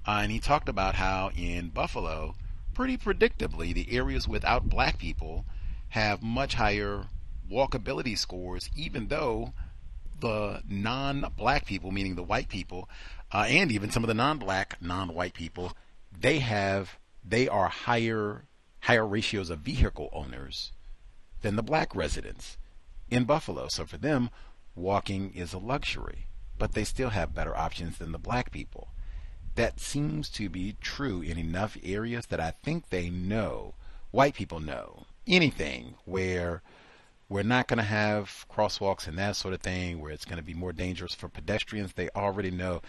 [0.07, 2.35] Uh, and he talked about how in Buffalo,
[2.73, 5.43] pretty predictably, the areas without black people
[5.91, 7.05] have much higher
[7.49, 9.53] walkability scores, even though
[10.21, 12.89] the non-black people, meaning the white people,
[13.33, 15.73] uh, and even some of the non-black, non-white people,
[16.17, 18.45] they have they are higher
[18.81, 20.71] higher ratios of vehicle owners
[21.41, 22.57] than the black residents
[23.09, 23.67] in Buffalo.
[23.67, 24.29] So for them,
[24.75, 26.27] walking is a luxury,
[26.57, 28.89] but they still have better options than the black people.
[29.55, 33.75] That seems to be true in enough areas that I think they know,
[34.11, 36.61] white people know, anything where
[37.29, 40.43] we're not going to have crosswalks and that sort of thing, where it's going to
[40.43, 41.93] be more dangerous for pedestrians.
[41.93, 42.81] They already know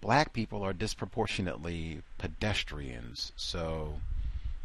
[0.00, 3.32] black people are disproportionately pedestrians.
[3.36, 4.00] So,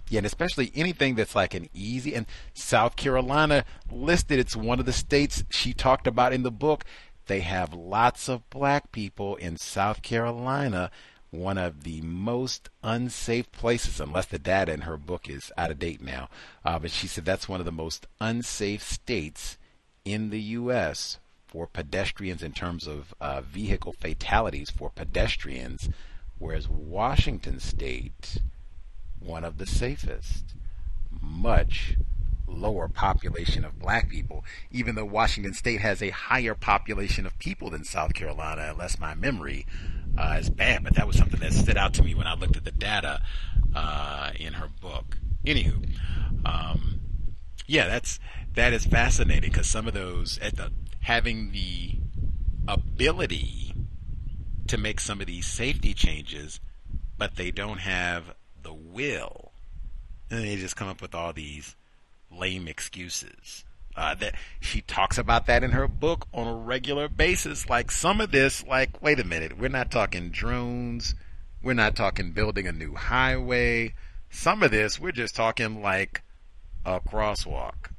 [0.10, 4.40] yeah, and especially anything that's like an easy and South Carolina listed.
[4.40, 6.86] It's one of the states she talked about in the book.
[7.28, 10.90] They have lots of black people in South Carolina,
[11.32, 15.80] one of the most unsafe places, unless the data in her book is out of
[15.80, 16.30] date now.
[16.64, 19.58] Uh, but she said that's one of the most unsafe states
[20.06, 21.20] in the U.S.
[21.48, 25.90] for pedestrians in terms of uh, vehicle fatalities for pedestrians,
[26.40, 28.38] whereas Washington State
[29.20, 30.54] one of the safest.
[31.22, 31.96] Much
[32.48, 37.70] lower population of black people, even though Washington State has a higher population of people
[37.70, 39.66] than South Carolina, unless my memory
[40.18, 40.84] uh, is bad.
[40.84, 43.22] But that was something that stood out to me when I looked at the data
[43.76, 45.18] uh, in her book.
[45.46, 45.90] Anywho,
[46.46, 47.00] um,
[47.68, 48.20] yeah, that's
[48.56, 50.72] that is fascinating because some of those at the
[51.02, 52.00] having the
[52.68, 53.74] ability
[54.68, 56.60] to make some of these safety changes,
[57.18, 59.52] but they don't have the will.
[60.30, 61.76] And they just come up with all these
[62.30, 63.64] lame excuses.
[63.98, 67.68] Uh, that she talks about that in her book on a regular basis.
[67.68, 71.16] Like some of this, like, wait a minute, we're not talking drones.
[71.64, 73.96] We're not talking building a new highway.
[74.30, 76.22] Some of this, we're just talking like
[76.86, 77.92] a crosswalk,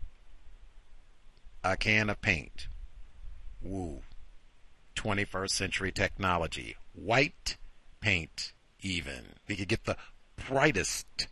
[1.65, 2.69] a can of paint.
[3.61, 4.03] Woo.
[4.95, 6.77] 21st century technology.
[6.95, 7.57] White
[8.01, 9.35] paint, even.
[9.49, 9.97] We could get the
[10.49, 11.29] brightest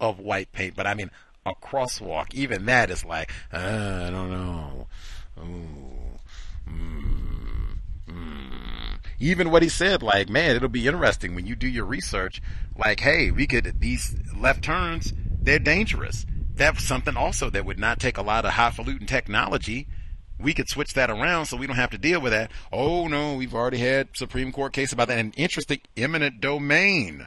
[0.00, 1.10] of white paint, but I mean
[1.46, 2.32] a crosswalk.
[2.34, 4.86] Even that is like uh, I don't know.
[5.38, 8.98] Ooh, mm, mm.
[9.18, 12.42] Even what he said, like man, it'll be interesting when you do your research.
[12.76, 16.26] Like, hey, we could these left turns, they're dangerous.
[16.54, 19.88] That's something also that would not take a lot of highfalutin technology
[20.38, 22.50] we could switch that around so we don't have to deal with that.
[22.72, 25.18] Oh no, we've already had Supreme Court case about that.
[25.18, 27.26] An interesting eminent domain.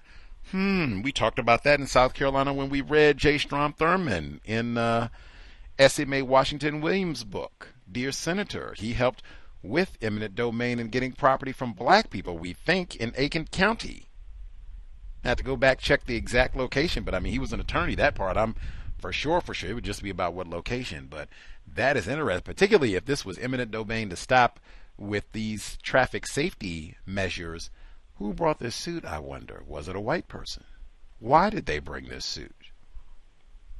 [0.51, 3.37] Hmm, we talked about that in South Carolina when we read J.
[3.37, 5.09] Strom Thurmond in uh,
[5.77, 8.73] Essie Mae Washington Williams' book, Dear Senator.
[8.77, 9.21] He helped
[9.61, 14.07] with eminent domain and getting property from black people, we think, in Aiken County.
[15.25, 17.59] I have to go back check the exact location, but I mean, he was an
[17.59, 17.95] attorney.
[17.95, 18.55] That part, I'm
[18.97, 19.71] for sure, for sure.
[19.71, 21.27] It would just be about what location, but
[21.67, 24.61] that is interesting, particularly if this was eminent domain to stop
[24.97, 27.69] with these traffic safety measures
[28.17, 29.63] who brought this suit, I wonder?
[29.67, 30.63] Was it a white person?
[31.19, 32.55] Why did they bring this suit?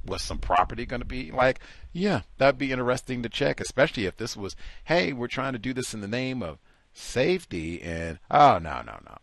[0.06, 1.60] Was some property going to be like,
[1.92, 4.56] yeah, that'd be interesting to check, especially if this was,
[4.86, 6.60] hey, we're trying to do this in the name of
[6.94, 9.18] safety, and oh, no, no, no.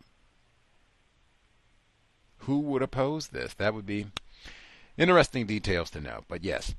[2.39, 3.53] Who would oppose this?
[3.55, 4.07] That would be
[4.97, 6.23] interesting details to know.
[6.27, 6.75] But yes,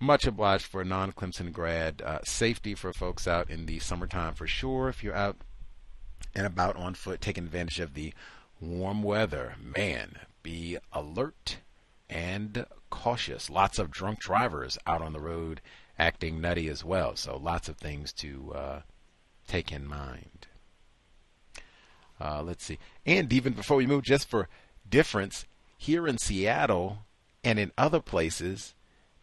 [0.00, 2.02] much obliged for non Clemson grad.
[2.02, 4.88] Uh, safety for folks out in the summertime for sure.
[4.88, 5.36] If you're out
[6.36, 8.12] and about on foot, taking advantage of the
[8.60, 9.54] warm weather.
[9.58, 11.56] Man, be alert
[12.10, 13.48] and cautious.
[13.48, 15.62] Lots of drunk drivers out on the road
[15.98, 17.16] acting nutty as well.
[17.16, 18.80] So lots of things to uh,
[19.48, 20.46] take in mind.
[22.20, 22.78] Uh, let's see.
[23.06, 24.48] And even before we move, just for
[24.88, 25.46] difference,
[25.78, 26.98] here in Seattle
[27.42, 28.74] and in other places,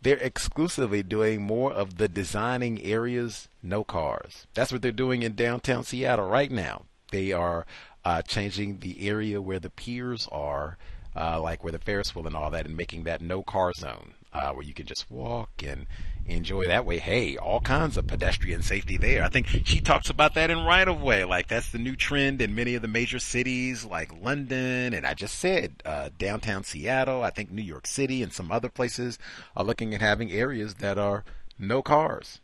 [0.01, 4.47] they're exclusively doing more of the designing areas, no cars.
[4.55, 6.85] That's what they're doing in downtown Seattle right now.
[7.13, 7.65] They are
[8.03, 10.77] uh, changing the area where the piers are,
[11.15, 14.15] uh, like where the Ferris wheel and all that, and making that no car zone
[14.33, 15.85] uh, where you can just walk and
[16.25, 16.97] enjoy that way.
[16.97, 19.23] Hey, all kinds of pedestrian safety there.
[19.23, 21.23] I think she talks about that in right of way.
[21.23, 24.93] Like that's the new trend in many of the major cities like London.
[24.93, 27.23] And I just said, uh, downtown Seattle.
[27.23, 29.19] I think New York City and some other places
[29.55, 31.23] are looking at having areas that are
[31.59, 32.41] no cars,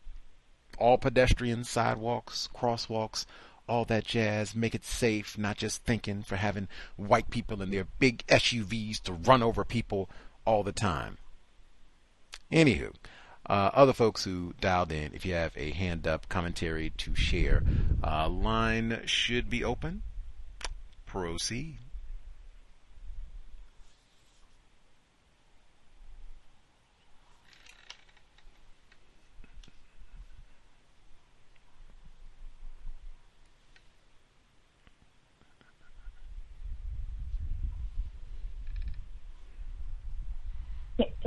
[0.78, 3.26] all pedestrian sidewalks, crosswalks,
[3.70, 6.68] all that jazz, make it safe, not just thinking for having
[6.98, 10.10] white people in their big SUVs to run over people
[10.46, 11.18] all the time.
[12.52, 12.94] Anywho,
[13.48, 17.64] uh, other folks who dialed in, if you have a hand up commentary to share,
[18.04, 20.04] uh, line should be open.
[21.06, 21.78] Proceed.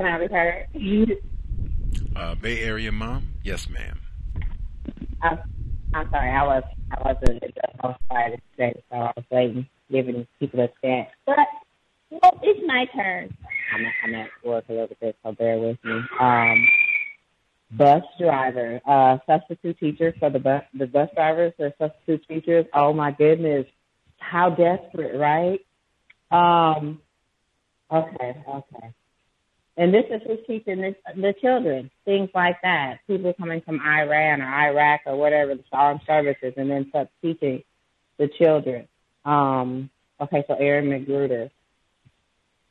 [0.03, 1.17] Can I heard?
[2.17, 3.35] Uh, Bay Area mom?
[3.45, 4.01] Yes, ma'am.
[5.23, 5.39] I'm,
[5.95, 7.45] I'm sorry, I was I wasn't
[7.81, 11.09] I was tired today, so I was waiting, giving people a chance.
[11.25, 11.37] But
[12.11, 13.33] well, it's my turn.
[13.73, 16.01] I'm at, I'm at work a little bit, so bear with me.
[16.19, 16.69] Um,
[17.71, 22.67] bus driver, uh, substitute teacher for the bus the bus drivers, the substitute teachers.
[22.75, 23.67] Oh my goodness,
[24.19, 25.61] how desperate, right?
[26.33, 27.01] Um,
[27.89, 28.95] okay, okay.
[29.77, 32.99] And this is who's teaching this, the children, things like that.
[33.07, 37.63] People coming from Iran or Iraq or whatever, the armed services, and then start teaching
[38.19, 38.87] the children.
[39.25, 39.89] Um,
[40.21, 41.51] okay, so Aaron McGruder.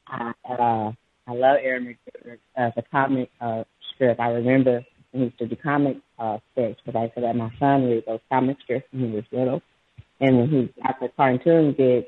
[0.08, 0.92] I, uh,
[1.28, 3.64] I love Aaron McGruder as a comic uh,
[3.94, 4.20] strip.
[4.20, 7.52] I remember when he used to do comic uh, strips because I to let my
[7.60, 9.62] son read those comic strips when he was little.
[10.20, 12.06] And when he got the cartoon gig,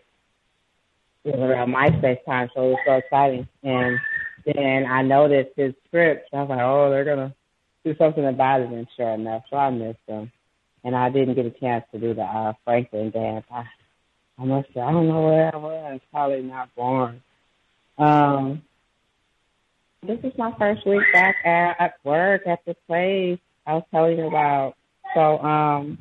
[1.24, 3.48] it was around MySpace time, so it was so exciting.
[3.64, 3.98] And
[4.46, 6.30] then I noticed his script.
[6.34, 7.34] I was like, oh, they're gonna
[7.84, 10.32] do something about it, and sure enough, so I missed him.
[10.84, 13.46] And I didn't get a chance to do the uh, Franklin dance.
[13.50, 13.64] I,
[14.38, 14.70] I must.
[14.72, 16.02] I don't know where I was.
[16.12, 17.22] Probably not born.
[17.98, 18.64] Um,
[20.06, 24.18] this is my first week back at, at work at the place I was telling
[24.18, 24.76] you about.
[25.14, 26.00] So, um,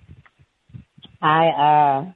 [1.21, 2.13] I uh,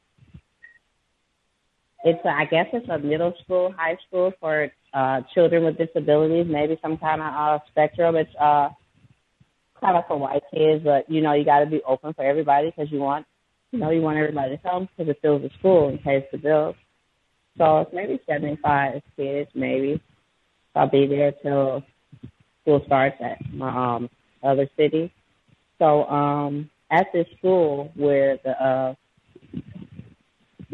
[2.05, 6.47] it's a, I guess it's a middle school, high school for uh, children with disabilities,
[6.49, 8.17] maybe some kind of uh, spectrum.
[8.17, 8.71] It's uh,
[9.79, 12.71] kind of for white kids, but you know you got to be open for everybody
[12.71, 13.27] because you want,
[13.73, 16.39] you know, you want everybody to come because it fills the school and pays the
[16.39, 16.77] bills.
[17.59, 20.01] So it's maybe 75 kids, maybe.
[20.75, 21.83] I'll be there till
[22.63, 24.11] school starts at my um,
[24.43, 25.13] other city.
[25.79, 28.95] So um, at this school where the uh,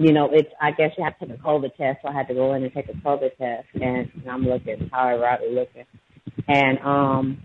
[0.03, 2.27] you know, it's I guess you have to take a COVID test, so I had
[2.27, 5.55] to go in and take a COVID test and, and I'm looking how I rightly
[5.55, 5.85] looking.
[6.49, 7.43] And um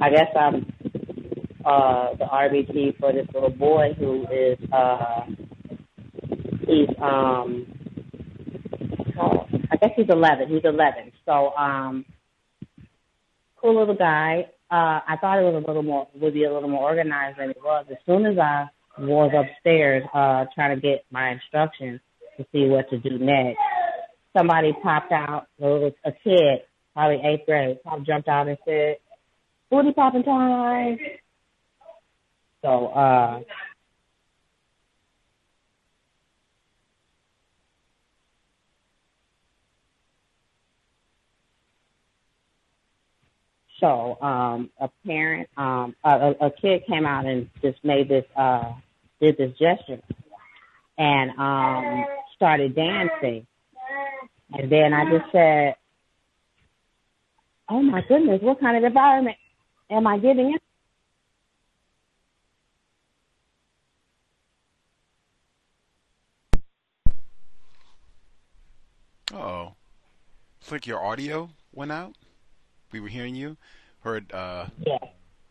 [0.00, 0.72] I guess I'm
[1.64, 5.22] uh the RBT for this little boy who is uh
[6.66, 7.66] he's um
[9.18, 10.48] oh, I guess he's eleven.
[10.48, 11.12] He's eleven.
[11.24, 12.04] So um
[13.56, 14.48] cool little guy.
[14.70, 17.50] Uh I thought it was a little more would be a little more organized than
[17.50, 17.86] it was.
[17.90, 18.66] As soon as I
[18.98, 22.00] was upstairs uh trying to get my instructions
[22.36, 23.58] to see what to do next.
[24.36, 26.60] Somebody popped out, It was a kid,
[26.92, 28.96] probably eighth grade, popped jumped out and said,
[29.70, 30.98] Booty popping time
[32.62, 33.40] So uh
[43.80, 48.72] So um, a parent, um, a, a kid came out and just made this, uh,
[49.20, 50.00] did this gesture,
[50.98, 53.46] and um, started dancing.
[54.52, 55.76] And then I just said,
[57.68, 59.36] "Oh my goodness, what kind of environment
[59.90, 60.58] am I getting in?"
[69.34, 69.72] Oh,
[70.60, 72.14] it's like your audio went out.
[72.92, 73.56] We were hearing you.
[74.00, 74.32] Heard.
[74.32, 74.98] uh Yeah.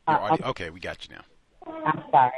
[0.07, 0.37] Uh.
[0.45, 1.23] Okay, we got you now.
[1.85, 2.31] I'm sorry.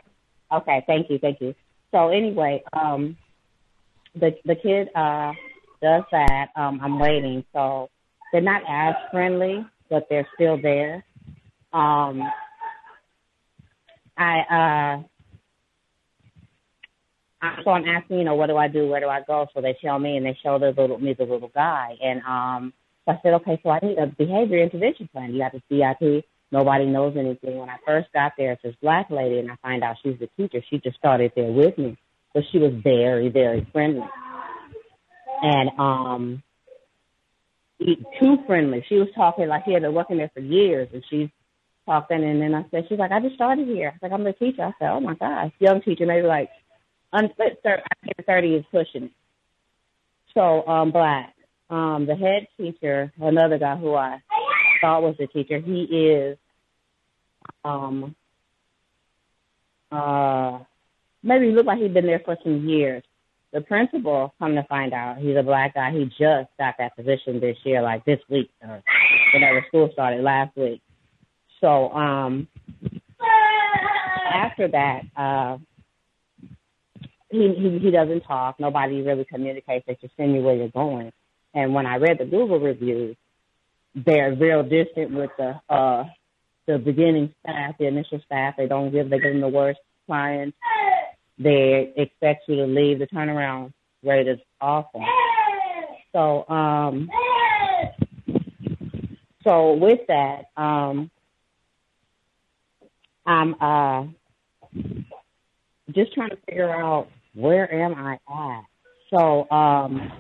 [0.52, 1.54] Okay, thank you, thank you.
[1.92, 3.18] So anyway, um,
[4.16, 5.34] the the kid uh
[5.82, 6.48] does that.
[6.56, 7.44] Um, I'm waiting.
[7.54, 7.90] So
[8.32, 11.04] they're not as friendly, but they're still there.
[11.74, 12.24] Um,
[14.18, 15.04] I
[17.42, 18.88] uh, so I'm asking, you know, what do I do?
[18.88, 19.48] Where do I go?
[19.54, 22.74] So they tell me, and they show the little me the little guy, and um,
[23.06, 25.34] so I said, okay, so I need a behavior intervention plan.
[25.34, 26.26] You got a CIP.
[26.52, 27.58] Nobody knows anything.
[27.58, 30.30] When I first got there, it's this black lady, and I find out she's the
[30.38, 30.64] teacher.
[30.70, 31.98] She just started there with me,
[32.34, 34.08] but she was very, very friendly,
[35.42, 36.44] and um,
[37.80, 38.86] too friendly.
[38.88, 41.30] She was talking like she had been working there for years, and she's
[41.86, 42.24] talking.
[42.24, 43.90] And then I said, she's like, I just started here.
[43.90, 44.64] I was like, I'm the teacher.
[44.64, 46.50] I said, oh my gosh, young teacher, maybe like,
[47.12, 47.50] un- I
[48.04, 49.12] think thirty is pushing it.
[50.34, 51.34] So um, black.
[51.70, 54.22] Um, the head teacher, another guy who I
[54.88, 56.38] thought was the teacher, he is
[57.66, 58.16] um
[59.92, 60.60] uh
[61.22, 63.04] maybe looked like he'd been there for some years.
[63.52, 65.92] The principal, come to find out, he's a black guy.
[65.92, 68.82] He just got that position this year, like this week or
[69.34, 70.82] whenever school started last week.
[71.60, 72.48] So um
[74.34, 75.58] after that, uh
[77.30, 78.58] he, he he doesn't talk.
[78.58, 79.86] Nobody really communicates.
[79.86, 81.12] They just send you where you're going.
[81.54, 83.18] And when I read the Google reviews,
[84.06, 86.06] they're real distant with the uh
[86.68, 88.56] the beginning staff, the initial staff.
[88.58, 90.58] They don't give they give them the worst clients.
[91.40, 93.00] They expect you to leave.
[93.00, 95.06] The turnaround rate is awful.
[96.14, 97.10] So um
[99.48, 101.10] so with that, um,
[103.26, 104.08] I'm uh,
[105.92, 108.64] just trying to figure out where am I at.
[109.10, 110.12] So um,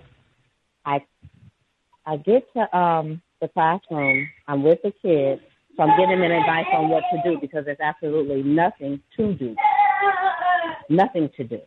[0.85, 1.03] I
[2.05, 4.29] I get to um, the classroom.
[4.47, 5.41] I'm with the kids,
[5.75, 9.55] so I'm giving them advice on what to do because there's absolutely nothing to do.
[10.89, 11.61] Nothing to do.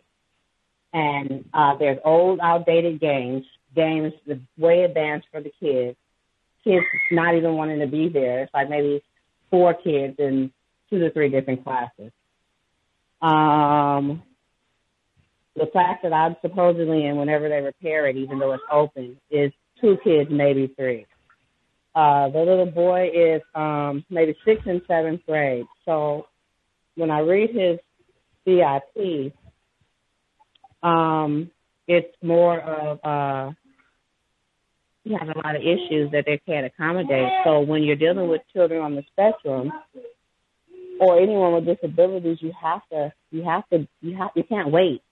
[0.93, 3.45] And uh, there's old, outdated games,
[3.75, 5.97] games the way advanced for the kids.
[6.65, 8.43] Kids not even wanting to be there.
[8.43, 9.03] It's like maybe
[9.51, 10.53] four kids in
[10.91, 12.11] two to three different classes.
[13.23, 14.23] Um,
[15.57, 19.53] the class that I'm supposedly in, whenever they repair it, even though it's open, is
[19.81, 21.07] two kids, maybe three.
[21.95, 25.67] Uh, the little boy is um, maybe sixth and seventh grade.
[25.85, 26.27] So
[26.95, 27.79] when I read his
[28.47, 29.33] BIP,
[30.83, 31.51] um,
[31.89, 33.53] it's more of uh,
[35.03, 37.29] he has a lot of issues that they can't accommodate.
[37.45, 39.73] So when you're dealing with children on the spectrum
[41.01, 45.03] or anyone with disabilities, you have to you have to you have you can't wait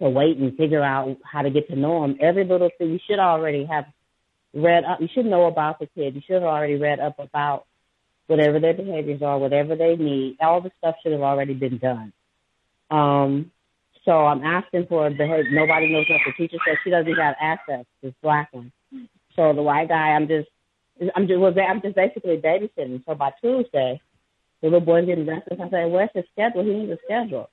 [0.00, 2.18] to wait and figure out how to get to know them.
[2.20, 3.86] Every little thing you should already have
[4.56, 5.00] read up.
[5.00, 6.14] You should know about the kid.
[6.14, 7.66] You should have already read up about
[8.26, 10.38] whatever their behaviors are, whatever they need.
[10.40, 12.12] All the stuff should have already been done.
[12.90, 13.52] Um,
[14.04, 15.46] so I'm asking for help.
[15.50, 16.76] Nobody knows what the teacher says.
[16.84, 17.84] She doesn't have access.
[18.02, 18.72] This black one.
[19.34, 20.48] So the white guy, I'm just,
[21.14, 23.04] I'm just, well, I'm just basically babysitting.
[23.04, 24.00] So by Tuesday,
[24.62, 25.60] the little boy's getting restless.
[25.62, 26.64] I said, "Where's his schedule?
[26.64, 27.50] He needs a schedule."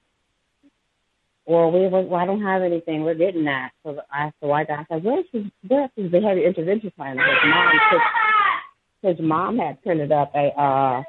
[1.46, 3.04] Well, we were, well, I don't have anything.
[3.04, 3.72] We're getting that.
[3.84, 4.76] So I asked the white guy.
[4.76, 8.02] I said, "Where's his Where's his behavior intervention plan?" His mom took,
[9.02, 11.04] his mom had printed up a uh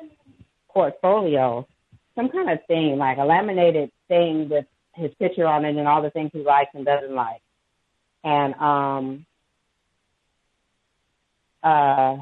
[0.69, 1.66] portfolio,
[2.16, 6.02] some kind of thing, like a laminated thing with his picture on it and all
[6.02, 7.40] the things he likes and doesn't like.
[8.24, 9.27] And um
[11.62, 12.16] uh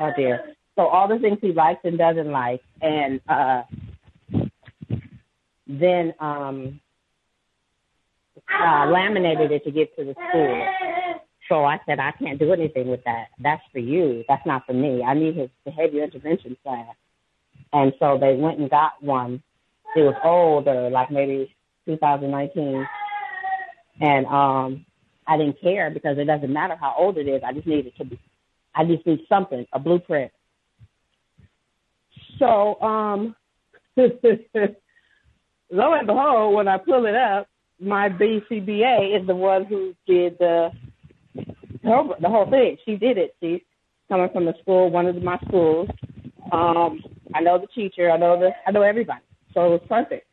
[0.00, 0.54] oh dear.
[0.74, 3.62] So all the things he likes and doesn't like and uh
[5.68, 6.80] then um
[8.52, 10.68] uh laminated it to give to the school.
[11.48, 13.28] So I said, I can't do anything with that.
[13.40, 14.24] That's for you.
[14.28, 15.02] That's not for me.
[15.02, 16.94] I need his behavior intervention class.
[17.72, 19.42] And so they went and got one.
[19.96, 21.54] It was older, like maybe
[21.86, 22.86] 2019.
[24.00, 24.84] And um,
[25.26, 27.42] I didn't care because it doesn't matter how old it is.
[27.44, 28.18] I just needed to be,
[28.74, 30.32] I just need something, a blueprint.
[32.38, 33.34] So, um,
[33.96, 34.04] lo
[35.92, 37.48] and behold, when I pull it up,
[37.80, 40.70] my BCBA is the one who did the
[41.84, 42.76] whole, the whole thing.
[42.84, 43.34] She did it.
[43.40, 43.60] She's
[44.08, 45.88] coming from the school, one of my schools.
[46.50, 47.02] Um,
[47.34, 48.10] I know the teacher.
[48.10, 48.50] I know the.
[48.66, 49.20] I know everybody.
[49.54, 50.26] So it was perfect.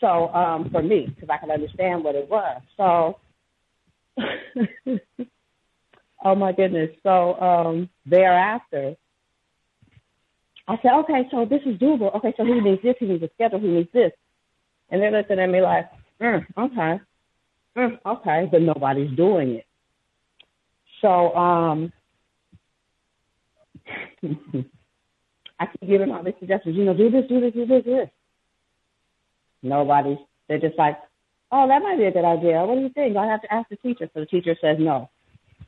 [0.00, 2.60] So um, for me, because I could understand what it was.
[2.76, 3.18] So,
[6.24, 6.90] oh my goodness.
[7.02, 8.96] So um, thereafter,
[10.68, 12.14] I said, okay, so this is doable.
[12.16, 12.94] Okay, so he needs this.
[12.98, 13.60] He needs a schedule.
[13.60, 14.12] He needs this.
[14.90, 15.88] And they're looking at me like,
[16.22, 17.00] mm, okay,
[17.76, 19.66] mm, okay, but nobody's doing it.
[21.00, 21.92] So um,
[25.58, 26.76] I keep giving all these suggestions.
[26.76, 28.08] You know, do this, do this, do this, do this.
[29.62, 30.18] Nobody's.
[30.48, 30.98] They're just like,
[31.50, 32.64] oh, that might be a good idea.
[32.64, 33.16] What do you think?
[33.16, 34.08] I have to ask the teacher.
[34.14, 35.10] So the teacher says no,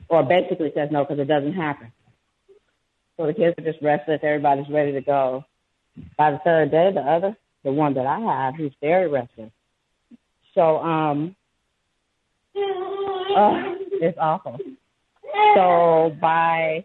[0.09, 1.93] or basically says no because it doesn't happen.
[3.17, 4.21] So the kids are just restless.
[4.23, 5.45] Everybody's ready to go.
[6.19, 9.53] By the third day, the other, the one that I have, he's very restless.
[10.55, 11.37] So, um,
[12.57, 14.59] uh, it's awful.
[15.57, 16.85] So by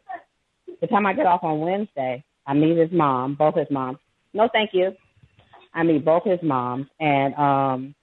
[0.81, 3.99] the time I get off on Wednesday, I meet his mom, both his moms.
[4.33, 4.95] No, thank you.
[5.73, 7.95] I meet both his moms, and um,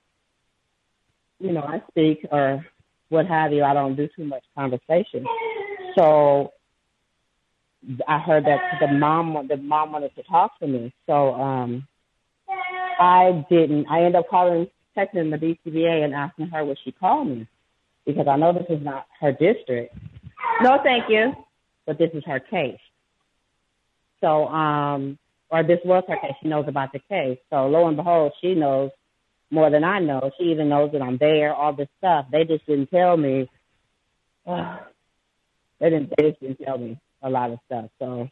[1.41, 2.65] you know, I speak or
[3.09, 3.65] what have you.
[3.65, 5.27] I don't do too much conversation.
[5.97, 6.53] So
[8.07, 10.95] I heard that the mom, the mom wanted to talk to me.
[11.07, 11.87] So um,
[12.49, 13.87] I didn't.
[13.91, 17.47] I ended up calling, texting the BCBA and asking her would she call me
[18.07, 19.97] because I know this is not her district.
[20.63, 21.35] No, thank you,
[21.85, 22.79] but this is her case.
[24.21, 25.19] So um,
[25.51, 26.35] or this was her case.
[26.43, 27.39] She knows about the case.
[27.51, 28.91] So lo and behold, she knows
[29.51, 30.31] more than I know.
[30.39, 32.27] She even knows that I'm there, all this stuff.
[32.31, 33.49] They just didn't tell me.
[34.47, 34.79] Uh,
[35.81, 36.13] they didn't.
[36.17, 37.91] They just didn't tell me a lot of stuff.
[37.99, 38.31] So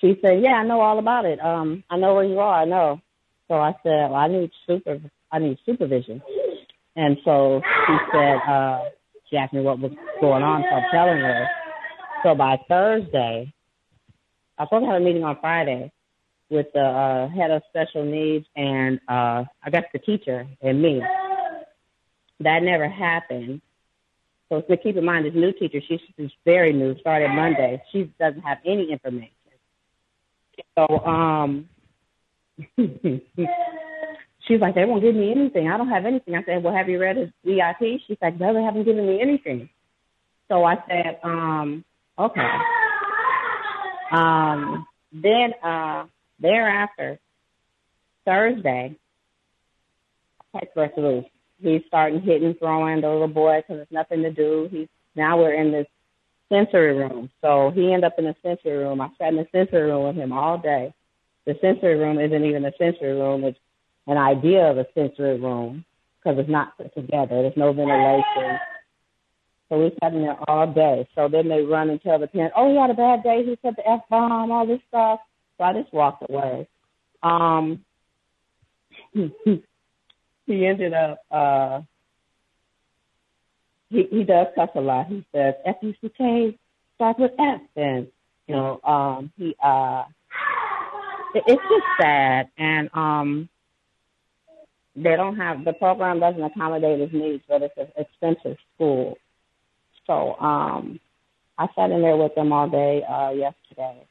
[0.00, 1.42] she said, "Yeah, I know all about it.
[1.42, 2.62] Um, I know where you are.
[2.62, 3.00] I know."
[3.48, 4.98] So I said, "Well, I need super.
[5.32, 6.22] I need supervision."
[6.96, 8.80] And so she said, uh,
[9.28, 10.62] she asked me what was going on.
[10.62, 11.48] So I'm telling her.
[12.24, 13.52] So by Thursday,
[14.58, 15.92] I was supposed to have a meeting on Friday
[16.48, 21.02] with the uh, head of special needs and uh, I guess the teacher and me.
[22.40, 23.60] That never happened.
[24.48, 27.82] So to keep in mind, this new teacher, she's, she's very new, started Monday.
[27.92, 29.32] She doesn't have any information.
[30.78, 31.68] So um,
[34.46, 35.68] she's like, they won't give me anything.
[35.68, 36.34] I don't have anything.
[36.34, 38.00] I said, well, have you read his BIP?
[38.06, 39.68] She's like, no, they haven't given me anything.
[40.48, 41.84] So I said, um,
[42.18, 42.48] okay.
[44.12, 46.06] Um, then uh,
[46.40, 47.18] thereafter,
[48.24, 48.96] Thursday,
[50.54, 51.30] text resolution.
[51.60, 54.68] He's starting hitting, throwing the little boy because there's nothing to do.
[54.70, 55.86] He's now we're in this
[56.50, 57.30] sensory room.
[57.40, 59.00] So he ended up in the sensory room.
[59.00, 60.92] I sat in the sensory room with him all day.
[61.46, 63.44] The sensory room isn't even a sensory room.
[63.44, 63.58] It's
[64.06, 65.84] an idea of a sensory room
[66.18, 67.42] because it's not put together.
[67.42, 68.58] There's no ventilation.
[69.68, 71.08] So we sat in there all day.
[71.14, 73.44] So then they run and tell the parent, oh, he had a bad day.
[73.44, 75.20] He said the F bomb, all this stuff.
[75.58, 76.68] So I just walked away.
[77.22, 77.84] Um,
[79.14, 81.80] he ended up, uh,
[83.88, 85.06] he, he does cuss a lot.
[85.06, 86.58] He says F-U-C-K
[86.96, 87.60] starts with F.
[87.76, 88.08] And,
[88.46, 90.04] you know, um, he, uh,
[91.34, 92.48] it's just sad.
[92.58, 93.48] And, um,
[94.94, 99.18] they don't have, the program doesn't accommodate his needs, but it's an expensive school.
[100.06, 101.00] So, um,
[101.58, 104.06] I sat in there with them all day, uh, yesterday.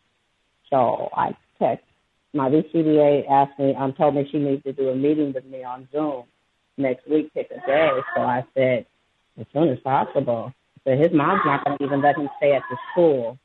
[0.69, 1.85] So I text
[2.35, 5.63] my BCBA asked me, um, told me she needs to do a meeting with me
[5.63, 6.25] on Zoom
[6.77, 7.91] next week, pick a day.
[8.15, 8.85] So I said,
[9.39, 10.53] as soon as possible.
[10.83, 13.39] So his mom's not going to even let him stay at the school.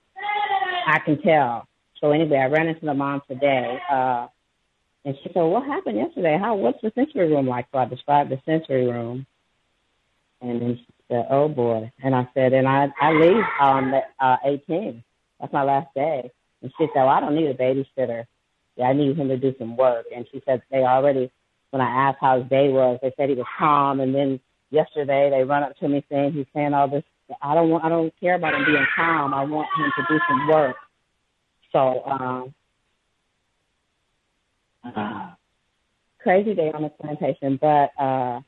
[0.87, 1.67] I can tell.
[2.01, 4.29] So anyway, I ran into the mom today, uh,
[5.05, 6.39] and she said, "What happened yesterday?
[6.39, 6.55] How?
[6.55, 9.27] What's the sensory room like?" So I described the sensory room,
[10.41, 14.03] and then she said, "Oh boy." And I said, "And I I leave on the
[14.19, 15.03] uh, 18.
[15.41, 16.31] That's my last day."
[16.63, 18.27] And she said, "Well, I don't need a babysitter.
[18.77, 21.31] Yeah, I need him to do some work." And she said they already,
[21.71, 24.01] when I asked how his day was, they said he was calm.
[24.01, 24.41] And then
[24.71, 27.05] yesterday they run up to me saying he's saying all this.
[27.43, 27.85] I don't want.
[27.85, 29.35] I don't care about him being calm.
[29.35, 30.77] I want him to do some work.
[31.73, 32.55] So, um,
[34.85, 35.31] uh,
[36.23, 38.41] crazy day on the plantation, but uh,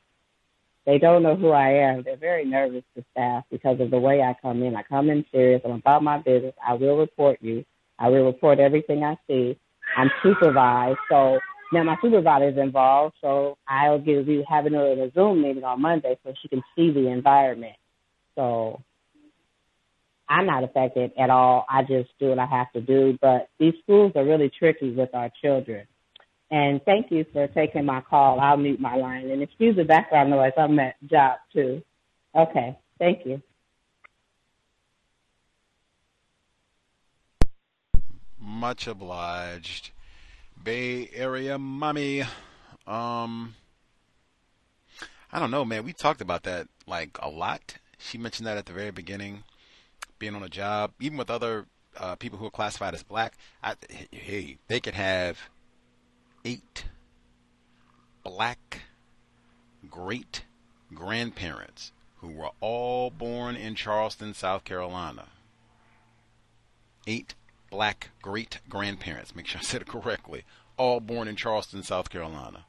[0.85, 2.03] they don't know who I am.
[2.03, 4.75] They're very nervous, the staff, because of the way I come in.
[4.75, 5.61] I come in serious.
[5.63, 6.53] I'm about my business.
[6.65, 7.63] I will report you.
[7.99, 9.57] I will report everything I see.
[9.95, 11.39] I'm supervised, so
[11.71, 13.15] now my supervisor is involved.
[13.21, 16.63] So I'll give you having her in a Zoom meeting on Monday so she can
[16.75, 17.75] see the environment.
[18.35, 18.81] So
[20.27, 21.65] I'm not affected at all.
[21.69, 23.17] I just do what I have to do.
[23.21, 25.87] But these schools are really tricky with our children.
[26.49, 28.39] And thank you for taking my call.
[28.39, 29.29] I'll mute my line.
[29.31, 30.53] And excuse the background noise.
[30.57, 31.81] I'm at job too.
[32.35, 32.77] Okay.
[32.99, 33.41] Thank you.
[38.39, 39.91] Much obliged.
[40.63, 42.21] Bay Area mommy.
[42.85, 43.55] Um
[45.31, 45.83] I don't know, man.
[45.83, 47.77] We talked about that like a lot.
[47.97, 49.43] She mentioned that at the very beginning,
[50.23, 51.65] being on a job, even with other
[51.97, 53.33] uh, people who are classified as black.
[53.61, 53.75] I,
[54.09, 55.37] hey, they could have
[56.45, 56.85] eight
[58.23, 58.83] black
[59.89, 60.45] great
[60.93, 61.91] grandparents
[62.21, 65.25] who were all born in Charleston, South Carolina.
[67.05, 67.35] Eight
[67.69, 70.45] black great grandparents, make sure I said it correctly,
[70.77, 72.63] all born in Charleston, South Carolina.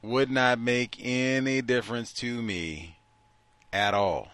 [0.00, 2.98] Would not make any difference to me
[3.72, 4.28] at all.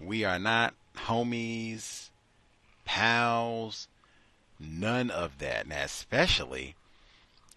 [0.00, 2.10] We are not homies,
[2.84, 3.88] pals,
[4.58, 5.66] none of that.
[5.66, 6.74] Now, especially,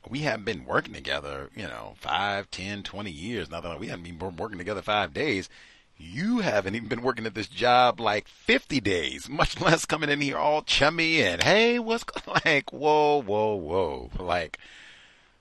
[0.07, 3.49] we haven't been working together, you know, five, ten, twenty years.
[3.49, 5.49] Nothing we haven't been working together five days.
[5.97, 10.21] You haven't even been working at this job like 50 days, much less coming in
[10.21, 12.05] here all chummy and, hey, what's
[12.45, 14.09] like, whoa, whoa, whoa.
[14.17, 14.59] Like,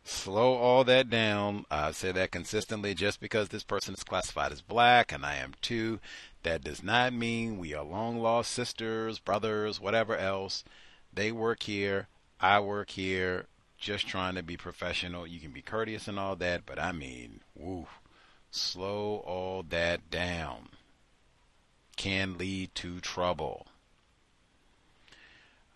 [0.02, 1.64] slow all that down.
[1.70, 5.54] I say that consistently just because this person is classified as black and I am
[5.62, 6.00] too.
[6.43, 10.65] That does not mean we are long lost sisters, brothers, whatever else.
[11.12, 12.09] They work here.
[12.40, 13.47] I work here.
[13.77, 15.27] Just trying to be professional.
[15.27, 17.86] You can be courteous and all that, but I mean, woo,
[18.51, 20.69] slow all that down.
[21.97, 23.66] Can lead to trouble.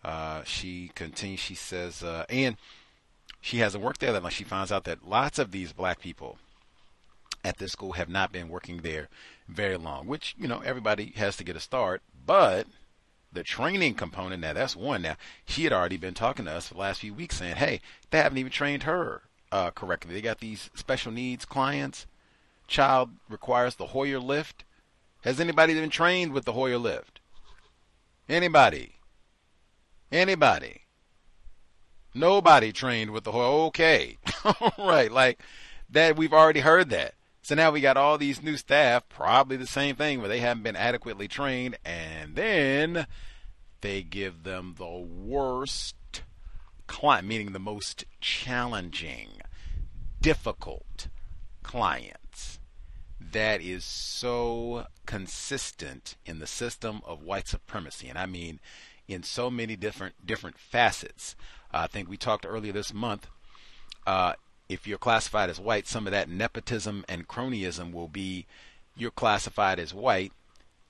[0.04, 1.40] Uh, she continues.
[1.40, 2.56] She says, uh, and
[3.40, 4.30] she hasn't worked there that long.
[4.30, 6.38] She finds out that lots of these black people
[7.44, 9.08] at this school have not been working there
[9.48, 12.02] very long, which, you know, everybody has to get a start.
[12.24, 12.66] But
[13.32, 15.02] the training component, now that's one.
[15.02, 17.80] Now, she had already been talking to us for the last few weeks saying, hey,
[18.10, 20.14] they haven't even trained her uh, correctly.
[20.14, 22.06] They got these special needs clients.
[22.68, 24.64] Child requires the Hoyer lift.
[25.22, 27.20] Has anybody been trained with the Hoyer lift?
[28.28, 28.94] Anybody?
[30.10, 30.82] Anybody?
[32.14, 33.66] Nobody trained with the Hoyer.
[33.66, 34.18] Okay.
[34.78, 35.10] right.
[35.10, 35.40] Like
[35.90, 37.14] that, we've already heard that.
[37.44, 40.62] So now we got all these new staff, probably the same thing, where they haven't
[40.62, 43.06] been adequately trained, and then
[43.80, 46.22] they give them the worst
[46.86, 49.40] client, meaning the most challenging,
[50.20, 51.08] difficult
[51.64, 52.60] clients.
[53.20, 58.60] That is so consistent in the system of white supremacy, and I mean
[59.08, 61.34] in so many different different facets.
[61.74, 63.26] Uh, I think we talked earlier this month.
[64.06, 64.34] Uh,
[64.72, 68.46] if you're classified as white, some of that nepotism and cronyism will be
[68.96, 70.32] you're classified as white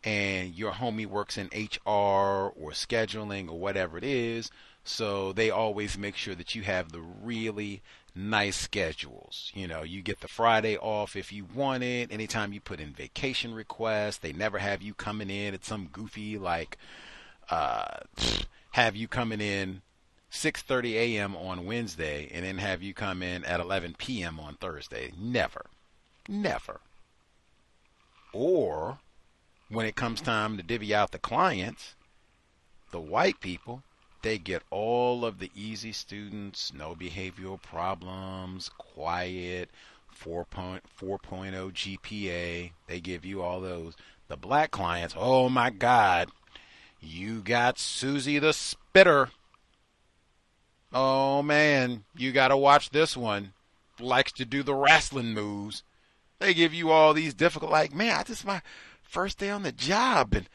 [0.04, 4.50] and your homie works in HR or scheduling or whatever it is.
[4.84, 7.82] So they always make sure that you have the really
[8.14, 9.52] nice schedules.
[9.54, 12.12] You know, you get the Friday off if you want it.
[12.12, 16.38] Anytime you put in vacation requests, they never have you coming in at some goofy
[16.38, 16.78] like
[17.50, 17.98] uh,
[18.72, 19.82] have you coming in
[20.32, 21.36] 6:30 a.m.
[21.36, 24.40] on Wednesday and then have you come in at 11 p.m.
[24.40, 25.12] on Thursday.
[25.18, 25.66] Never.
[26.28, 26.80] Never.
[28.32, 28.98] Or
[29.68, 31.94] when it comes time to divvy out the clients,
[32.90, 33.82] the white people,
[34.22, 39.68] they get all of the easy students, no behavioral problems, quiet,
[40.18, 42.70] 4.0 GPA.
[42.86, 43.96] They give you all those.
[44.28, 46.30] The black clients, oh my God,
[47.00, 49.30] you got Susie the Spitter.
[50.93, 53.52] Oh man, you got to watch this one.
[53.98, 55.82] Likes to do the wrestling moves.
[56.39, 58.62] They give you all these difficult, like, man, I just my
[59.02, 60.48] first day on the job, and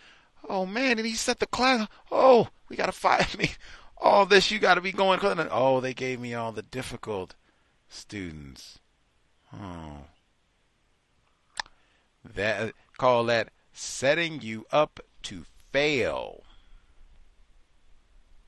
[0.47, 1.87] oh man, and he set the class.
[2.11, 3.51] Oh, we got to fight me.
[3.97, 5.19] All this you got to be going.
[5.49, 7.33] Oh, they gave me all the difficult
[7.89, 8.79] students.
[9.53, 10.05] Oh,
[12.35, 16.43] that call that setting you up to fail.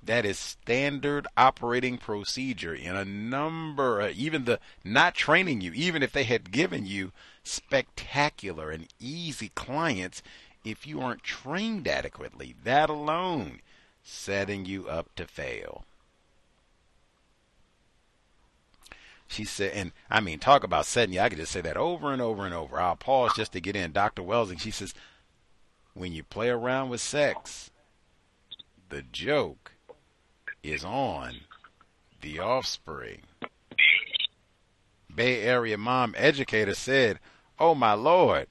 [0.01, 6.11] That is standard operating procedure in a number, even the not training you, even if
[6.11, 7.11] they had given you
[7.43, 10.23] spectacular and easy clients,
[10.63, 13.61] if you aren't trained adequately, that alone
[14.03, 15.83] setting you up to fail.
[19.27, 21.21] She said, and I mean, talk about setting you.
[21.21, 22.79] I could just say that over and over and over.
[22.79, 23.91] I'll pause just to get in.
[23.91, 24.23] Dr.
[24.23, 24.95] Welsing, she says,
[25.93, 27.69] when you play around with sex,
[28.89, 29.73] the joke
[30.63, 31.41] is on
[32.21, 33.21] the offspring.
[35.13, 37.19] Bay Area mom educator said,
[37.57, 38.47] Oh my lord,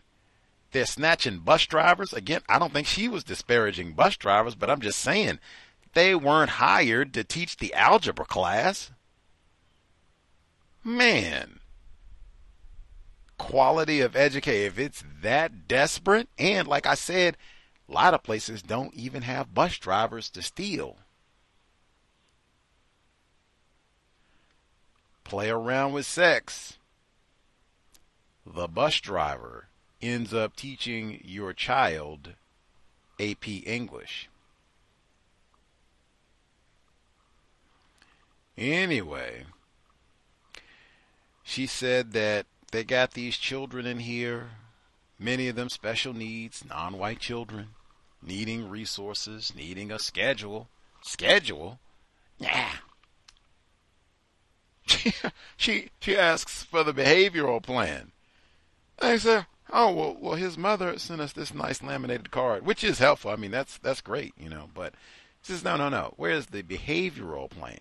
[0.73, 2.13] they're snatching bus drivers.
[2.13, 5.39] Again, I don't think she was disparaging bus drivers, but I'm just saying
[5.95, 8.91] they weren't hired to teach the algebra class.
[10.85, 11.61] Man,
[13.39, 17.37] quality of education, if it's that desperate, and like I said,
[17.89, 20.99] a lot of places don't even have bus drivers to steal.
[25.29, 26.79] Play around with sex.
[28.47, 29.69] The bus driver
[30.01, 32.31] ends up teaching your child
[33.21, 34.31] AP English.
[38.57, 39.45] Anyway,
[41.43, 44.53] she said that they got these children in here,
[45.19, 47.75] many of them special needs, non white children,
[48.23, 50.69] needing resources, needing a schedule.
[51.03, 51.81] Schedule?
[52.39, 52.77] Yeah.
[55.57, 58.13] she she asks for the behavioral plan.
[59.01, 62.99] I say, oh well, well, his mother sent us this nice laminated card, which is
[62.99, 63.31] helpful.
[63.31, 64.71] I mean, that's that's great, you know.
[64.75, 64.95] But
[65.43, 66.15] she says, no, no, no.
[66.17, 67.79] Where's the behavioral plan?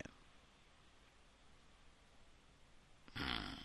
[3.16, 3.56] Hmm.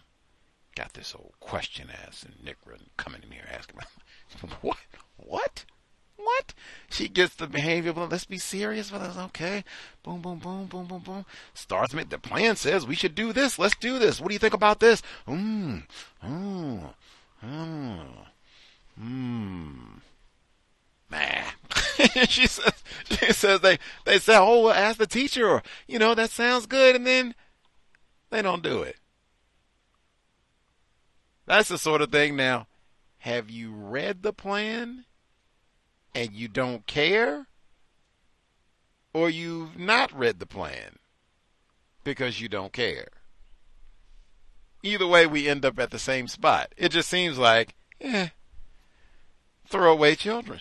[0.74, 2.54] Got this old question ass and
[2.96, 3.80] coming in here asking,
[4.62, 4.78] what,
[5.16, 5.64] what?
[6.22, 6.54] What?
[6.90, 7.92] She gets the behavior.
[7.92, 9.16] Well, let's be serious with us.
[9.16, 9.64] Okay.
[10.02, 11.26] Boom, boom, boom, boom, boom, boom.
[11.54, 13.58] Starts make the plan says we should do this.
[13.58, 14.20] Let's do this.
[14.20, 15.02] What do you think about this?
[15.26, 15.82] Mmm.
[16.24, 16.94] Mmm.
[17.44, 18.06] Mmm.
[19.00, 20.00] Mmm.
[21.10, 22.24] Nah.
[22.26, 22.72] she says
[23.04, 26.66] she says they they say, Oh, well, ask the teacher or you know, that sounds
[26.66, 27.34] good and then
[28.30, 28.96] they don't do it.
[31.46, 32.66] That's the sort of thing now.
[33.18, 35.04] Have you read the plan?
[36.14, 37.46] And you don't care,
[39.12, 40.98] or you've not read the plan
[42.04, 43.08] because you don't care.
[44.82, 46.72] Either way, we end up at the same spot.
[46.76, 48.28] It just seems like, eh,
[49.66, 50.60] throwaway children.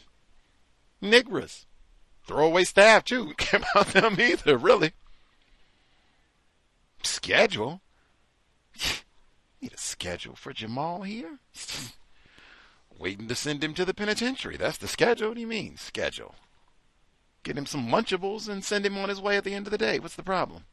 [1.01, 1.65] Niggers.
[2.27, 3.33] Throwaway staff, too.
[3.37, 4.93] Care about them either, really.
[7.01, 7.81] Schedule?
[9.61, 11.39] Need a schedule for Jamal here?
[13.01, 14.55] waiting to send him to the penitentiary.
[14.55, 15.29] That's the schedule.
[15.29, 16.35] What do you mean, schedule?
[17.43, 19.77] Get him some Lunchables and send him on his way at the end of the
[19.77, 19.99] day.
[19.99, 20.65] What's the problem?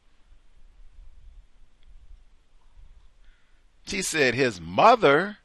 [3.87, 5.37] She said his mother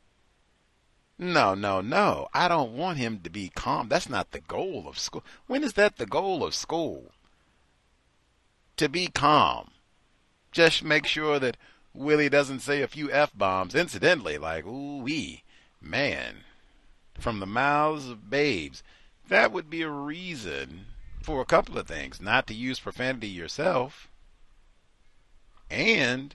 [1.19, 2.29] No, no, no.
[2.35, 3.89] I don't want him to be calm.
[3.89, 5.25] That's not the goal of school.
[5.47, 7.13] When is that the goal of school?
[8.77, 9.71] To be calm.
[10.53, 11.57] Just make sure that
[11.95, 15.45] Willie doesn't say a few F bombs incidentally, like, ooh wee,
[15.81, 16.45] man,
[17.19, 18.83] from the mouths of babes.
[19.29, 20.87] That would be a reason
[21.23, 22.21] for a couple of things.
[22.21, 24.09] Not to use profanity yourself.
[25.71, 26.35] And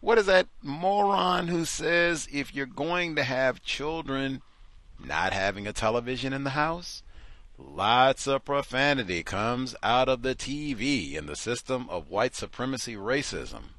[0.00, 4.42] what is that moron who says if you're going to have children,
[5.04, 7.02] not having a television in the house?
[7.58, 13.70] Lots of profanity comes out of the TV in the system of white supremacy racism.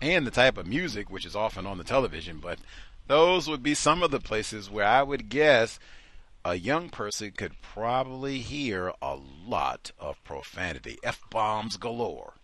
[0.00, 2.58] And the type of music which is often on the television, but
[3.10, 5.80] those would be some of the places where I would guess
[6.44, 12.34] a young person could probably hear a lot of profanity, F bombs galore.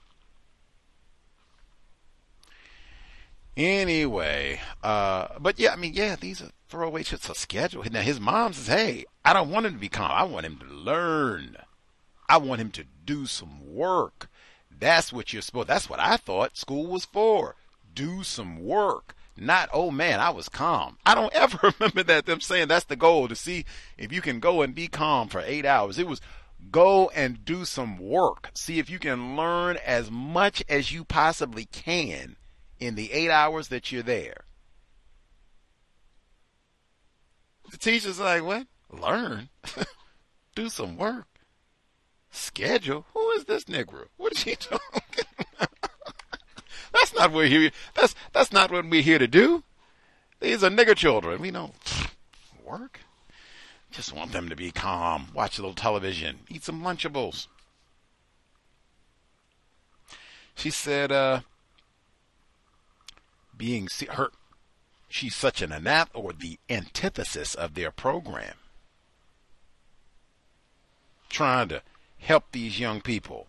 [3.57, 7.85] Anyway, uh, but yeah, I mean, yeah, these are throwaway shits a schedule.
[7.89, 10.11] Now his mom says, "Hey, I don't want him to be calm.
[10.11, 11.59] I want him to learn.
[12.29, 14.29] I want him to do some work.
[14.69, 15.69] That's what you're supposed.
[15.69, 17.55] That's what I thought school was for.
[17.95, 20.99] Do some work." Not, oh man, I was calm.
[21.05, 23.65] I don't ever remember that them saying that's the goal to see
[23.99, 25.99] if you can go and be calm for eight hours.
[25.99, 26.21] It was
[26.71, 28.51] go and do some work.
[28.55, 32.37] See if you can learn as much as you possibly can
[32.81, 34.45] in the eight hours that you're there.
[37.71, 38.67] The teacher's like, what?
[38.91, 39.49] Learn?
[40.55, 41.27] Do some work.
[42.31, 43.07] Schedule?
[43.13, 44.07] Who is this Negro?
[44.17, 45.03] What is he talking
[47.01, 47.71] That's not what we're here.
[47.95, 49.63] That's that's not what we're here to do.
[50.41, 51.41] These are nigger children.
[51.41, 51.75] We don't
[52.65, 53.01] work.
[53.91, 57.47] Just want them to be calm, watch a little television, eat some Lunchables.
[60.55, 61.41] She said, uh,
[63.57, 64.31] being her
[65.09, 68.55] she's such an anath or the antithesis of their program
[71.29, 71.81] trying to
[72.19, 73.47] help these young people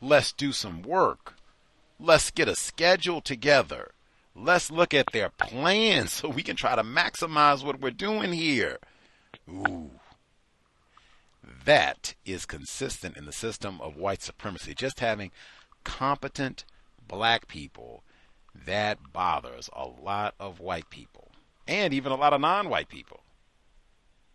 [0.00, 1.34] let's do some work
[2.04, 3.92] let's get a schedule together
[4.34, 8.78] let's look at their plans so we can try to maximize what we're doing here
[9.48, 9.90] ooh
[11.64, 15.30] that is consistent in the system of white supremacy just having
[15.82, 16.64] competent
[17.06, 18.02] black people
[18.66, 21.30] that bothers a lot of white people
[21.66, 23.20] and even a lot of non white people.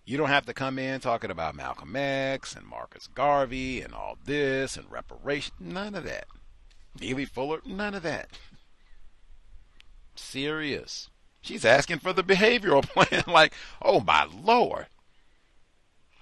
[0.05, 4.17] You don't have to come in talking about Malcolm X and Marcus Garvey and all
[4.23, 5.53] this and reparation.
[5.59, 6.25] None of that.
[6.99, 8.29] Neely Fuller, none of that.
[10.15, 11.09] Serious.
[11.41, 14.87] She's asking for the behavioral plan, like, oh my lord.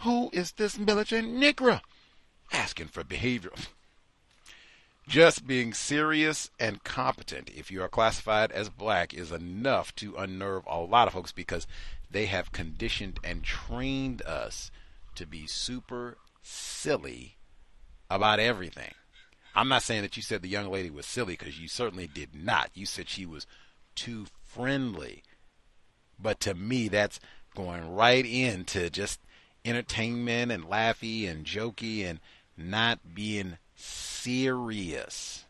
[0.01, 1.81] Who is this militant Negro
[2.51, 3.67] asking for behavioral?
[5.07, 10.65] Just being serious and competent, if you are classified as black, is enough to unnerve
[10.67, 11.65] a lot of folks because
[12.11, 14.69] they have conditioned and trained us
[15.15, 17.37] to be super silly
[18.09, 18.93] about everything.
[19.57, 22.35] I'm not saying that you said the young lady was silly because you certainly did
[22.35, 22.69] not.
[22.75, 23.47] You said she was
[23.95, 25.23] too friendly.
[26.19, 27.19] But to me, that's
[27.55, 29.19] going right into just
[29.65, 32.19] entertainment and laughy and jokey and
[32.55, 35.45] not being serious.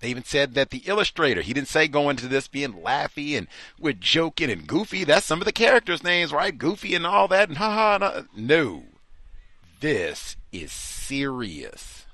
[0.00, 3.48] They even said that the illustrator, he didn't say go into this being laughy and
[3.78, 5.04] we're joking and goofy.
[5.04, 6.56] That's some of the characters' names, right?
[6.56, 8.04] Goofy and all that and ha ha.
[8.06, 8.84] Uh, no.
[9.80, 12.05] This is serious.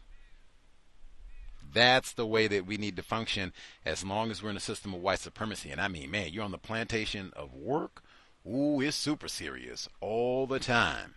[1.73, 3.53] That's the way that we need to function
[3.85, 5.71] as long as we're in a system of white supremacy.
[5.71, 8.03] And I mean, man, you're on the plantation of work.
[8.47, 11.15] Ooh, it's super serious all the time.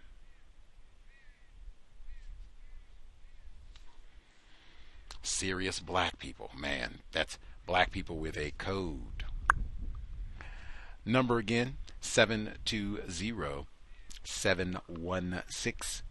[5.26, 6.52] serious black people.
[6.58, 9.26] Man, that's black people with a code.
[11.06, 13.68] Number again 720
[14.24, 16.04] 716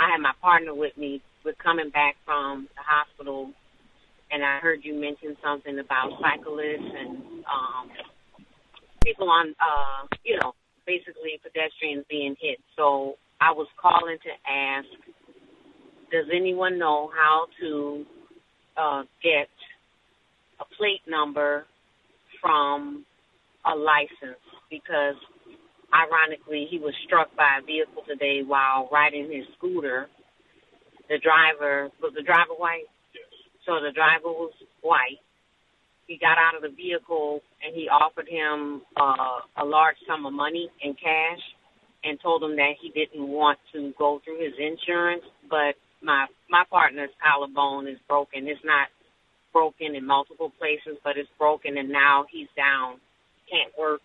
[0.00, 1.20] I had my partner with me.
[1.44, 3.50] We're coming back from the hospital,
[4.30, 7.90] and I heard you mention something about cyclists and um,
[9.04, 10.54] people on, uh, you know,
[10.86, 12.58] basically pedestrians being hit.
[12.76, 14.86] So I was calling to ask,
[16.10, 18.06] does anyone know how to
[18.76, 19.48] uh, get
[20.60, 21.66] a plate number
[22.40, 23.04] from
[23.66, 24.40] a license
[24.70, 25.16] because
[25.94, 30.08] ironically he was struck by a vehicle today while riding his scooter.
[31.08, 32.88] The driver was the driver white?
[33.14, 33.24] Yes.
[33.66, 35.20] So the driver was white.
[36.06, 40.32] He got out of the vehicle and he offered him uh, a large sum of
[40.32, 41.40] money in cash
[42.04, 46.64] and told him that he didn't want to go through his insurance, but my my
[46.68, 48.48] partner's collarbone is broken.
[48.48, 48.88] It's not
[49.52, 52.98] broken in multiple places, but it's broken and now he's down,
[53.48, 54.00] can't work,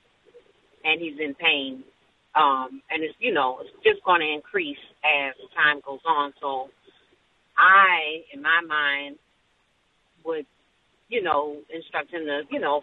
[0.83, 1.83] and he's in pain.
[2.35, 6.33] Um, and it's you know it's just going to increase as time goes on.
[6.39, 6.69] So
[7.57, 9.17] I, in my mind,
[10.23, 10.45] would
[11.09, 12.81] you know instruct him to you know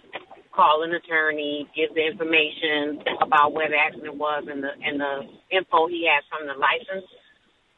[0.54, 5.22] call an attorney, give the information about where the accident was and the and the
[5.50, 7.06] info he has from the license.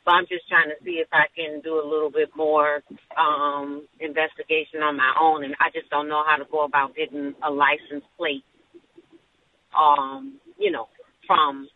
[0.05, 2.81] So I'm just trying to see if I can do a little bit more
[3.19, 7.35] um, investigation on my own, and I just don't know how to go about getting
[7.43, 8.45] a license plate.
[9.79, 10.89] Um, you know,
[11.27, 11.69] from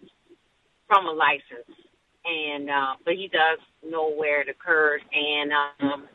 [0.87, 1.77] from a license,
[2.25, 3.59] and uh, but he does
[3.89, 6.09] know where it occurred, and um,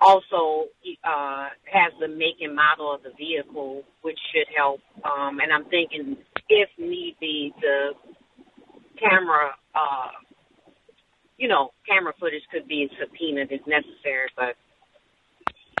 [0.00, 0.68] also
[1.04, 4.80] uh, has the make and model of the vehicle, which should help.
[5.04, 6.16] Um, and I'm thinking,
[6.48, 7.90] if need be, the
[8.98, 10.08] camera, uh,
[11.38, 14.28] you know, camera footage could be subpoenaed if necessary.
[14.36, 14.56] But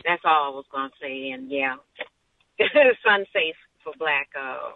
[0.04, 1.30] that's all I was going to say.
[1.30, 1.76] And yeah,
[2.58, 4.72] it's unsafe for black uh,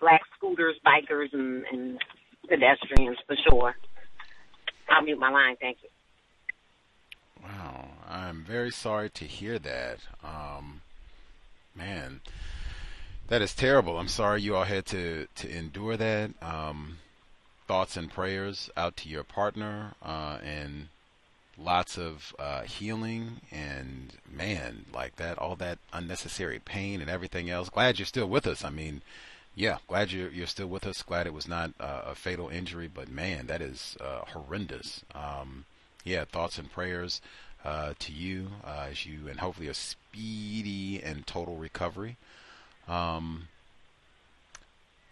[0.00, 1.98] black scooters, bikers, and, and
[2.48, 3.74] pedestrians for sure.
[4.88, 5.56] I'll mute my line.
[5.60, 5.88] Thank you.
[7.42, 9.98] Wow, I'm very sorry to hear that.
[10.22, 10.80] Um,
[11.74, 12.20] man,
[13.28, 13.98] that is terrible.
[13.98, 16.30] I'm sorry you all had to to endure that.
[16.42, 16.98] Um,
[17.66, 20.88] thoughts and prayers out to your partner, uh, and
[21.58, 23.40] lots of uh, healing.
[23.50, 27.68] And man, like that, all that unnecessary pain and everything else.
[27.68, 28.64] Glad you're still with us.
[28.64, 29.02] I mean,
[29.54, 31.02] yeah, glad you're you're still with us.
[31.02, 35.04] Glad it was not uh, a fatal injury, but man, that is uh, horrendous.
[35.14, 35.64] Um,
[36.04, 37.20] yeah, thoughts and prayers
[37.64, 42.16] uh, to you uh, as you, and hopefully a speedy and total recovery.
[42.88, 43.48] Um,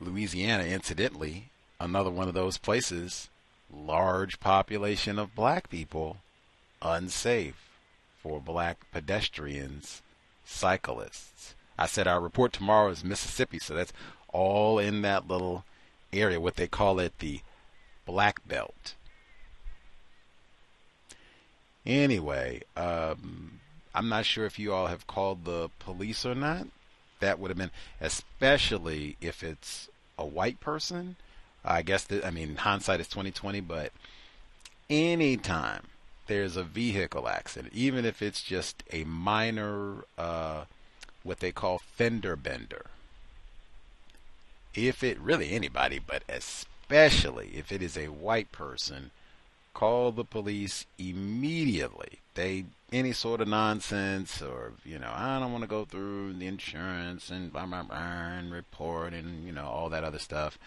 [0.00, 1.48] Louisiana, incidentally,
[1.80, 3.28] another one of those places,
[3.72, 6.18] large population of black people,
[6.82, 7.70] unsafe
[8.22, 10.02] for black pedestrians,
[10.44, 11.54] cyclists.
[11.78, 13.92] I said our report tomorrow is Mississippi, so that's
[14.28, 15.64] all in that little
[16.12, 17.40] area, what they call it the
[18.06, 18.94] Black Belt.
[21.84, 23.60] Anyway, um,
[23.94, 26.66] I'm not sure if you all have called the police or not.
[27.20, 29.88] That would have been, especially if it's
[30.18, 31.16] a white person.
[31.64, 33.92] I guess that I mean hindsight is 2020, but
[34.90, 35.82] anytime
[36.26, 40.64] there's a vehicle accident, even if it's just a minor, uh,
[41.22, 42.86] what they call fender bender,
[44.74, 49.10] if it really anybody, but especially if it is a white person,
[49.74, 52.18] call the police immediately.
[52.34, 56.46] They any sort of nonsense or you know I don't want to go through the
[56.46, 60.58] insurance and blah blah blah and report and you know all that other stuff.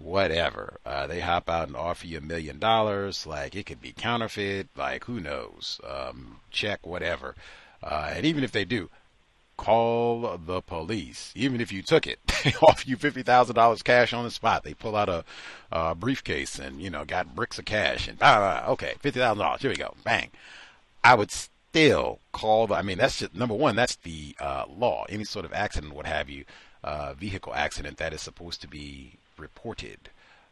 [0.00, 0.78] Whatever.
[0.84, 3.26] Uh, they hop out and offer you a million dollars.
[3.26, 4.68] Like it could be counterfeit.
[4.74, 5.78] Like who knows?
[5.86, 7.34] Um, check whatever.
[7.82, 8.88] Uh, and even if they do,
[9.58, 11.32] call the police.
[11.36, 14.64] Even if you took it, they offer you fifty thousand dollars cash on the spot.
[14.64, 15.24] They pull out a,
[15.70, 18.72] a, briefcase and you know got bricks of cash and blah, blah, blah.
[18.72, 19.60] okay, fifty thousand dollars.
[19.60, 20.30] Here we go, bang.
[21.04, 22.74] I would still call the.
[22.74, 23.76] I mean, that's just number one.
[23.76, 25.04] That's the uh, law.
[25.10, 26.46] Any sort of accident, what have you,
[26.82, 29.98] uh, vehicle accident that is supposed to be reported.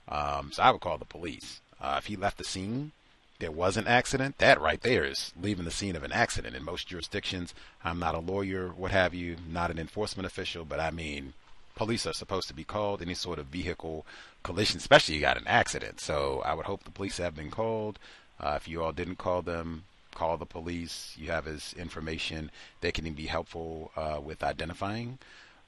[0.09, 1.61] Um, so I would call the police.
[1.81, 2.93] Uh, if he left the scene
[3.39, 6.57] there was an accident, that right there is leaving the scene of an accident.
[6.57, 7.55] In most jurisdictions,
[7.85, 11.35] I'm not a lawyer, what have you, not an enforcement official, but I mean,
[11.77, 14.05] police are supposed to be called any sort of vehicle
[14.43, 16.01] collision, especially you got an accident.
[16.01, 17.99] So I would hope the police have been called.
[18.41, 19.85] Uh, if you all didn't call them,
[20.15, 21.15] call the police.
[21.17, 22.51] You have his information.
[22.81, 25.19] They can be helpful uh, with identifying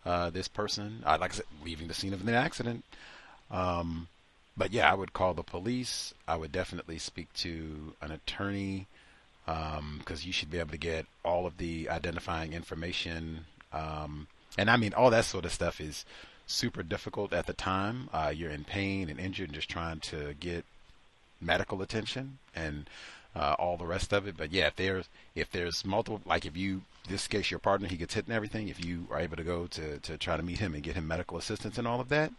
[0.04, 1.02] uh, this person.
[1.04, 2.84] Uh, like I said, leaving the scene of an accident.
[3.50, 4.08] Um,
[4.56, 6.14] but yeah, I would call the police.
[6.28, 8.86] I would definitely speak to an attorney
[9.46, 13.46] because um, you should be able to get all of the identifying information.
[13.72, 14.26] Um,
[14.58, 16.04] and I mean, all that sort of stuff is
[16.46, 18.08] super difficult at the time.
[18.12, 20.64] Uh, you're in pain and injured and just trying to get
[21.40, 22.88] medical attention and
[23.34, 24.36] uh, all the rest of it.
[24.36, 27.96] But yeah, if there's if there's multiple, like if you this case your partner he
[27.96, 30.58] gets hit and everything, if you are able to go to to try to meet
[30.58, 32.32] him and get him medical assistance and all of that,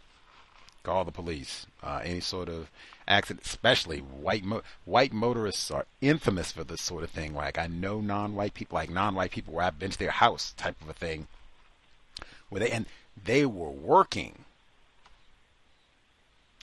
[0.82, 1.66] Call the police.
[1.82, 2.68] Uh, any sort of
[3.06, 7.34] accident, especially white mo- white motorists are infamous for this sort of thing.
[7.34, 10.80] Like I know non-white people, like non-white people, where I've been to their house, type
[10.82, 11.28] of a thing,
[12.48, 12.86] where they and
[13.24, 14.44] they were working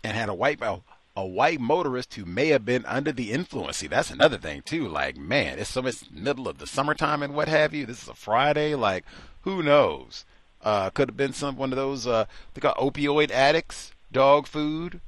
[0.04, 0.84] and had a white a,
[1.16, 3.78] a white motorist who may have been under the influence.
[3.78, 4.88] See, that's another thing too.
[4.88, 7.86] Like, man, it's so much middle of the summertime and what have you.
[7.86, 8.76] This is a Friday.
[8.76, 9.04] Like,
[9.42, 10.26] who knows?
[10.62, 15.00] Uh, could have been some one of those uh, they got opioid addicts, dog food,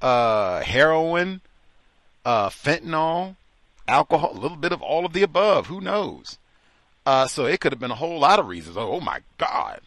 [0.00, 1.40] uh, heroin,
[2.24, 3.36] uh, fentanyl,
[3.88, 5.66] alcohol, a little bit of all of the above.
[5.66, 6.38] Who knows?
[7.06, 8.76] Uh, so it could have been a whole lot of reasons.
[8.76, 9.80] Oh, oh my God,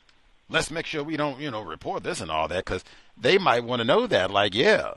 [0.50, 2.84] let's make sure we don't, you know, report this and all that because
[3.18, 4.30] they might want to know that.
[4.30, 4.96] Like, yeah,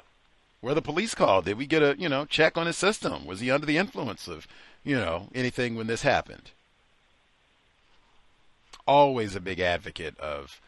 [0.62, 1.47] were the police called?
[1.47, 3.24] Did we get a, you know, check on his system?
[3.27, 4.47] Was he under the influence of,
[4.85, 6.51] you know, anything when this happened?
[8.87, 10.61] Always a big advocate of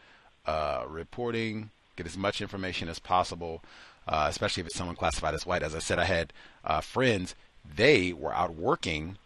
[0.45, 3.61] uh, reporting, get as much information as possible,
[4.07, 5.63] uh, especially if it's someone classified as white.
[5.63, 6.33] As I said, I had
[6.63, 7.35] uh, friends,
[7.75, 9.17] they were out working.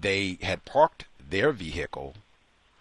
[0.00, 2.14] They had parked their vehicle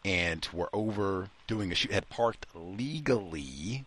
[0.06, 3.86] and were over doing a shoot, had parked legally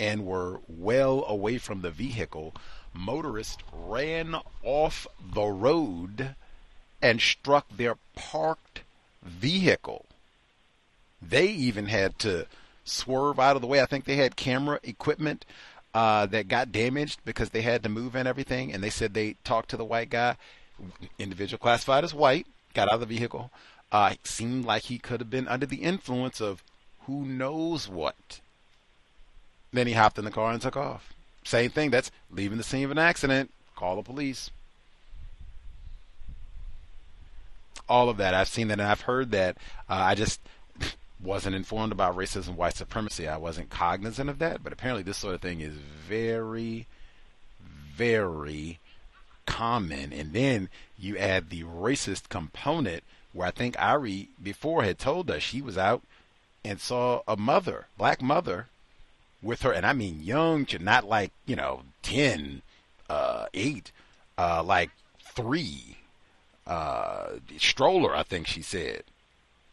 [0.00, 2.54] and were well away from the vehicle.
[2.92, 6.34] Motorist ran off the road
[7.00, 8.82] and struck their parked
[9.22, 10.06] vehicle.
[11.22, 12.46] They even had to
[12.84, 13.80] swerve out of the way.
[13.80, 15.44] I think they had camera equipment
[15.94, 18.72] uh, that got damaged because they had to move and everything.
[18.72, 20.36] And they said they talked to the white guy,
[21.18, 23.50] individual classified as white, got out of the vehicle.
[23.92, 26.64] Uh, it seemed like he could have been under the influence of
[27.06, 28.40] who knows what.
[29.72, 31.12] Then he hopped in the car and took off.
[31.44, 31.90] Same thing.
[31.90, 33.50] That's leaving the scene of an accident.
[33.76, 34.50] Call the police.
[37.88, 38.34] All of that.
[38.34, 39.56] I've seen that and I've heard that.
[39.88, 40.40] Uh, I just
[41.22, 43.28] wasn't informed about racism, and white supremacy.
[43.28, 44.62] I wasn't cognizant of that.
[44.62, 46.86] But apparently, this sort of thing is very,
[47.94, 48.78] very
[49.46, 50.12] common.
[50.12, 50.68] And then
[50.98, 53.02] you add the racist component,
[53.32, 56.02] where I think Ari before had told us she was out
[56.64, 58.66] and saw a mother, black mother,
[59.42, 62.62] with her, and I mean young, not like you know ten,
[63.08, 63.92] uh, eight,
[64.38, 64.90] uh, like
[65.22, 65.96] three,
[66.66, 68.14] uh, stroller.
[68.14, 69.04] I think she said,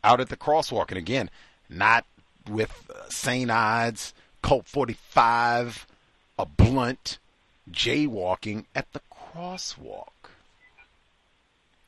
[0.04, 1.30] out at the crosswalk, and again,
[1.70, 2.06] not
[2.50, 3.50] with uh, St.
[3.50, 5.86] Ides, Colt 45,
[6.40, 7.20] a blunt,
[7.70, 10.08] jaywalking at the crosswalk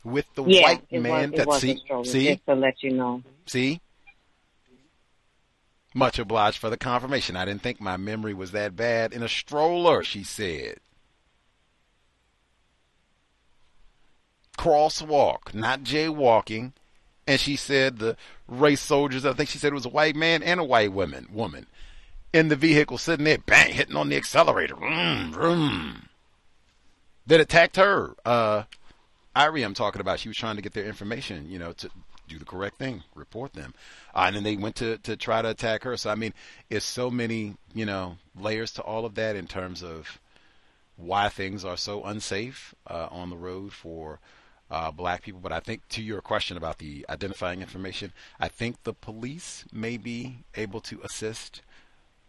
[0.03, 3.21] with the yeah, white man was, that see see just to let you know.
[3.45, 3.81] see
[5.99, 7.35] much obliged for the confirmation.
[7.35, 9.13] I didn't think my memory was that bad.
[9.13, 10.79] In a stroller, she said.
[14.57, 16.73] Crosswalk, not jaywalking.
[17.27, 18.17] And she said the
[18.47, 21.27] race soldiers, I think she said it was a white man and a white woman,
[21.31, 21.67] woman
[22.33, 24.75] in the vehicle sitting there, bang, hitting on the accelerator.
[24.75, 26.09] Vroom, vroom.
[27.27, 28.15] That attacked her.
[28.25, 28.63] Uh,
[29.35, 30.19] Irie, I'm talking about.
[30.19, 31.89] She was trying to get their information, you know, to
[32.29, 33.73] do the correct thing, report them.
[34.13, 35.97] Uh, and then they went to, to try to attack her.
[35.97, 36.33] So, I mean,
[36.69, 40.19] it's so many, you know, layers to all of that in terms of
[40.95, 44.19] why things are so unsafe uh, on the road for
[44.69, 45.39] uh, black people.
[45.41, 49.97] But I think to your question about the identifying information, I think the police may
[49.97, 51.61] be able to assist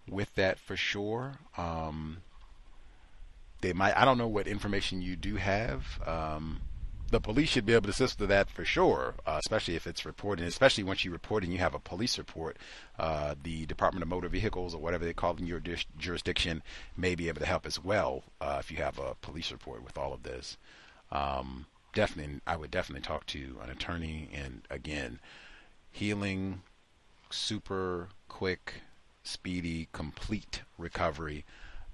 [0.09, 1.39] with that for sure.
[1.57, 2.19] Um,
[3.61, 6.01] they might, I don't know what information you do have.
[6.07, 6.61] Um,
[7.11, 10.07] the police should be able to assist with that for sure, uh, especially if it's
[10.07, 12.57] reported, especially once you report and you have a police report.
[12.99, 16.63] Uh, the Department of Motor Vehicles or whatever they call it in your dis- jurisdiction
[16.97, 19.99] may be able to help as well uh, if you have a police report with
[19.99, 20.57] all of this.
[21.11, 24.29] Um, definitely, I would definitely talk to an attorney.
[24.33, 25.19] And again,
[25.91, 26.63] healing,
[27.31, 28.75] super quick,
[29.25, 31.45] speedy, complete recovery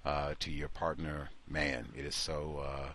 [0.04, 1.30] uh, to your partner.
[1.48, 2.88] Man, it is so uh,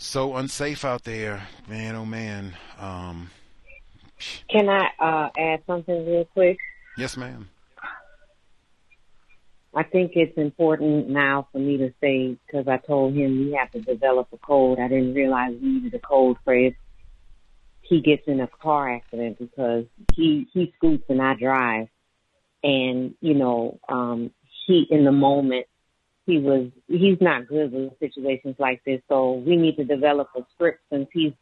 [0.00, 1.94] so unsafe out there, man.
[1.94, 2.54] Oh man.
[2.78, 3.30] Um,
[4.50, 6.58] Can I uh, add something real quick?
[6.96, 7.48] yes, ma'am.
[9.72, 13.70] I think it's important now for me to say because I told him we have
[13.72, 14.80] to develop a code.
[14.80, 16.74] I didn't realize we needed a code for if
[17.82, 21.88] he gets in a car accident because he he scoots and I drive,
[22.64, 24.32] and you know um,
[24.66, 25.66] he in the moment
[26.26, 29.00] he was he's not good with situations like this.
[29.08, 31.32] So we need to develop a script since he's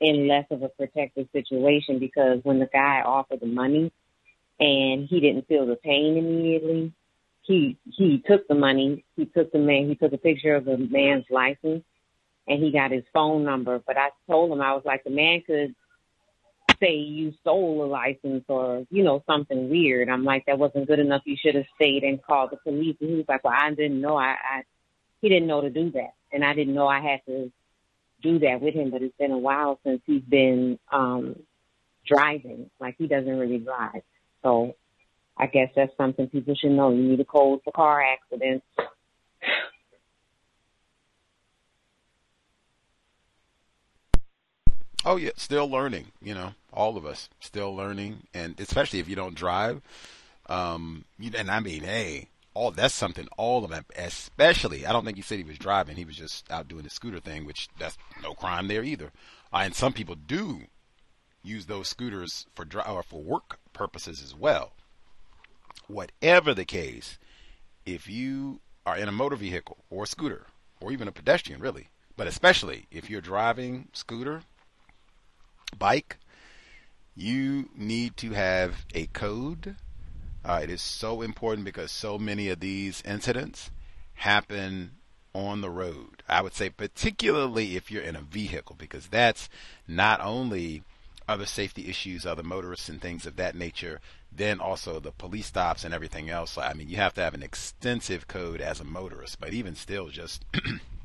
[0.00, 3.92] in less of a protective situation because when the guy offered the money
[4.58, 6.92] and he didn't feel the pain immediately,
[7.42, 10.78] he he took the money, he took the man, he took a picture of the
[10.78, 11.84] man's license
[12.46, 13.80] and he got his phone number.
[13.84, 15.74] But I told him I was like the man could
[16.80, 20.08] say you stole a license or you know something weird.
[20.08, 21.22] I'm like, that wasn't good enough.
[21.24, 22.96] You should have stayed and called the police.
[23.00, 24.16] And he was like, well, I didn't know.
[24.16, 24.62] I, I
[25.20, 27.52] he didn't know to do that, and I didn't know I had to
[28.22, 28.90] do that with him.
[28.90, 31.36] But it's been a while since he's been um
[32.06, 32.70] driving.
[32.80, 34.02] Like he doesn't really drive,
[34.42, 34.74] so
[35.36, 36.90] I guess that's something people should know.
[36.90, 38.64] You need a code for car accidents.
[45.04, 46.06] Oh yeah, still learning.
[46.22, 49.80] You know, all of us still learning, and especially if you don't drive.
[50.46, 53.26] Um, you, and I mean, hey, all that's something.
[53.36, 54.84] All of them, especially.
[54.84, 55.96] I don't think he said he was driving.
[55.96, 59.10] He was just out doing the scooter thing, which that's no crime there either.
[59.52, 60.62] Uh, and some people do
[61.42, 64.72] use those scooters for dri- or for work purposes as well.
[65.86, 67.18] Whatever the case,
[67.86, 70.46] if you are in a motor vehicle or a scooter
[70.80, 74.42] or even a pedestrian, really, but especially if you're driving scooter,
[75.70, 76.18] bike,
[77.16, 79.76] you need to have a code.
[80.44, 83.70] Uh, it is so important because so many of these incidents
[84.14, 84.92] happen
[85.34, 86.22] on the road.
[86.28, 89.48] I would say, particularly if you're in a vehicle, because that's
[89.86, 90.82] not only
[91.28, 94.00] other safety issues, other motorists and things of that nature,
[94.32, 96.58] then also the police stops and everything else.
[96.58, 100.08] I mean, you have to have an extensive code as a motorist, but even still,
[100.08, 100.44] just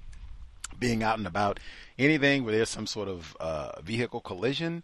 [0.79, 1.59] being out and about,
[1.97, 4.83] anything where there's some sort of uh, vehicle collision,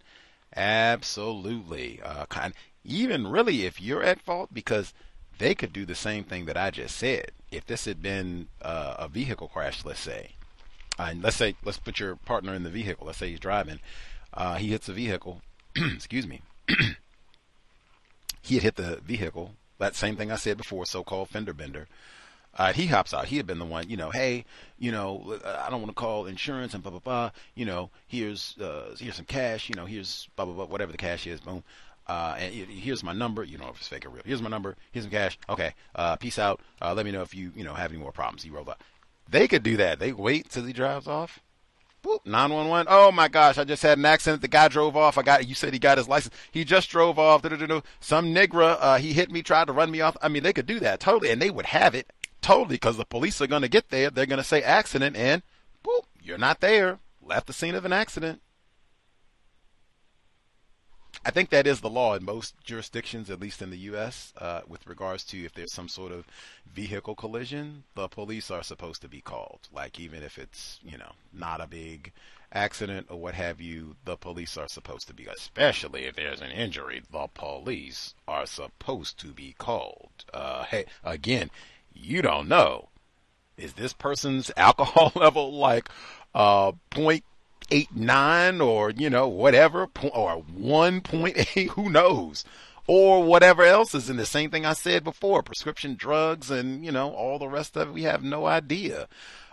[0.56, 2.00] absolutely.
[2.04, 2.54] Uh, kind,
[2.84, 4.94] even really if you're at fault, because
[5.38, 7.32] they could do the same thing that I just said.
[7.52, 10.32] If this had been uh, a vehicle crash, let's say,
[10.98, 13.08] and let's say let's put your partner in the vehicle.
[13.08, 13.80] Let's say he's driving,
[14.34, 15.42] uh, he hits a vehicle.
[15.76, 16.42] excuse me.
[18.42, 19.56] he had hit the vehicle.
[19.80, 21.88] That same thing I said before, so-called fender bender.
[22.58, 23.26] Uh, he hops out.
[23.26, 24.46] He had been the one, you know, hey,
[24.78, 27.32] you know, I don't want to call insurance and blah blah blah.
[27.56, 29.70] You know, here's uh, here's some cash.
[29.70, 31.40] You know, here's blah blah blah, whatever the cash is.
[31.40, 31.64] Boom.
[32.08, 33.44] Uh, and here's my number.
[33.44, 34.24] You know, if it's fake or real.
[34.26, 34.76] Here's my number.
[34.92, 35.40] Here's some cash.
[35.48, 35.74] Okay.
[35.96, 36.60] Uh, peace out.
[36.82, 38.44] Uh, let me know if you you know have any more problems.
[38.44, 38.82] He rolled out.
[39.30, 40.00] They could do that.
[40.00, 41.40] They wait till he drives off.
[42.04, 42.88] Boop, 911.
[42.90, 44.42] Oh my gosh, I just had an accident.
[44.42, 45.20] The guy drove off.
[45.20, 46.34] I got, you said he got his license.
[46.52, 47.44] He just drove off.
[47.44, 50.18] Some nigger, uh, he hit me, tried to run me off.
[50.20, 52.12] I mean, they could do that totally, and they would have it
[52.42, 54.10] totally because the police are going to get there.
[54.10, 55.44] They're going to say accident, and
[55.84, 57.00] boop, you're not there.
[57.22, 58.42] Left the scene of an accident.
[61.24, 64.62] I think that is the law in most jurisdictions, at least in the U.S., uh,
[64.68, 66.26] with regards to if there's some sort of
[66.74, 69.68] vehicle collision, the police are supposed to be called.
[69.72, 72.12] Like even if it's you know not a big
[72.54, 75.28] accident or what have you, the police are supposed to be.
[75.28, 80.26] Especially if there's an injury, the police are supposed to be called.
[80.34, 81.52] Uh, hey, again,
[81.94, 82.90] you don't know.
[83.58, 85.90] Is this person's alcohol level like
[86.34, 87.24] uh, point
[87.70, 91.70] eight nine or you know whatever or one point eight?
[91.72, 92.46] Who knows?
[92.88, 96.92] Or whatever else is in the same thing I said before, prescription drugs and you
[96.92, 97.94] know all the rest of it.
[97.94, 99.08] We have no idea.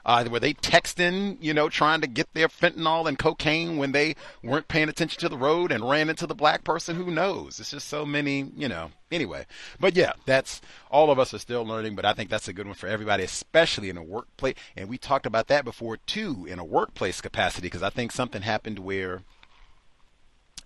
[0.08, 4.16] Uh, were they texting, you know, trying to get their fentanyl and cocaine when they
[4.42, 6.96] weren't paying attention to the road and ran into the black person?
[6.96, 7.60] Who knows?
[7.60, 8.90] It's just so many, you know.
[9.12, 9.44] Anyway,
[9.78, 12.64] but yeah, that's all of us are still learning, but I think that's a good
[12.64, 14.54] one for everybody, especially in a workplace.
[14.78, 18.40] And we talked about that before too, in a workplace capacity, because I think something
[18.40, 19.24] happened where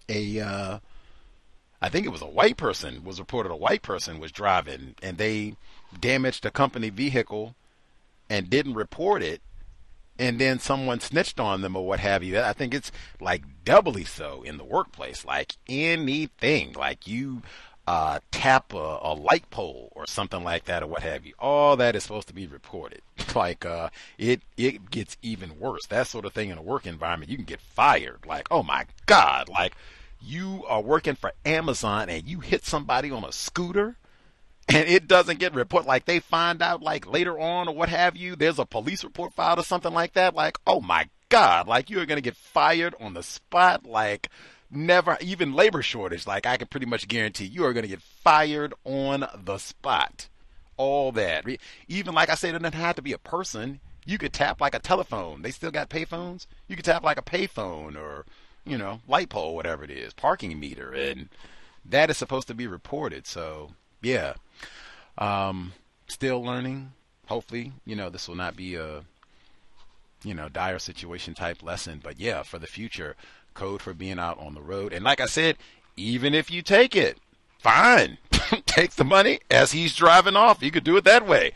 [0.09, 0.79] a, uh,
[1.81, 5.19] I think it was a white person was reported a white person was driving and
[5.19, 5.57] they
[5.99, 7.57] damaged a company vehicle
[8.33, 9.43] and didn't report it
[10.19, 12.41] and then someone snitched on them or what have you.
[12.41, 15.25] I think it's like doubly so in the workplace.
[15.25, 17.43] Like anything, like you
[17.87, 21.35] uh, tap a, a, light pole or something like that or what have you.
[21.39, 23.03] All that is supposed to be reported.
[23.35, 25.87] like uh, it it gets even worse.
[25.89, 28.25] That sort of thing in a work environment, you can get fired.
[28.27, 29.75] Like oh my god, like
[30.21, 33.97] you are working for Amazon and you hit somebody on a scooter
[34.75, 38.17] and it doesn't get reported like they find out like later on or what have
[38.17, 41.89] you there's a police report filed or something like that like oh my god like
[41.89, 44.29] you're going to get fired on the spot like
[44.71, 48.03] never even labor shortage like i can pretty much guarantee you are going to get
[48.23, 50.29] fired on the spot.
[50.79, 51.45] All that.
[51.89, 53.81] Even like i said it doesn't have to be a person.
[54.05, 55.43] You could tap like a telephone.
[55.43, 56.47] They still got payphones?
[56.67, 58.25] You could tap like a payphone or
[58.65, 61.29] you know light pole whatever it is parking meter and
[61.85, 63.73] that is supposed to be reported so
[64.03, 64.35] yeah
[65.19, 65.73] um,
[66.09, 66.93] still learning.
[67.27, 69.03] Hopefully, you know, this will not be a,
[70.25, 72.01] you know, dire situation type lesson.
[72.03, 73.17] But yeah, for the future,
[73.55, 74.93] code for being out on the road.
[74.93, 75.57] And like I said,
[75.97, 77.19] even if you take it,
[77.59, 78.19] fine.
[78.67, 80.63] take the money as he's driving off.
[80.63, 81.53] You could do it that way.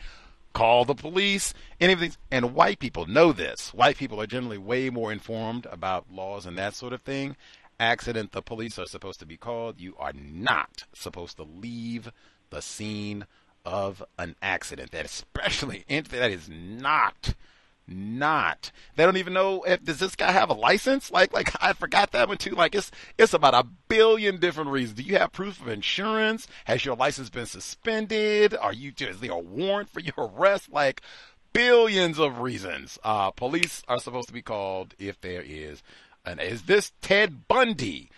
[0.53, 2.13] Call the police, anything.
[2.31, 3.73] And white people know this.
[3.73, 7.35] White people are generally way more informed about laws and that sort of thing.
[7.79, 9.79] accident the police are supposed to be called.
[9.79, 12.09] You are not supposed to leave
[12.49, 13.25] the scene
[13.65, 14.91] of an accident.
[14.91, 17.33] That especially that is not
[17.87, 18.71] not.
[18.95, 21.09] They don't even know if does this guy have a license?
[21.11, 22.51] Like like I forgot that one too.
[22.51, 24.97] Like it's it's about a billion different reasons.
[24.97, 26.47] Do you have proof of insurance?
[26.65, 28.55] Has your license been suspended?
[28.55, 30.71] Are you is there a warrant for your arrest?
[30.71, 31.01] Like
[31.53, 32.99] billions of reasons.
[33.03, 35.81] Uh, police are supposed to be called if there is
[36.25, 38.09] an is this Ted Bundy?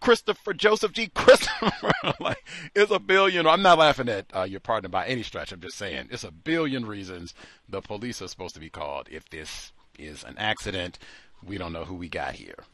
[0.00, 1.08] Christopher Joseph G.
[1.08, 1.92] Christopher.
[2.20, 2.44] like,
[2.74, 3.46] it's a billion.
[3.46, 5.52] I'm not laughing at uh, your partner by any stretch.
[5.52, 7.34] I'm just saying it's a billion reasons
[7.68, 10.98] the police are supposed to be called if this is an accident.
[11.42, 12.64] We don't know who we got here.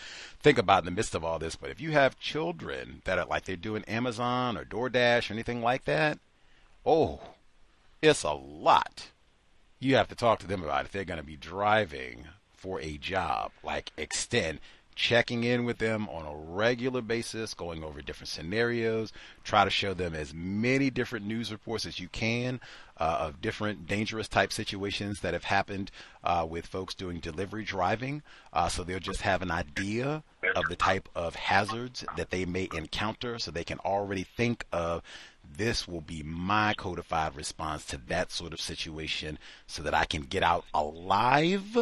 [0.41, 1.55] think about in the midst of all this.
[1.55, 5.61] But if you have children that are like they're doing Amazon or DoorDash or anything
[5.61, 6.19] like that,
[6.85, 7.21] oh,
[8.01, 9.07] it's a lot.
[9.79, 12.97] You have to talk to them about if they're going to be driving for a
[12.97, 14.59] job, like extend
[15.01, 19.11] checking in with them on a regular basis, going over different scenarios,
[19.43, 22.61] try to show them as many different news reports as you can
[22.97, 25.89] uh, of different dangerous type situations that have happened
[26.23, 28.21] uh, with folks doing delivery driving.
[28.53, 30.21] Uh, so they'll just have an idea
[30.55, 35.01] of the type of hazards that they may encounter so they can already think of
[35.57, 40.21] this will be my codified response to that sort of situation so that I can
[40.21, 41.75] get out alive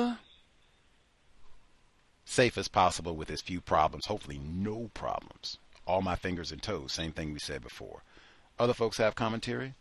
[2.30, 5.58] safe as possible with as few problems, hopefully no problems.
[5.88, 8.04] All my fingers and toes, same thing we said before.
[8.60, 9.74] Other folks have commentary?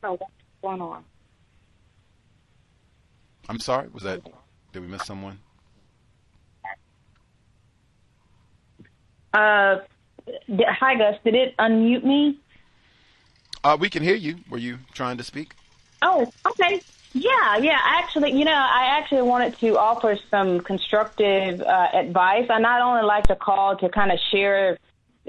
[0.00, 0.22] What's
[0.62, 1.04] going on?
[3.48, 4.22] I'm sorry, was that
[4.72, 5.40] did we miss someone?
[9.36, 9.80] Uh,
[10.58, 11.16] hi, Gus.
[11.22, 12.38] Did it unmute me?
[13.62, 14.36] Uh, we can hear you.
[14.48, 15.52] Were you trying to speak?
[16.00, 16.80] Oh, okay.
[17.12, 17.78] Yeah, yeah.
[17.84, 22.46] Actually, you know, I actually wanted to offer some constructive uh, advice.
[22.48, 24.78] I not only like to call to kind of share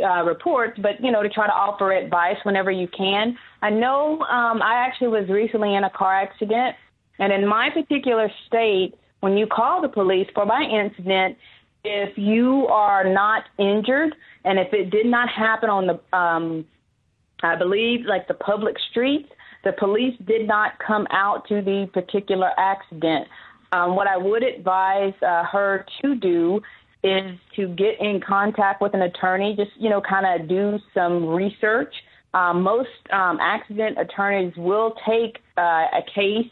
[0.02, 3.38] uh, reports, but you know, to try to offer advice whenever you can.
[3.62, 6.78] I know um, I actually was recently in a car accident,
[7.20, 11.38] and in my particular state, when you call the police for my incident,
[11.84, 16.66] if you are not injured and if it did not happen on the, um,
[17.44, 19.30] I believe, like the public streets,
[19.64, 23.28] the police did not come out to the particular accident.
[23.72, 26.62] Um, what I would advise uh, her to do
[27.04, 31.28] is to get in contact with an attorney, just, you know, kind of do some
[31.28, 31.94] research.
[32.34, 36.52] Um, most um, accident attorneys will take uh, a case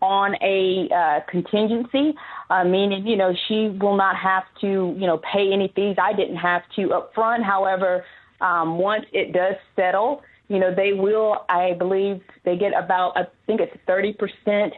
[0.00, 2.14] on a uh, contingency,
[2.50, 5.96] uh, meaning, you know, she will not have to, you know, pay any fees.
[6.00, 7.44] I didn't have to up front.
[7.44, 8.04] However,
[8.40, 13.26] um, once it does settle, you know, they will, I believe, they get about, I
[13.46, 14.70] think it's 30%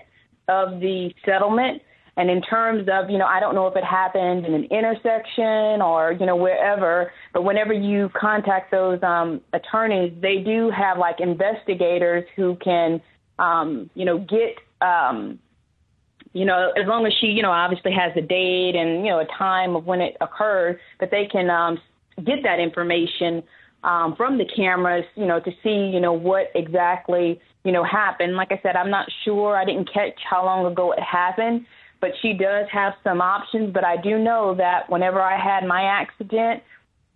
[0.49, 1.83] of the settlement.
[2.17, 5.81] And in terms of, you know, I don't know if it happened in an intersection
[5.81, 11.21] or, you know, wherever, but whenever you contact those um, attorneys, they do have like
[11.21, 13.01] investigators who can,
[13.39, 15.39] um, you know, get, um,
[16.33, 19.19] you know, as long as she, you know, obviously has a date and, you know,
[19.19, 21.79] a time of when it occurred, but they can um,
[22.25, 23.43] get that information
[23.83, 28.37] um, from the cameras, you know, to see, you know, what exactly, you know, happened.
[28.37, 29.57] Like I said, I'm not sure.
[29.57, 31.67] I didn't catch how long ago it happened,
[32.01, 33.73] but she does have some options.
[33.73, 36.63] But I do know that whenever I had my accident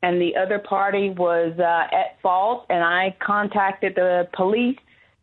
[0.02, 4.78] and the other party was uh, at fault and I contacted the police,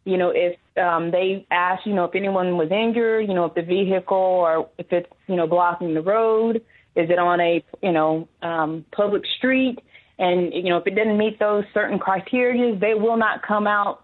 [0.06, 3.56] you know, if um, they asked, you know, if anyone was injured, you know, if
[3.56, 6.58] the vehicle or if it's, you know, blocking the road,
[6.96, 9.80] is it on a, you know, um, public street?
[10.18, 14.04] And, you know, if it didn't meet those certain criteria, they will not come out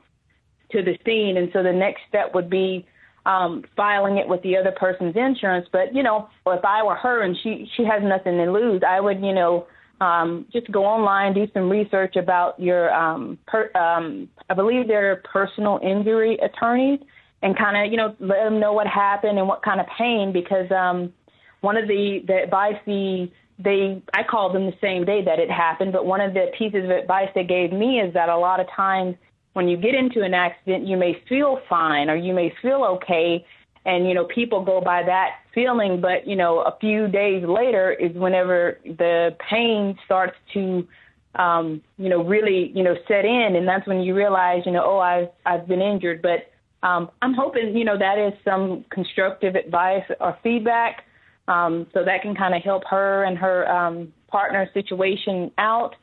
[0.72, 1.38] to the scene.
[1.38, 2.86] And so the next step would be
[3.26, 5.68] um, filing it with the other person's insurance.
[5.72, 9.00] But, you know, if I were her and she, she has nothing to lose, I
[9.00, 9.68] would, you know,
[10.02, 15.18] um, just go online, do some research about your, um, per, um, I believe they're
[15.18, 17.00] personal injury attorneys,
[17.42, 20.32] and kind of, you know, let them know what happened and what kind of pain.
[20.32, 21.14] Because um,
[21.62, 25.50] one of the the advice the they I called them the same day that it
[25.50, 28.60] happened, but one of the pieces of advice they gave me is that a lot
[28.60, 29.16] of times
[29.54, 33.44] when you get into an accident, you may feel fine or you may feel okay,
[33.86, 37.92] and you know people go by that feeling but you know a few days later
[37.92, 40.88] is whenever the pain starts to
[41.34, 44.84] um you know really you know set in and that's when you realize you know
[44.86, 46.22] oh i've i've been injured.
[46.22, 46.40] But
[46.88, 51.06] um i'm hoping you know that is some constructive advice or feedback
[51.48, 55.96] um so that can kind of help her and her um partner situation out.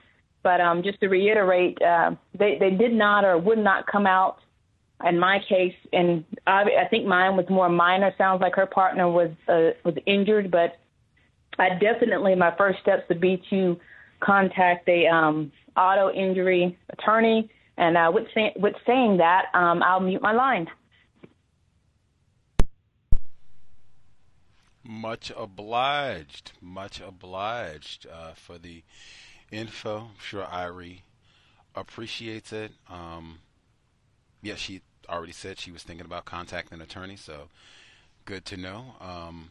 [0.43, 4.39] But um just to reiterate uh they they did not or would not come out
[5.05, 8.15] in my case, and I, I think mine was more minor.
[8.17, 10.77] Sounds like her partner was uh, was injured, but
[11.59, 13.79] I definitely my first steps would be to
[14.21, 17.51] contact a um, auto injury attorney.
[17.77, 20.69] And uh, with, say, with saying that, um, I'll mute my line.
[24.85, 26.53] Much obliged.
[26.61, 28.83] Much obliged uh, for the
[29.51, 29.99] info.
[29.99, 31.01] I'm sure Irie
[31.75, 32.73] appreciates it.
[32.89, 33.39] Um,
[34.45, 37.49] yeah, she already said she was thinking about contacting an attorney, so
[38.27, 38.95] good to know.
[39.01, 39.51] Um,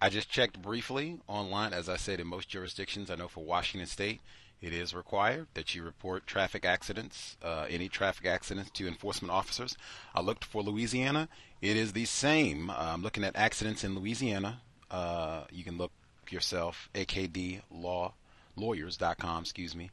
[0.00, 1.72] I just checked briefly online.
[1.72, 4.20] As I said, in most jurisdictions, I know for Washington State,
[4.60, 9.76] it is required that you report traffic accidents, uh, any traffic accidents, to enforcement officers.
[10.14, 11.28] I looked for Louisiana.
[11.60, 12.70] It is the same.
[12.70, 14.60] Uh, I'm looking at accidents in Louisiana.
[14.88, 15.92] Uh, you can look
[16.30, 18.14] yourself, AKD Law
[18.56, 19.42] Lawyers.com.
[19.42, 19.90] Excuse me.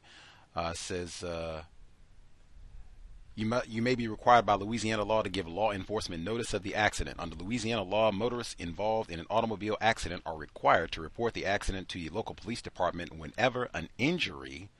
[0.54, 1.62] Uh, says uh,
[3.36, 6.62] you may, you may be required by Louisiana law to give law enforcement notice of
[6.62, 7.20] the accident.
[7.20, 11.90] Under Louisiana law, motorists involved in an automobile accident are required to report the accident
[11.90, 14.70] to the local police department whenever an injury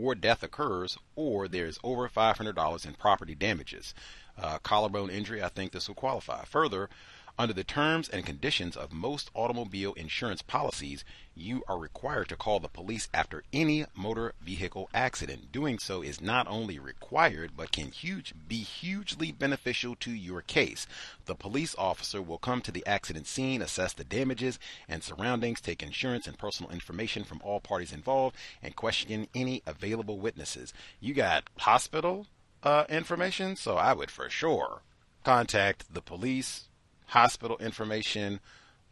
[0.00, 3.94] or death occurs or there is over $500 in property damages.
[4.38, 6.44] Uh, collarbone injury, I think this will qualify.
[6.44, 6.90] Further,
[7.38, 11.04] under the terms and conditions of most automobile insurance policies,
[11.34, 15.50] you are required to call the police after any motor vehicle accident.
[15.50, 20.86] Doing so is not only required, but can huge, be hugely beneficial to your case.
[21.24, 25.82] The police officer will come to the accident scene, assess the damages and surroundings, take
[25.82, 30.74] insurance and personal information from all parties involved, and question any available witnesses.
[31.00, 32.26] You got hospital
[32.62, 34.82] uh, information, so I would for sure
[35.24, 36.68] contact the police
[37.12, 38.40] hospital information,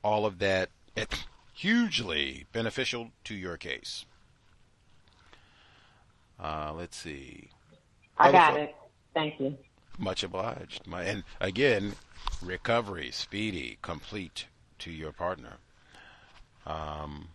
[0.05, 0.69] all of that.
[0.95, 1.25] It's
[1.55, 4.05] hugely beneficial to your case.
[6.39, 7.49] Uh, let's see.
[8.19, 8.75] I got it.
[9.15, 9.57] Thank you.
[9.99, 10.87] Much obliged.
[10.87, 11.95] My, and again,
[12.43, 14.47] recovery, speedy, complete
[14.81, 15.57] to your partner.
[16.67, 17.29] Um,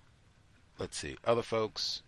[0.80, 1.18] let's see.
[1.26, 2.02] Other folks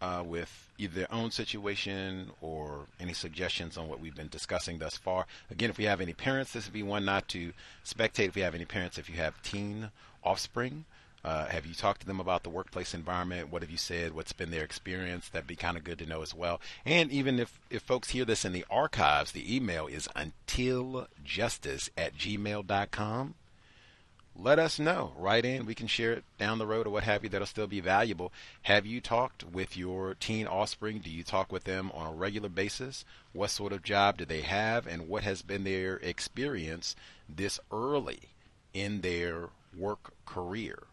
[0.00, 4.96] uh, with either their own situation or any suggestions on what we've been discussing thus
[4.96, 5.26] far.
[5.50, 7.52] Again, if we have any parents, this would be one not to
[7.84, 8.28] spectate.
[8.28, 9.90] If we have any parents, if you have teen
[10.22, 10.84] offspring,
[11.24, 13.50] uh, have you talked to them about the workplace environment?
[13.50, 14.12] What have you said?
[14.12, 15.28] What's been their experience?
[15.28, 16.60] That'd be kind of good to know as well.
[16.84, 22.16] And even if, if folks hear this in the archives, the email is untiljustice at
[22.16, 23.34] gmail.com
[24.38, 25.12] let us know.
[25.16, 25.66] Write in.
[25.66, 27.30] We can share it down the road or what have you.
[27.30, 28.32] That'll still be valuable.
[28.62, 30.98] Have you talked with your teen offspring?
[30.98, 33.04] Do you talk with them on a regular basis?
[33.32, 34.86] What sort of job do they have?
[34.86, 36.96] And what has been their experience
[37.28, 38.20] this early
[38.74, 40.84] in their work career?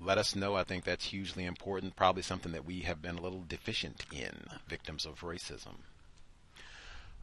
[0.00, 0.54] Let us know.
[0.54, 1.96] I think that's hugely important.
[1.96, 5.76] Probably something that we have been a little deficient in, victims of racism.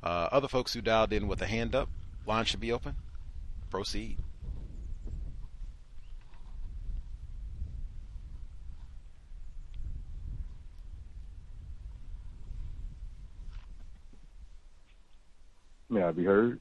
[0.02, 1.88] Uh, other folks who dialed in with a hand up,
[2.26, 2.96] line should be open.
[3.70, 4.18] Proceed.
[15.94, 16.60] May I be heard?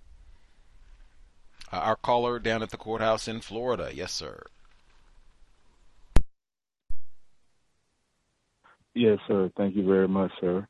[1.72, 3.90] Uh, our caller down at the courthouse in Florida.
[3.94, 4.44] Yes, sir.
[8.94, 9.50] Yes, sir.
[9.56, 10.68] Thank you very much, sir.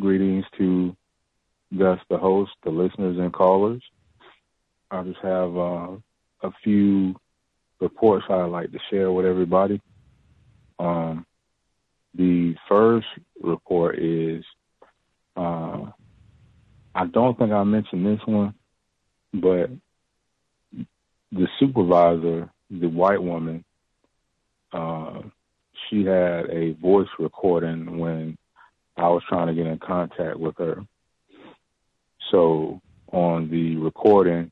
[0.00, 0.96] Greetings to
[1.78, 3.82] Gus, the host, the listeners, and callers.
[4.90, 5.92] I just have uh,
[6.42, 7.14] a few
[7.80, 9.80] reports I'd like to share with everybody.
[10.80, 11.24] Um,
[12.12, 13.06] the first
[13.40, 14.44] report is
[15.36, 15.92] uh,
[16.94, 18.54] I don't think I mentioned this one,
[19.32, 19.70] but
[21.32, 23.64] the supervisor, the white woman,
[24.72, 25.20] uh,
[25.88, 28.36] she had a voice recording when
[28.96, 30.84] I was trying to get in contact with her.
[32.30, 32.80] So
[33.10, 34.50] on the recording,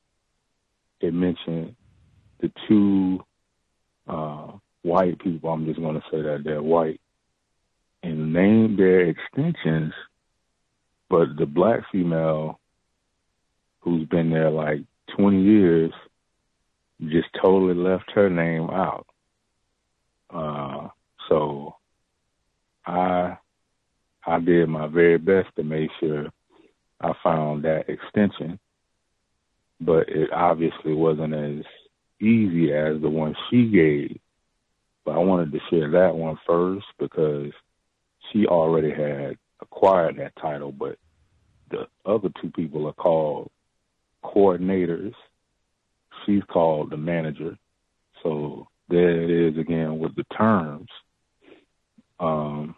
[1.01, 1.77] it mentioned
[2.41, 3.25] the two
[4.07, 4.53] uh,
[4.83, 5.51] white people.
[5.51, 7.01] I'm just going to say that they're white
[8.03, 9.93] and named their extensions,
[11.11, 12.61] but the black female
[13.81, 14.81] who's been there like
[15.19, 15.93] 20 years
[17.09, 19.07] just totally left her name out.
[20.33, 20.89] Uh,
[21.29, 21.75] so
[22.87, 23.37] I
[24.27, 26.29] I did my very best to make sure
[27.01, 28.61] I found that extension,
[29.81, 31.65] but it obviously wasn't as
[32.21, 34.21] easy as the one she gave.
[35.05, 37.51] But I wanted to share that one first because
[38.31, 40.97] she already had acquired that title, but
[41.71, 43.51] the other two people are called
[44.25, 45.15] coordinators.
[46.25, 47.57] She's called the manager.
[48.23, 50.89] So there it is again with the terms.
[52.19, 52.75] Um,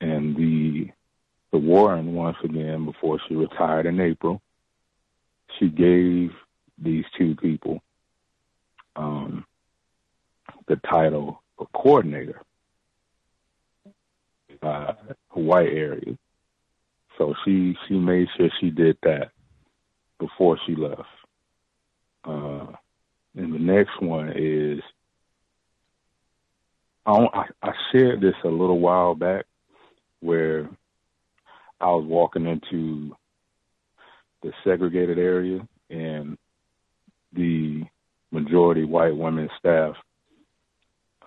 [0.00, 0.90] and the
[1.50, 4.42] the Warren once again before she retired in April,
[5.58, 6.32] she gave
[6.78, 7.80] these two people
[8.96, 9.44] um,
[10.66, 12.42] the title of coordinator,
[15.30, 16.16] white area.
[17.18, 19.30] So she she made sure she did that
[20.18, 21.02] before she left.
[22.24, 22.66] Uh,
[23.36, 24.80] and the next one is
[27.06, 29.44] I, I shared this a little while back
[30.20, 30.68] where
[31.80, 33.14] I was walking into
[34.42, 36.38] the segregated area and
[37.32, 37.84] the
[38.30, 39.94] majority white women staff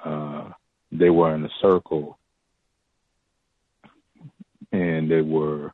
[0.03, 0.49] uh,
[0.91, 2.17] they were in a circle
[4.71, 5.71] and they were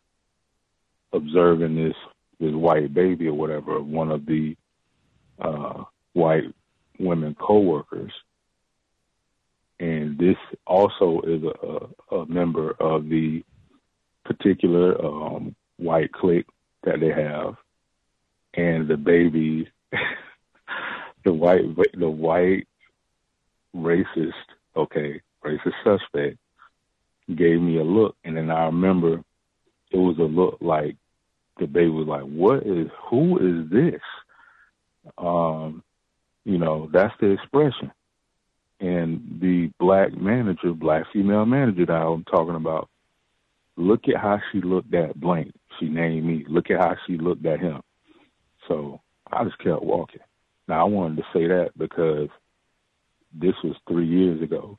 [1.14, 1.96] observing this
[2.40, 4.56] this white baby or whatever of one of the
[5.40, 5.84] uh,
[6.14, 6.44] white
[7.00, 8.12] women co-workers.
[9.80, 10.36] And this
[10.66, 13.44] also is a, a member of the
[14.26, 16.48] particular um, white clique
[16.84, 17.56] that they have,
[18.54, 19.70] and the baby,
[21.26, 21.64] the white,
[21.98, 22.68] the white
[23.76, 24.32] racist,
[24.76, 26.38] okay, racist suspect,
[27.36, 29.24] gave me a look, and then I remember
[29.92, 30.96] it was a look like
[31.60, 32.88] the baby was like, "What is?
[33.10, 34.02] Who is this?"
[35.18, 35.84] Um,
[36.46, 37.92] you know, that's the expression
[38.84, 42.90] and the black manager, black female manager that I'm talking about,
[43.78, 45.54] look at how she looked at Blank.
[45.80, 46.46] She named me.
[46.50, 47.82] Look at how she looked at him.
[48.68, 49.00] So
[49.32, 50.20] I just kept walking.
[50.68, 52.28] Now I wanted to say that because
[53.34, 54.78] this was three years ago.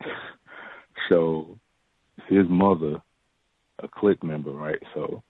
[1.08, 1.58] so
[2.28, 3.00] his mother,
[3.82, 4.82] a clique member, right?
[4.94, 5.22] So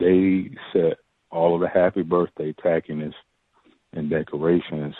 [0.00, 0.98] they set
[1.30, 3.14] all of the happy birthday tackiness
[3.92, 4.94] and decorations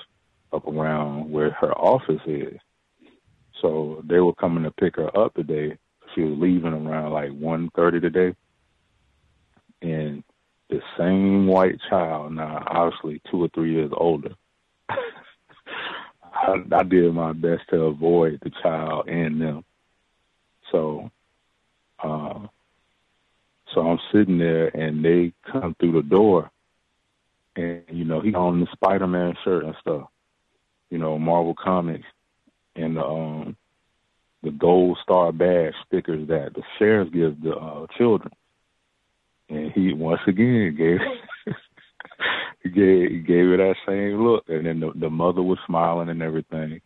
[0.53, 2.59] up around where her office is.
[3.61, 5.77] So they were coming to pick her up today.
[6.15, 8.35] She was leaving around like one thirty today.
[9.83, 10.23] And
[10.69, 14.35] the same white child, now obviously two or three years older.
[14.89, 19.65] I, I did my best to avoid the child and them.
[20.70, 21.11] So
[22.03, 22.47] uh
[23.74, 26.50] so I'm sitting there and they come through the door
[27.57, 30.08] and you know, he on the Spider Man shirt and stuff
[30.90, 32.07] you know, Marvel Comics
[32.76, 33.57] and the um
[34.42, 38.32] the gold star badge stickers that the sheriff gives the uh, children.
[39.49, 41.00] And he once again gave
[42.74, 46.81] gave gave her that same look and then the, the mother was smiling and everything.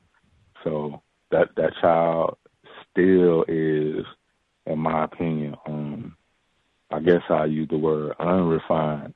[0.62, 2.36] So that that child
[2.90, 4.04] still is,
[4.66, 6.16] in my opinion, um
[6.94, 9.14] I guess I use the word unrefined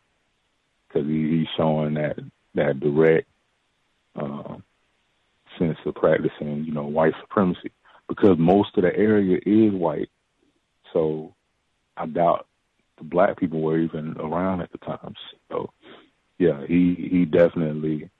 [0.88, 2.18] because he, he's showing that
[2.54, 3.28] that direct
[4.16, 4.64] um,
[5.58, 7.70] sense of practicing, you know, white supremacy
[8.08, 10.10] because most of the area is white.
[10.92, 11.34] So
[11.96, 12.46] I doubt
[12.96, 15.14] the black people were even around at the time.
[15.50, 15.70] So
[16.38, 18.10] yeah, he he definitely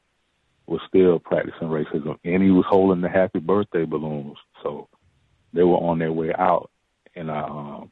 [0.66, 4.36] was still practicing racism, and he was holding the happy birthday balloons.
[4.62, 4.88] So
[5.52, 6.70] they were on their way out,
[7.16, 7.90] and I um,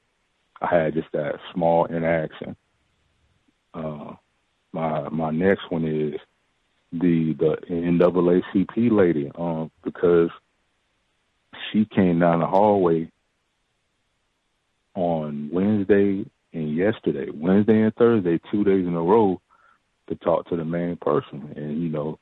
[0.61, 2.57] I had just that small interaction.
[3.75, 4.15] Uh,
[4.73, 6.21] my my next one is
[6.93, 10.31] the the NAACP lady, um, because
[11.71, 13.11] she came down the hallway
[14.95, 19.41] on Wednesday and yesterday, Wednesday and Thursday, two days in a row,
[20.09, 21.53] to talk to the main person.
[21.57, 22.19] And you know,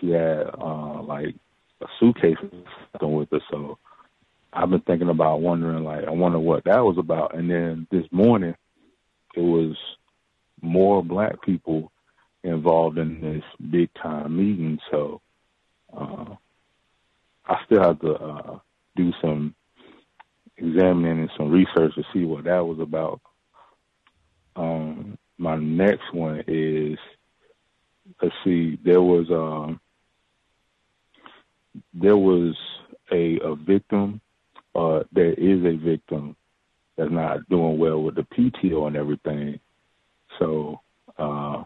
[0.00, 1.34] she had uh, like
[1.82, 2.36] a suitcase
[3.00, 3.78] with her, so
[4.52, 7.36] I've been thinking about wondering, like, I wonder what that was about.
[7.36, 8.54] And then this morning,
[9.34, 9.76] it was
[10.60, 11.92] more black people
[12.42, 14.78] involved in this big time meeting.
[14.90, 15.20] So
[15.96, 16.34] uh,
[17.46, 18.58] I still have to uh,
[18.96, 19.54] do some
[20.56, 23.20] examining and some research to see what that was about.
[24.56, 26.98] Um, my next one is
[28.22, 29.80] let's see, there was um,
[31.94, 32.56] there was
[33.12, 34.20] a, a victim
[34.78, 36.36] uh, there is a victim
[36.96, 39.58] that's not doing well with the PTO and everything.
[40.38, 40.80] So
[41.18, 41.64] uh,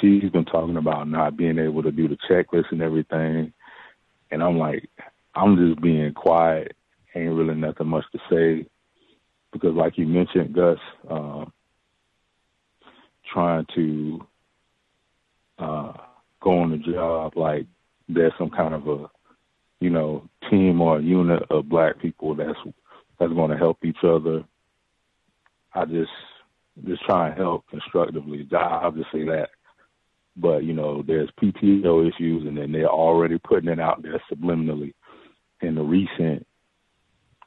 [0.00, 3.52] she's been talking about not being able to do the checklist and everything.
[4.30, 4.88] And I'm like,
[5.34, 6.76] I'm just being quiet.
[7.14, 8.66] Ain't really nothing much to say
[9.52, 10.78] because, like you mentioned, Gus,
[11.10, 11.44] uh,
[13.32, 14.26] trying to
[15.58, 15.92] uh,
[16.40, 17.66] go on the job like
[18.08, 19.10] there's some kind of a
[19.82, 22.58] you know, team or unit of black people that's
[23.18, 24.44] that's going to help each other.
[25.74, 26.10] I just
[26.86, 28.48] just try and help constructively.
[28.56, 29.48] I'll just say that.
[30.36, 34.94] But you know, there's PTO issues, and then they're already putting it out there subliminally
[35.60, 36.46] in the recent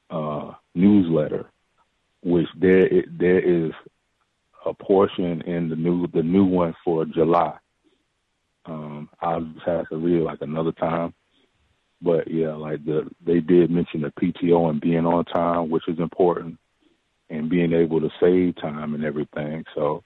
[0.10, 1.50] uh, newsletter,
[2.22, 3.72] which there there is
[4.66, 7.58] a portion in the new the new one for July.
[8.66, 11.14] Um, I'll just have to read it like another time
[12.02, 16.00] but yeah, like the they did mention the PTO and being on time, which is
[16.00, 16.58] important,
[17.30, 19.64] and being able to save time and everything.
[19.74, 20.04] So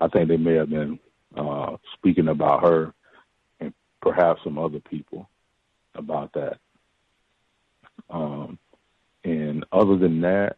[0.00, 0.98] I think they may have been
[1.36, 2.92] uh, speaking about her
[3.60, 5.28] and perhaps some other people
[5.94, 6.58] about that.
[8.10, 8.58] Um,
[9.24, 10.56] and other than that,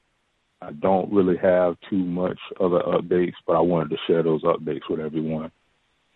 [0.60, 4.88] I don't really have too much other updates, but I wanted to share those updates
[4.90, 5.52] with everyone.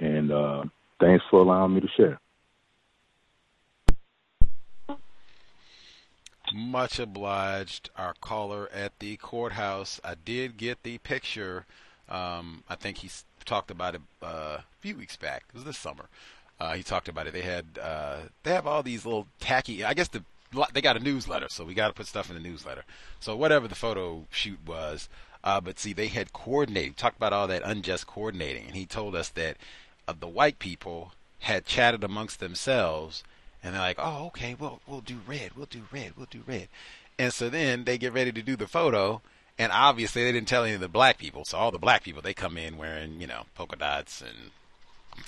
[0.00, 0.64] And uh,
[1.00, 2.20] thanks for allowing me to share.
[6.54, 10.00] Much obliged, our caller at the courthouse.
[10.04, 11.66] I did get the picture.
[12.08, 13.10] Um, I think he
[13.44, 15.44] talked about it uh, a few weeks back.
[15.48, 16.08] It was this summer.
[16.60, 17.32] Uh, he talked about it.
[17.32, 19.84] They had uh, they have all these little tacky.
[19.84, 20.22] I guess the
[20.72, 22.84] they got a newsletter, so we got to put stuff in the newsletter.
[23.20, 25.08] So whatever the photo shoot was,
[25.42, 26.96] uh, but see, they had coordinated.
[26.96, 29.56] Talked about all that unjust coordinating, and he told us that
[30.06, 33.24] uh, the white people had chatted amongst themselves
[33.62, 36.68] and they're like, "Oh, okay, well, we'll do red, we'll do red, we'll do red,"
[37.18, 39.20] and so then they get ready to do the photo,
[39.58, 42.22] and obviously they didn't tell any of the black people, so all the black people
[42.22, 44.50] they come in wearing you know polka dots and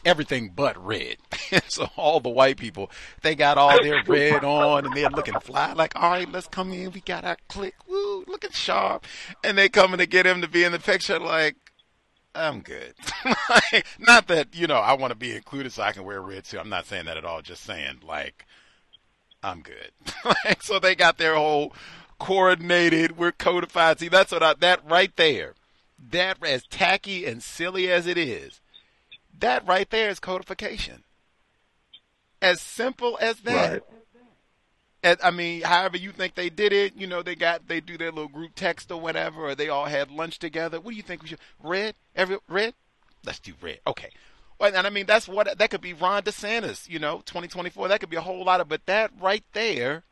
[0.05, 1.17] everything but red.
[1.69, 2.91] so all the white people,
[3.23, 6.73] they got all their red on and they're looking fly, like, all right, let's come
[6.73, 6.91] in.
[6.93, 7.75] We got our click.
[7.89, 9.07] Woo, looking sharp.
[9.43, 11.57] And they coming to get him to be in the picture like,
[12.35, 12.95] I'm good.
[13.99, 16.59] not that, you know, I want to be included so I can wear red too.
[16.59, 17.43] I'm not saying that at all.
[17.43, 18.47] Just saying, like,
[19.43, 19.93] I'm good.
[20.61, 21.73] so they got their whole
[22.19, 24.01] coordinated, we're codified.
[24.01, 25.55] See, that's what I, that right there,
[26.11, 28.61] that as tacky and silly as it is,
[29.39, 31.05] that right there is codification.
[32.41, 33.73] As simple as that.
[33.73, 33.83] Right.
[35.05, 38.11] I mean, however you think they did it, you know, they got they do their
[38.11, 40.81] little group text or whatever, or they all had lunch together.
[40.81, 41.95] What do you think we should red?
[42.17, 42.75] Every red?
[43.25, 43.81] Let's do red.
[43.87, 44.11] Okay.
[44.61, 47.89] And I mean that's what that could be Ron DeSantis, you know, 2024.
[47.89, 50.05] That could be a whole lot of, but that right there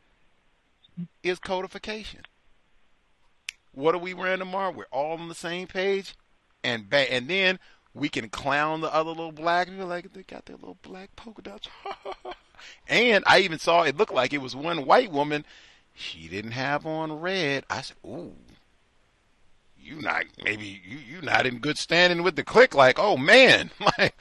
[1.23, 2.21] is codification.
[3.71, 4.71] What are we wearing tomorrow?
[4.71, 6.13] We're all on the same page,
[6.63, 7.57] and ba- and then
[7.93, 11.41] we can clown the other little black people like they got their little black polka
[11.41, 11.67] dots.
[12.87, 15.45] And I even saw it looked like it was one white woman.
[15.93, 17.65] She didn't have on red.
[17.69, 18.33] I said, "Ooh,
[19.79, 23.71] you not maybe you you not in good standing with the clique." Like, oh man,
[23.99, 24.15] like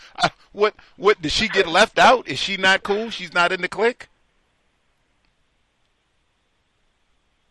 [0.52, 2.28] what what did she get left out?
[2.28, 3.10] Is she not cool?
[3.10, 4.08] She's not in the clique.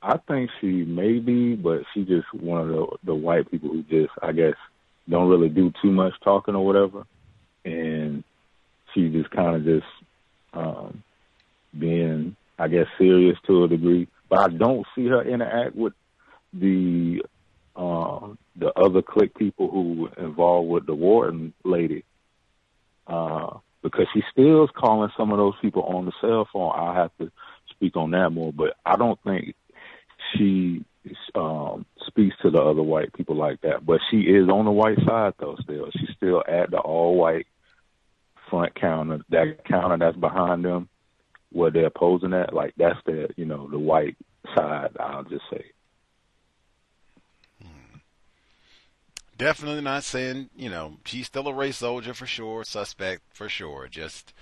[0.03, 3.83] I think she may be, but she just one of the the white people who
[3.83, 4.56] just I guess
[5.10, 7.06] don't really do too much talking or whatever,
[7.66, 8.24] and
[8.94, 9.88] she just kind of just
[10.54, 11.04] um,
[11.78, 14.08] being, I guess, serious to a degree.
[14.30, 15.94] But I don't see her interact with
[16.54, 17.24] the
[17.76, 22.04] uh, the other clique people who were involved with the Warden lady,
[23.08, 26.72] uh, because she still is calling some of those people on the cell phone.
[26.76, 27.32] I'll have to
[27.72, 29.56] speak on that more, but I don't think
[30.36, 30.84] she
[31.36, 33.86] um, speaks to the other white people like that.
[33.86, 35.58] But she is on the white side though.
[35.62, 37.48] Still, she's still at the all white
[38.50, 39.22] front counter.
[39.30, 40.90] That counter that's behind them,
[41.52, 44.18] where they're posing at, like that's the you know the white
[44.56, 44.96] side.
[45.00, 45.66] I'll just say.
[49.38, 53.88] Definitely not saying, you know, she's still a race soldier for sure, suspect for sure.
[53.88, 54.34] Just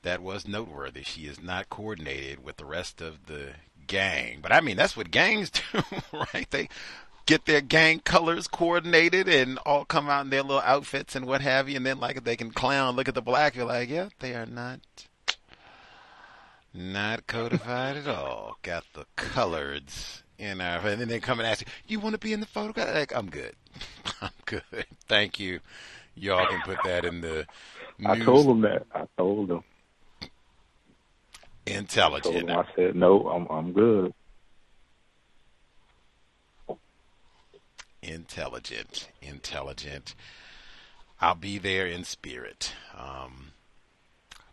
[0.00, 1.02] that was noteworthy.
[1.02, 3.50] She is not coordinated with the rest of the
[3.88, 4.38] gang.
[4.40, 6.48] But I mean, that's what gangs do, right?
[6.50, 6.68] They
[7.26, 11.40] get their gang colors coordinated and all come out in their little outfits and what
[11.40, 11.76] have you.
[11.76, 14.46] And then, like, they can clown, look at the black, you're like, yeah, they are
[14.46, 14.80] not.
[16.72, 18.58] Not codified at all.
[18.62, 22.18] Got the coloreds in our, and then they come and ask you, "You want to
[22.18, 23.54] be in the photograph?" Like, I'm good.
[24.22, 24.86] I'm good.
[25.08, 25.60] Thank you.
[26.14, 27.46] Y'all can put that in the.
[28.06, 28.86] I told them that.
[28.94, 29.64] I told them.
[31.70, 32.34] Intelligent.
[32.34, 33.28] I, told them, I said no.
[33.28, 34.12] I'm I'm good.
[38.02, 39.08] Intelligent.
[39.20, 40.14] Intelligent.
[41.20, 42.72] I'll be there in spirit.
[42.96, 43.52] Um,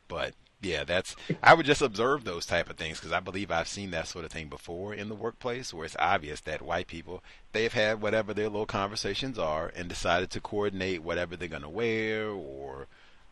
[0.08, 3.68] but yeah, that's I would just observe those type of things because I believe I've
[3.68, 7.24] seen that sort of thing before in the workplace where it's obvious that white people
[7.52, 11.70] they've had whatever their little conversations are and decided to coordinate whatever they're going to
[11.70, 12.88] wear or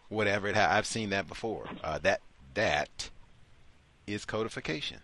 [0.09, 1.69] whatever it ha- I've seen that before.
[1.83, 2.21] Uh, that
[2.53, 3.09] that
[4.07, 4.99] is codification.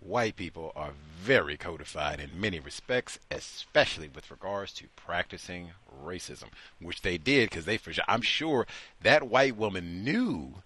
[0.00, 5.70] White people are very codified in many respects, especially with regards to practicing
[6.04, 6.48] racism,
[6.80, 8.04] which they did because they for sure.
[8.06, 8.66] I'm sure
[9.02, 10.62] that white woman knew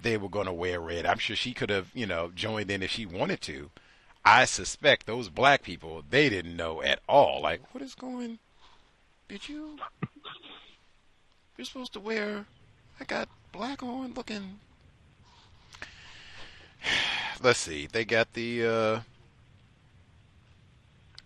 [0.00, 1.06] they were going to wear red.
[1.06, 3.70] I'm sure she could have, you know, joined in if she wanted to.
[4.24, 7.42] I suspect those black people, they didn't know at all.
[7.42, 8.38] Like, what is going?
[9.28, 9.78] Did you?
[11.56, 12.46] You're supposed to wear.
[13.00, 14.60] I got black on, looking.
[17.42, 17.86] Let's see.
[17.86, 18.66] They got the.
[18.66, 19.00] uh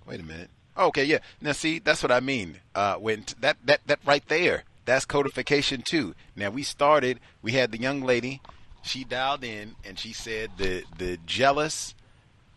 [0.06, 0.50] Wait a minute.
[0.76, 1.18] Okay, yeah.
[1.40, 2.56] Now, see, that's what I mean.
[2.74, 6.14] Uh, when t- that that that right there, that's codification too.
[6.34, 7.20] Now we started.
[7.42, 8.40] We had the young lady
[8.82, 11.94] she dialed in and she said the the jealous,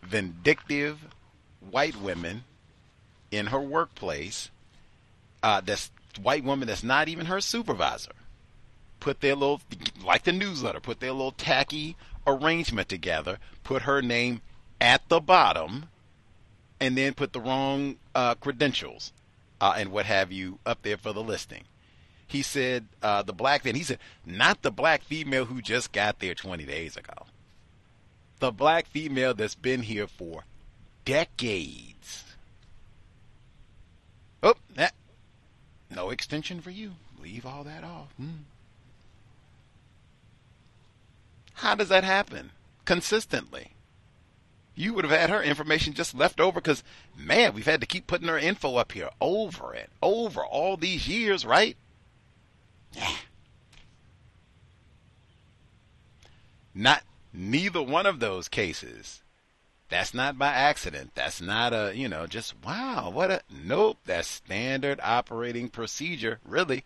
[0.02, 1.06] vindictive
[1.60, 2.44] white women
[3.30, 4.50] in her workplace,
[5.42, 5.90] uh, that's
[6.22, 8.12] white woman that's not even her supervisor,
[9.00, 9.60] put their little
[10.04, 11.96] like the newsletter, put their little tacky
[12.26, 14.40] arrangement together, put her name
[14.80, 15.86] at the bottom,
[16.80, 19.12] and then put the wrong uh, credentials
[19.60, 21.64] uh, and what have you up there for the listing.
[22.26, 26.18] He said uh, the black then he said not the black female who just got
[26.18, 27.26] there 20 days ago.
[28.40, 30.44] The black female that's been here for
[31.04, 32.24] decades.
[34.42, 34.94] Oh that
[35.90, 36.92] no extension for you.
[37.22, 38.12] Leave all that off.
[38.16, 38.42] Hmm.
[41.54, 42.50] How does that happen
[42.84, 43.72] consistently
[44.76, 46.82] you would have had her information just left over because
[47.16, 51.06] man we've had to keep putting her info up here over and over all these
[51.08, 51.76] years right
[52.92, 53.16] Yeah.
[56.74, 57.02] not
[57.32, 59.22] neither one of those cases.
[59.88, 61.12] That's not by accident.
[61.14, 66.84] That's not a, you know, just wow, what a nope, that's standard operating procedure, really.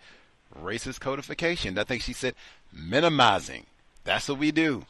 [0.59, 1.79] Racist codification.
[1.79, 2.35] I think she said
[2.73, 3.67] minimizing.
[4.09, 4.87] That's what we do.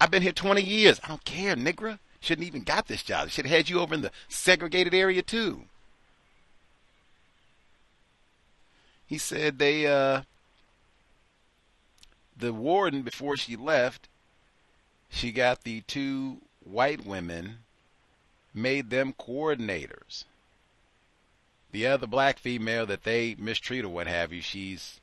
[0.00, 1.00] I've been here 20 years.
[1.04, 1.98] I don't care, nigga.
[2.20, 3.30] Shouldn't even got this job.
[3.30, 5.64] Should have had you over in the segregated area too.
[9.06, 10.22] he said they uh
[12.36, 14.08] the warden before she left
[15.08, 17.58] she got the two white women
[18.52, 20.24] made them coordinators
[21.70, 25.00] the other black female that they mistreat or what have you she's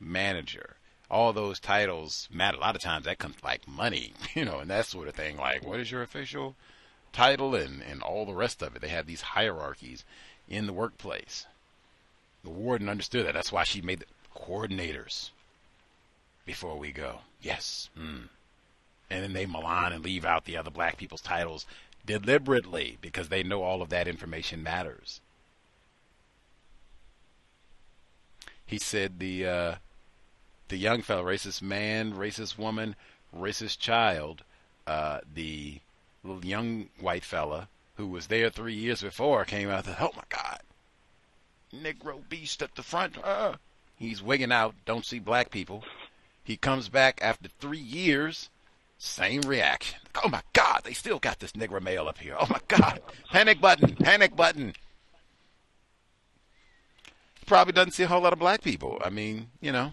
[0.00, 0.76] manager
[1.14, 4.70] all those titles matter a lot of times that comes like money you know and
[4.70, 6.54] that sort of thing like what is your official
[7.12, 10.04] title and and all the rest of it they have these hierarchies
[10.48, 11.46] in the workplace
[12.44, 13.34] the warden understood that.
[13.34, 14.06] That's why she made the
[14.38, 15.30] coordinators
[16.44, 17.20] before we go.
[17.40, 17.88] Yes.
[17.98, 18.28] Mm.
[19.10, 21.66] And then they malign and leave out the other black people's titles
[22.06, 25.20] deliberately because they know all of that information matters.
[28.66, 29.74] He said the uh,
[30.68, 32.96] the young fellow, racist man, racist woman,
[33.36, 34.42] racist child,
[34.86, 35.80] uh, the
[36.22, 39.86] little young white fella who was there three years before came out.
[40.00, 40.60] Oh my God,
[41.74, 43.16] Negro beast at the front.
[43.22, 43.54] Uh,
[43.96, 45.84] he's wigging out, don't see black people.
[46.42, 48.50] He comes back after three years,
[48.98, 49.98] same reaction.
[50.22, 52.36] Oh my God, they still got this Negro male up here.
[52.38, 53.00] Oh my God.
[53.30, 54.74] Panic button, panic button.
[57.46, 59.00] probably doesn't see a whole lot of black people.
[59.04, 59.92] I mean, you know,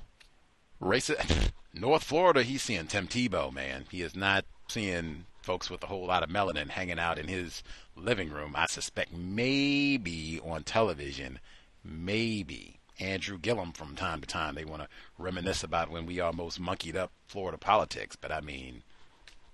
[0.81, 1.51] racist.
[1.73, 3.85] North Florida, he's seeing Tim Tebow, man.
[3.89, 7.63] He is not seeing folks with a whole lot of melanin hanging out in his
[7.95, 8.53] living room.
[8.55, 11.39] I suspect maybe on television,
[11.83, 14.55] maybe Andrew Gillum from time to time.
[14.55, 18.15] They want to reminisce about when we almost monkeyed up Florida politics.
[18.15, 18.83] But I mean,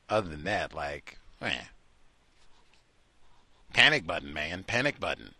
[0.09, 1.67] other than that, like, man,
[3.73, 5.33] panic button, man, panic button.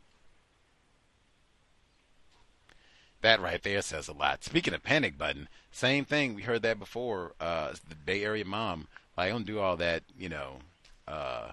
[3.21, 4.43] That right there says a lot.
[4.43, 6.33] Speaking of panic button, same thing.
[6.33, 7.33] We heard that before.
[7.39, 10.57] Uh, the Bay Area mom, like, don't do all that, you know,
[11.07, 11.51] uh,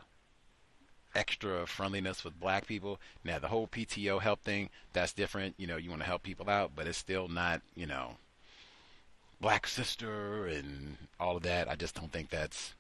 [1.15, 2.99] extra friendliness with black people.
[3.23, 5.55] Now, the whole PTO help thing, that's different.
[5.59, 8.17] You know, you want to help people out, but it's still not, you know,
[9.41, 11.69] black sister and all of that.
[11.69, 12.75] I just don't think that's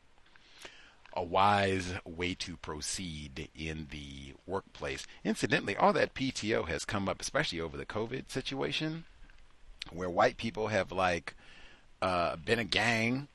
[1.12, 5.06] a wise way to proceed in the workplace.
[5.24, 9.04] Incidentally, all that PTO has come up, especially over the COVID situation,
[9.92, 11.34] where white people have like
[12.02, 13.28] uh, been a gang,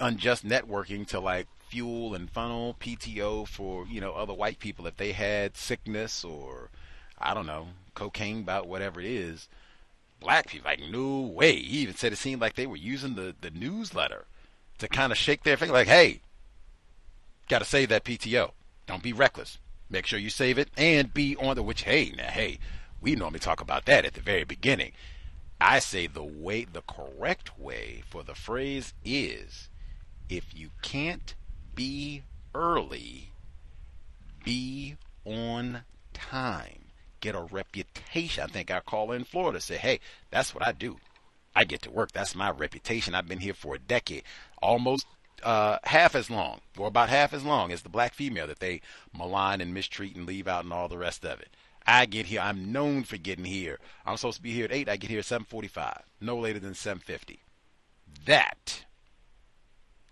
[0.00, 4.96] unjust networking to like fuel and funnel PTO for you know other white people if
[4.96, 6.68] they had sickness or
[7.18, 9.48] I don't know cocaine bout whatever it is.
[10.20, 11.56] Black people like no way.
[11.56, 14.26] He even said it seemed like they were using the the newsletter
[14.78, 16.20] to kind of shake their finger like, hey,
[17.48, 18.52] got to save that PTO.
[18.86, 19.58] Don't be reckless.
[19.88, 21.82] Make sure you save it and be on the which.
[21.82, 22.58] Hey, now, hey,
[23.00, 24.92] we normally talk about that at the very beginning.
[25.62, 29.68] I say the way, the correct way for the phrase is,
[30.28, 31.34] if you can't
[31.74, 32.22] be
[32.54, 33.30] early,
[34.44, 35.82] be on
[36.12, 36.86] time.
[37.20, 38.42] Get a reputation.
[38.42, 40.00] I think our call in Florida say, hey,
[40.30, 40.98] that's what I do.
[41.54, 42.12] I get to work.
[42.12, 43.14] That's my reputation.
[43.14, 44.24] I've been here for a decade,
[44.60, 45.06] almost
[45.42, 48.80] uh, half as long, or about half as long as the black female that they
[49.16, 51.50] malign and mistreat and leave out and all the rest of it.
[51.86, 52.40] I get here.
[52.40, 53.78] I'm known for getting here.
[54.06, 54.88] I'm supposed to be here at eight.
[54.88, 56.02] I get here at seven forty-five.
[56.20, 57.40] No later than seven fifty.
[58.24, 58.84] That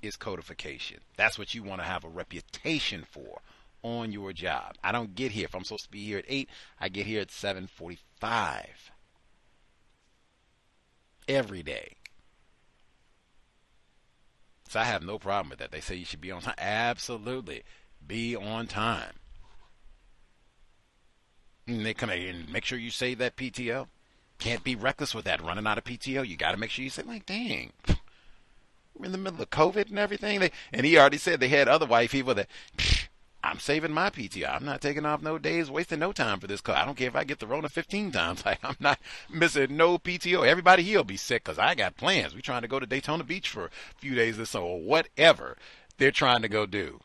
[0.03, 0.99] is codification.
[1.17, 3.41] That's what you want to have a reputation for
[3.83, 4.75] on your job.
[4.83, 6.49] I don't get here if I'm supposed to be here at eight.
[6.81, 8.91] I get here at seven forty-five
[11.29, 11.97] every day.
[14.69, 15.73] So I have no problem with that.
[15.73, 16.55] They say you should be on time.
[16.59, 17.63] Absolutely.
[18.07, 19.20] Be on time.
[21.71, 23.87] And they come and make sure you save that PTO.
[24.39, 25.43] Can't be reckless with that.
[25.43, 27.73] Running out of PTO, you got to make sure you say, like, dang,
[28.97, 30.41] we're in the middle of COVID and everything.
[30.41, 32.49] They, and he already said they had other white people that,
[33.43, 34.55] I'm saving my PTO.
[34.55, 36.61] I'm not taking off no days, wasting no time for this.
[36.61, 38.45] Cause I don't care if I get the Rona 15 times.
[38.51, 38.99] Like I'm not
[39.31, 40.47] missing no PTO.
[40.47, 42.35] Everybody here'll be sick because I got plans.
[42.35, 45.57] We trying to go to Daytona Beach for a few days or so, or whatever
[45.99, 47.01] they're trying to go do.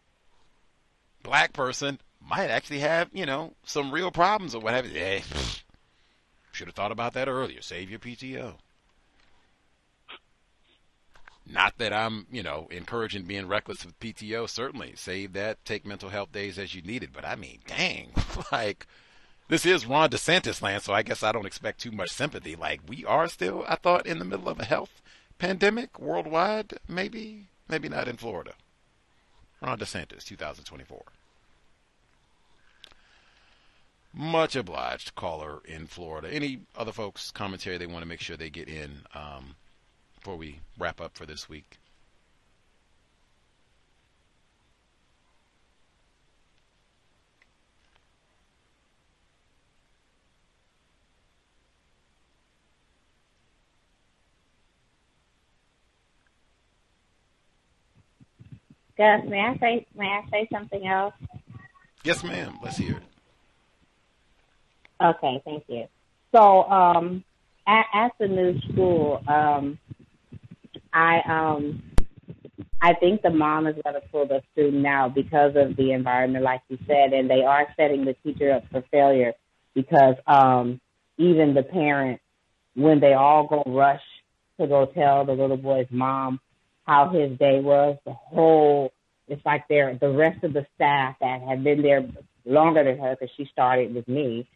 [1.23, 4.87] Black person might actually have, you know, some real problems or whatever.
[4.87, 5.23] Hey,
[6.51, 7.61] should have thought about that earlier.
[7.61, 8.55] Save your PTO.
[11.47, 14.49] Not that I'm, you know, encouraging being reckless with PTO.
[14.49, 15.63] Certainly, save that.
[15.63, 17.13] Take mental health days as you need it.
[17.13, 18.09] But I mean, dang,
[18.51, 18.87] like
[19.47, 22.55] this is Ron DeSantis land, so I guess I don't expect too much sympathy.
[22.55, 25.01] Like we are still, I thought, in the middle of a health
[25.37, 26.79] pandemic worldwide.
[26.87, 28.53] Maybe, maybe not in Florida.
[29.61, 31.03] Ron DeSantis, 2024.
[34.17, 36.33] Much obliged, caller in Florida.
[36.33, 39.01] Any other folks' commentary they want to make sure they get in?
[39.13, 39.55] Um,
[40.15, 41.77] before we wrap up for this week?
[58.97, 61.13] Gus, may I say may I say something else?
[62.05, 62.59] Yes, ma'am.
[62.63, 63.14] Let's hear it.
[65.01, 65.87] Okay, thank you.
[66.33, 67.23] So, um,
[67.67, 69.79] at, at the new school, um,
[70.93, 71.83] I um
[72.81, 76.43] I think the mom is going to pull the student out because of the environment,
[76.43, 79.33] like you said, and they are setting the teacher up for failure
[79.73, 80.79] because um
[81.17, 82.21] even the parent,
[82.75, 84.01] when they all go rush
[84.59, 86.39] to go tell the little boy's mom
[86.85, 88.91] how his day was, the whole
[89.27, 92.07] it's like they're the rest of the staff that have been there
[92.45, 94.47] longer than her because she started with me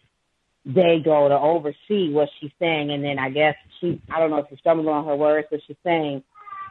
[0.66, 4.38] they go to oversee what she's saying, and then I guess she, I don't know
[4.38, 6.24] if she stumbled on her words, but she's saying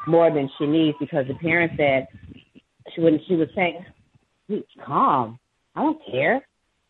[0.07, 2.08] more than she needs because the parent said
[2.94, 3.84] she when she was saying,
[4.84, 5.39] "Calm,
[5.75, 6.47] I don't care."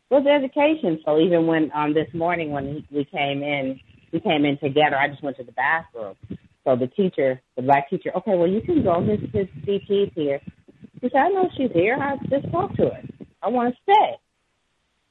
[0.09, 1.01] What's education?
[1.05, 3.79] So even when um this morning when we came in,
[4.13, 4.97] we came in together.
[4.97, 6.17] I just went to the bathroom.
[6.65, 9.03] So the teacher, the black teacher, okay, well you can go.
[9.03, 10.41] His his CP's here.
[11.01, 11.97] She said, I know she's here.
[12.01, 13.03] I just talked to her.
[13.43, 14.17] I want to stay.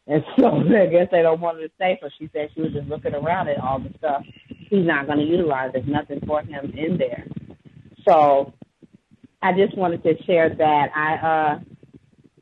[0.07, 1.99] And so I guess they don't want her to stay.
[2.01, 4.23] So she said she was just looking around at all the stuff
[4.69, 5.71] he's not going to utilize.
[5.73, 7.25] There's nothing for him in there.
[8.07, 8.53] So
[9.41, 10.89] I just wanted to share that.
[10.95, 11.59] I uh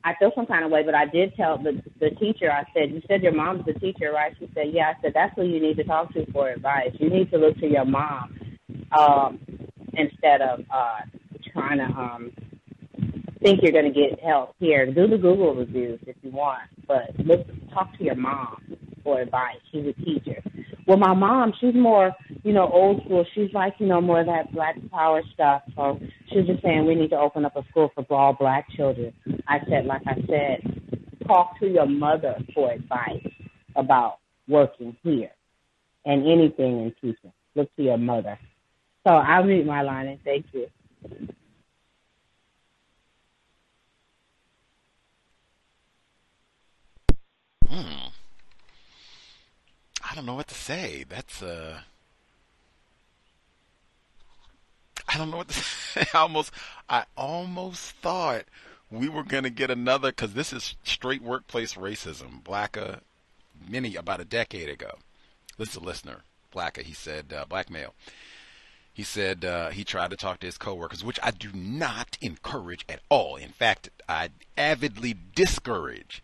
[0.03, 2.51] I feel some kind of way, but I did tell the the teacher.
[2.51, 5.35] I said, "You said your mom's the teacher, right?" She said, "Yeah." I said, "That's
[5.35, 6.91] who you need to talk to for advice.
[6.99, 8.37] You need to look to your mom
[8.97, 9.39] um,
[9.93, 10.99] instead of uh,
[11.51, 12.31] trying to um,
[13.45, 14.91] think you're going to get help here.
[14.91, 18.57] Do the Google reviews if you want, but look, talk to your mom
[19.03, 19.57] for advice.
[19.71, 20.41] She's a teacher.
[20.87, 22.11] Well, my mom, she's more,
[22.43, 23.23] you know, old school.
[23.35, 25.61] She's like, you know, more of that black power stuff.
[25.75, 25.99] So
[26.29, 29.13] she was just saying we need to open up a school for all black children.
[29.47, 33.27] I said, like I said, talk to your mother for advice
[33.75, 34.17] about
[34.47, 35.31] working here
[36.03, 37.31] and anything in teaching.
[37.55, 38.39] Look to your mother.
[39.07, 40.67] So I'll read my line and thank you.
[47.75, 48.07] Hmm.
[50.01, 51.03] I don't know what to say.
[51.09, 51.81] That's uh
[55.09, 56.05] I don't know what to say.
[56.13, 56.51] I almost
[56.87, 58.45] I almost thought
[58.89, 62.41] we were going to get another cuz this is straight workplace racism.
[62.41, 63.01] Blacka
[63.67, 64.99] many about a decade ago.
[65.57, 66.23] This is a listener,
[66.53, 67.93] Blacka, he said uh, black male.
[68.93, 72.85] He said uh, he tried to talk to his coworkers, which I do not encourage
[72.87, 73.35] at all.
[73.35, 76.23] In fact, I avidly discourage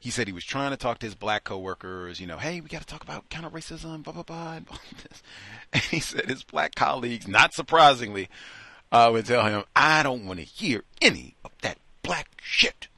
[0.00, 2.68] he said he was trying to talk to his black coworkers, you know, hey, we
[2.70, 5.22] got to talk about counter racism, blah, blah, blah, and all this.
[5.72, 8.28] And he said his black colleagues, not surprisingly,
[8.90, 12.88] uh, would tell him, I don't want to hear any of that black shit.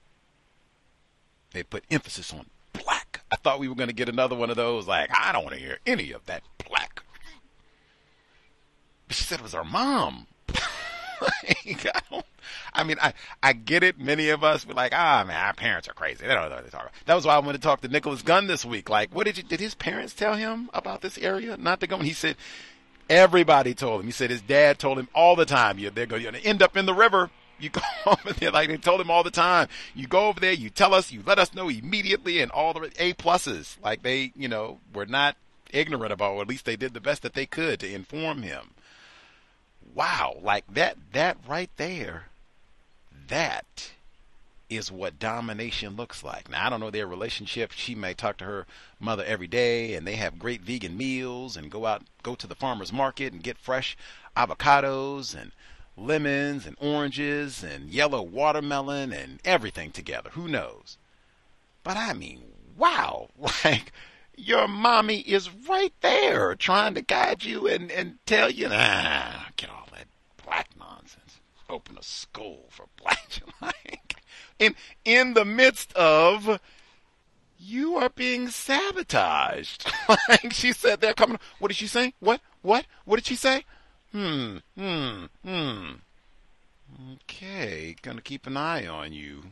[1.50, 3.20] They put emphasis on black.
[3.30, 5.56] I thought we were going to get another one of those, like, I don't want
[5.56, 7.02] to hear any of that black.
[9.08, 10.28] But she said it was her mom.
[11.66, 12.26] like, I don't
[12.74, 13.98] I mean, I, I get it.
[13.98, 16.26] Many of us were like, ah, man, our parents are crazy.
[16.26, 17.06] They don't know what they're talking about.
[17.06, 18.88] That was why I wanted to talk to Nicholas Gunn this week.
[18.88, 21.96] Like, what did you, did his parents tell him about this area not to go?
[21.96, 22.36] And he said,
[23.10, 24.06] everybody told him.
[24.06, 26.76] He said his dad told him all the time, you're, they're going to end up
[26.76, 27.30] in the river.
[27.58, 29.68] You go over there, like they told him all the time.
[29.94, 32.90] You go over there, you tell us, you let us know immediately, and all the
[32.98, 33.76] A pluses.
[33.82, 35.36] Like they, you know, were not
[35.70, 38.70] ignorant about, or at least they did the best that they could to inform him.
[39.94, 42.26] Wow, like that, that right there
[43.32, 43.92] that
[44.68, 46.50] is what domination looks like.
[46.50, 47.72] Now, I don't know their relationship.
[47.72, 48.66] She may talk to her
[49.00, 52.54] mother every day and they have great vegan meals and go out, go to the
[52.54, 53.96] farmer's market and get fresh
[54.36, 55.52] avocados and
[55.96, 60.30] lemons and oranges and yellow watermelon and everything together.
[60.34, 60.98] Who knows?
[61.82, 62.42] But I mean,
[62.76, 63.28] wow,
[63.64, 63.92] like
[64.36, 69.68] your mommy is right there trying to guide you and, and tell you, nah, get
[69.68, 69.81] nonsense
[71.72, 74.22] open a school for black like
[74.58, 76.60] in in the midst of
[77.58, 79.90] you are being sabotaged.
[80.28, 82.14] like she said they're coming what did she say?
[82.20, 82.40] What?
[82.60, 82.86] What?
[83.04, 83.64] What did she say?
[84.12, 85.90] Hmm, hmm, hmm.
[87.14, 89.44] Okay, gonna keep an eye on you.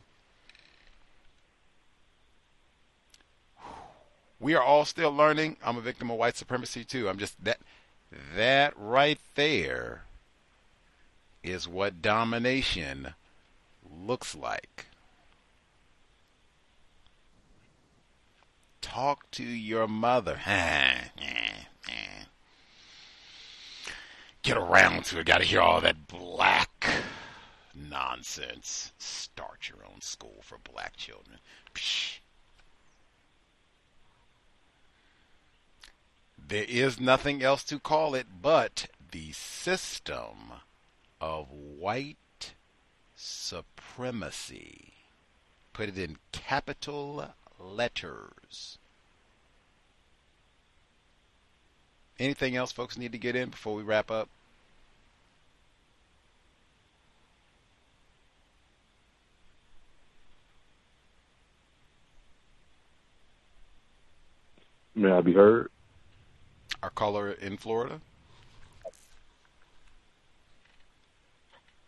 [4.38, 5.56] We are all still learning.
[5.64, 7.08] I'm a victim of white supremacy too.
[7.08, 7.58] I'm just that
[8.34, 10.04] that right there
[11.42, 13.14] is what domination
[13.90, 14.86] looks like.
[18.80, 20.40] Talk to your mother.
[24.42, 25.26] Get around to it.
[25.26, 26.90] Got to hear all that black
[27.74, 28.92] nonsense.
[28.98, 31.38] Start your own school for black children.
[31.74, 32.18] Psh.
[36.38, 40.54] There is nothing else to call it but the system
[41.20, 42.54] of white
[43.16, 44.92] supremacy.
[45.72, 48.78] Put it in capital letters.
[52.18, 54.28] Anything else folks need to get in before we wrap up?
[64.94, 65.70] May I be heard?
[66.82, 68.00] Our caller in Florida?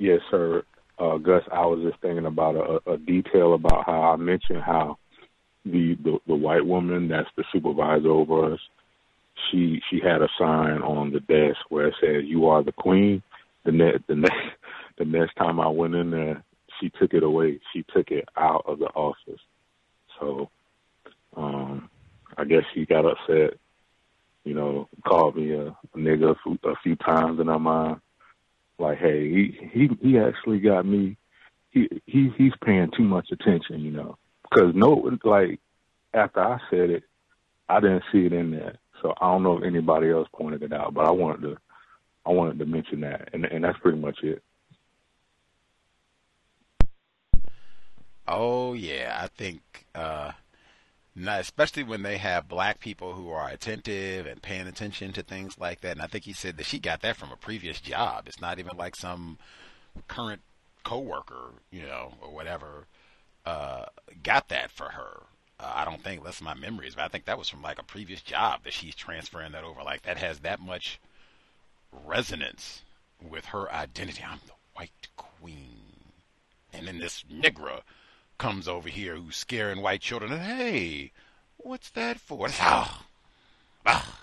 [0.02, 0.64] Yes, sir.
[0.98, 4.98] Uh, Gus, I was just thinking about a, a detail about how I mentioned how
[5.64, 8.58] the, the the white woman that's the supervisor over us,
[9.48, 13.22] she she had a sign on the desk where it says "You are the queen."
[13.64, 14.42] The next the next
[14.98, 16.42] the next time I went in there,
[16.80, 17.60] she took it away.
[17.72, 19.40] She took it out of the office.
[20.18, 20.50] So,
[21.36, 21.88] um,
[22.36, 23.56] I guess she got upset.
[24.42, 28.00] You know, called me a, a nigga a few, a few times in her mind
[28.78, 31.16] like, hey, he he he actually got me.
[31.70, 35.60] He he he's paying too much attention, you know, because no, like
[36.14, 37.04] after I said it,
[37.68, 38.76] I didn't see it in there.
[39.00, 41.56] So I don't know if anybody else pointed it out, but I wanted to
[42.24, 44.42] I wanted to mention that, and and that's pretty much it.
[48.28, 49.60] Oh yeah, I think
[49.94, 50.32] uh,
[51.14, 55.58] not, especially when they have black people who are attentive and paying attention to things
[55.58, 55.92] like that.
[55.92, 58.24] And I think he said that she got that from a previous job.
[58.26, 59.38] It's not even like some
[60.08, 60.40] current
[60.84, 62.86] coworker, you know, or whatever,
[63.44, 63.86] uh,
[64.22, 65.22] got that for her.
[65.60, 67.84] Uh, I don't think that's my memories, but I think that was from like a
[67.84, 69.82] previous job that she's transferring that over.
[69.82, 70.98] Like that has that much
[72.06, 72.82] resonance
[73.20, 74.24] with her identity.
[74.26, 75.78] I'm the white queen.
[76.72, 77.82] And then this Negro
[78.38, 80.32] comes over here who's scaring white children.
[80.32, 81.12] And hey,
[81.56, 82.46] what's that for?
[82.46, 83.02] It's, oh,
[83.86, 84.18] oh,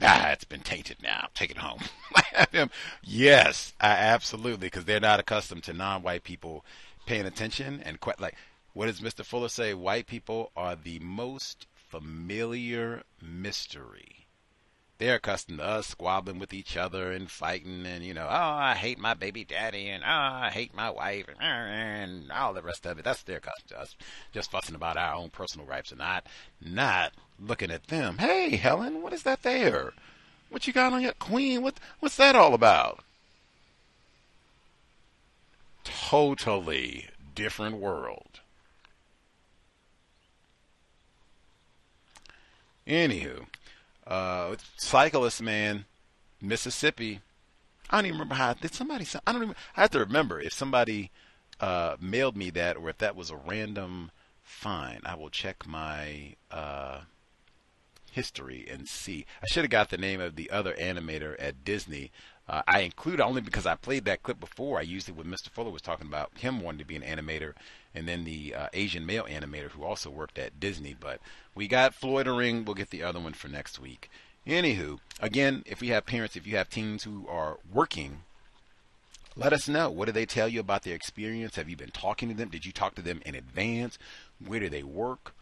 [0.00, 1.28] ah, it's been tainted now.
[1.34, 1.80] Take it home.
[3.02, 6.64] yes, I, absolutely, because they're not accustomed to non-white people
[7.06, 8.34] paying attention and quite like
[8.76, 9.24] what does Mr.
[9.24, 9.72] Fuller say?
[9.72, 14.25] White people are the most familiar mystery.
[14.98, 18.74] They're accustomed to us squabbling with each other and fighting and, you know, oh, I
[18.74, 22.86] hate my baby daddy and, oh, I hate my wife and, and all the rest
[22.86, 23.04] of it.
[23.04, 23.94] That's their accustomed to us.
[24.32, 26.26] Just fussing about our own personal gripes and not,
[26.64, 28.16] not looking at them.
[28.18, 29.92] Hey, Helen, what is that there?
[30.48, 31.62] What you got on your queen?
[31.62, 33.00] What, what's that all about?
[35.84, 38.40] Totally different world.
[42.86, 43.46] Anywho,
[44.06, 45.84] uh, cyclist man,
[46.40, 47.20] Mississippi.
[47.90, 48.54] I don't even remember how.
[48.54, 49.06] Did somebody?
[49.26, 49.56] I don't even.
[49.76, 51.10] I have to remember if somebody
[51.60, 54.10] uh, mailed me that or if that was a random
[54.42, 55.00] find.
[55.04, 57.00] I will check my uh,
[58.10, 59.26] history and see.
[59.42, 62.10] I should have got the name of the other animator at Disney.
[62.48, 64.78] Uh, I include only because I played that clip before.
[64.78, 65.50] I used it when Mr.
[65.50, 67.54] Fuller was talking about him wanting to be an animator,
[67.96, 70.94] and then the uh, Asian male animator who also worked at Disney.
[70.98, 71.18] But
[71.54, 72.64] we got Floyd a Ring.
[72.64, 74.10] We'll get the other one for next week.
[74.46, 78.20] Anywho, again, if we have parents, if you have teens who are working,
[79.34, 79.90] let us know.
[79.90, 81.56] What do they tell you about their experience?
[81.56, 82.50] Have you been talking to them?
[82.50, 83.98] Did you talk to them in advance?
[84.44, 85.34] Where do they work?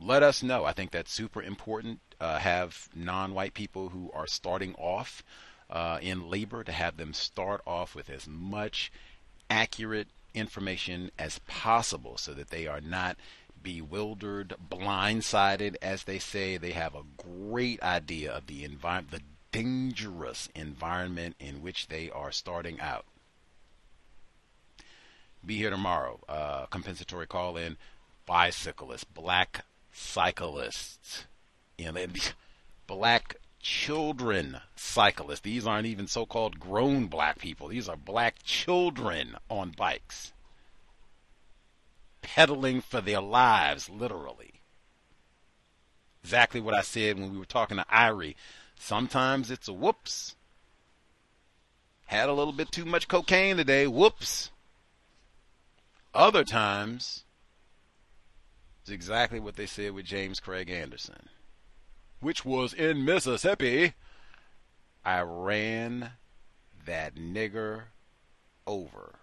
[0.00, 0.64] Let us know.
[0.64, 2.00] I think that's super important.
[2.20, 5.22] Uh, have non-white people who are starting off
[5.68, 8.90] uh, in labor to have them start off with as much
[9.50, 13.16] accurate information as possible so that they are not
[13.62, 16.56] bewildered, blindsided, as they say.
[16.56, 22.30] They have a great idea of the environment, the dangerous environment in which they are
[22.30, 23.06] starting out.
[25.44, 26.20] Be here tomorrow.
[26.28, 27.76] Uh, compensatory call in
[28.26, 31.24] bicyclists, black cyclists,
[31.78, 32.06] you know,
[32.86, 33.36] black
[33.66, 35.40] children cyclists.
[35.40, 40.32] These aren't even so called grown black people, these are black children on bikes,
[42.22, 44.60] pedaling for their lives, literally.
[46.22, 48.36] Exactly what I said when we were talking to Irie.
[48.78, 50.36] Sometimes it's a whoops.
[52.06, 54.50] Had a little bit too much cocaine today, whoops.
[56.14, 57.24] Other times,
[58.82, 61.28] it's exactly what they said with James Craig Anderson
[62.20, 63.94] which was in Mississippi,
[65.04, 66.12] I ran
[66.84, 67.84] that nigger
[68.66, 69.14] over.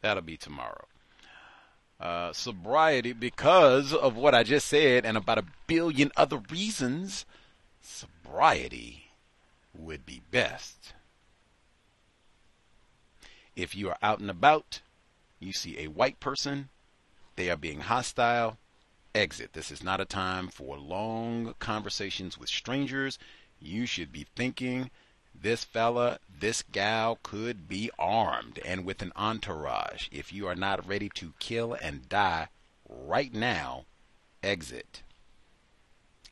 [0.00, 0.86] That'll be tomorrow.
[2.00, 7.24] Uh, sobriety, because of what I just said and about a billion other reasons,
[7.80, 9.10] sobriety
[9.76, 10.92] would be best.
[13.56, 14.80] If you are out and about,
[15.40, 16.68] you see a white person
[17.38, 18.58] they are being hostile.
[19.14, 19.52] Exit.
[19.52, 23.16] This is not a time for long conversations with strangers.
[23.60, 24.90] You should be thinking
[25.32, 30.08] this fella, this gal could be armed and with an entourage.
[30.10, 32.48] If you are not ready to kill and die
[32.88, 33.84] right now,
[34.42, 35.02] exit.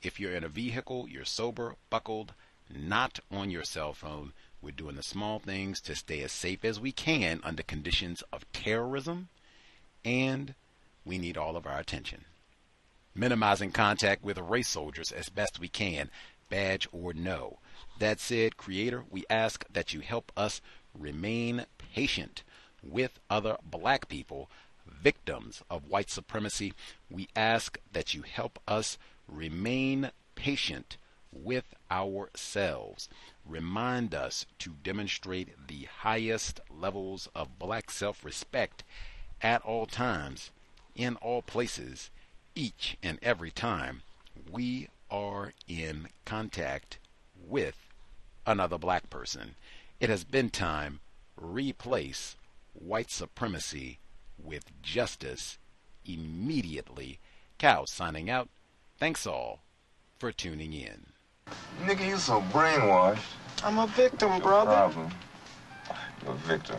[0.02, 2.34] If you're in a vehicle, you're sober, buckled,
[2.68, 4.32] not on your cell phone.
[4.60, 8.50] We're doing the small things to stay as safe as we can under conditions of
[8.52, 9.28] terrorism
[10.04, 10.56] and
[11.06, 12.24] we need all of our attention.
[13.14, 16.10] Minimizing contact with race soldiers as best we can,
[16.50, 17.60] badge or no.
[17.98, 20.60] That said, Creator, we ask that you help us
[20.92, 22.42] remain patient
[22.82, 24.50] with other black people,
[24.86, 26.74] victims of white supremacy.
[27.08, 30.96] We ask that you help us remain patient
[31.32, 33.08] with ourselves.
[33.46, 38.82] Remind us to demonstrate the highest levels of black self respect
[39.40, 40.50] at all times
[40.96, 42.10] in all places,
[42.54, 44.02] each and every time
[44.50, 46.98] we are in contact
[47.46, 47.76] with
[48.46, 49.54] another black person.
[50.00, 51.00] It has been time
[51.40, 52.36] replace
[52.72, 53.98] white supremacy
[54.42, 55.58] with justice
[56.04, 57.18] immediately.
[57.58, 58.48] Cow signing out.
[58.98, 59.60] Thanks all
[60.18, 61.06] for tuning in.
[61.84, 63.18] Nigga, you so brainwashed.
[63.62, 64.72] I'm a victim, Your brother.
[64.72, 65.10] problem.
[66.24, 66.76] You're a victim.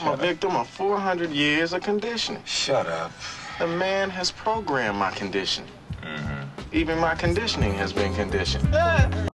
[0.00, 0.10] Yeah.
[0.10, 2.42] I'm a victim of 400 years of conditioning.
[2.44, 3.12] Shut up.
[3.58, 5.64] The man has programmed my condition.
[6.02, 6.40] Mm-hmm.
[6.72, 9.29] Even my conditioning has been conditioned.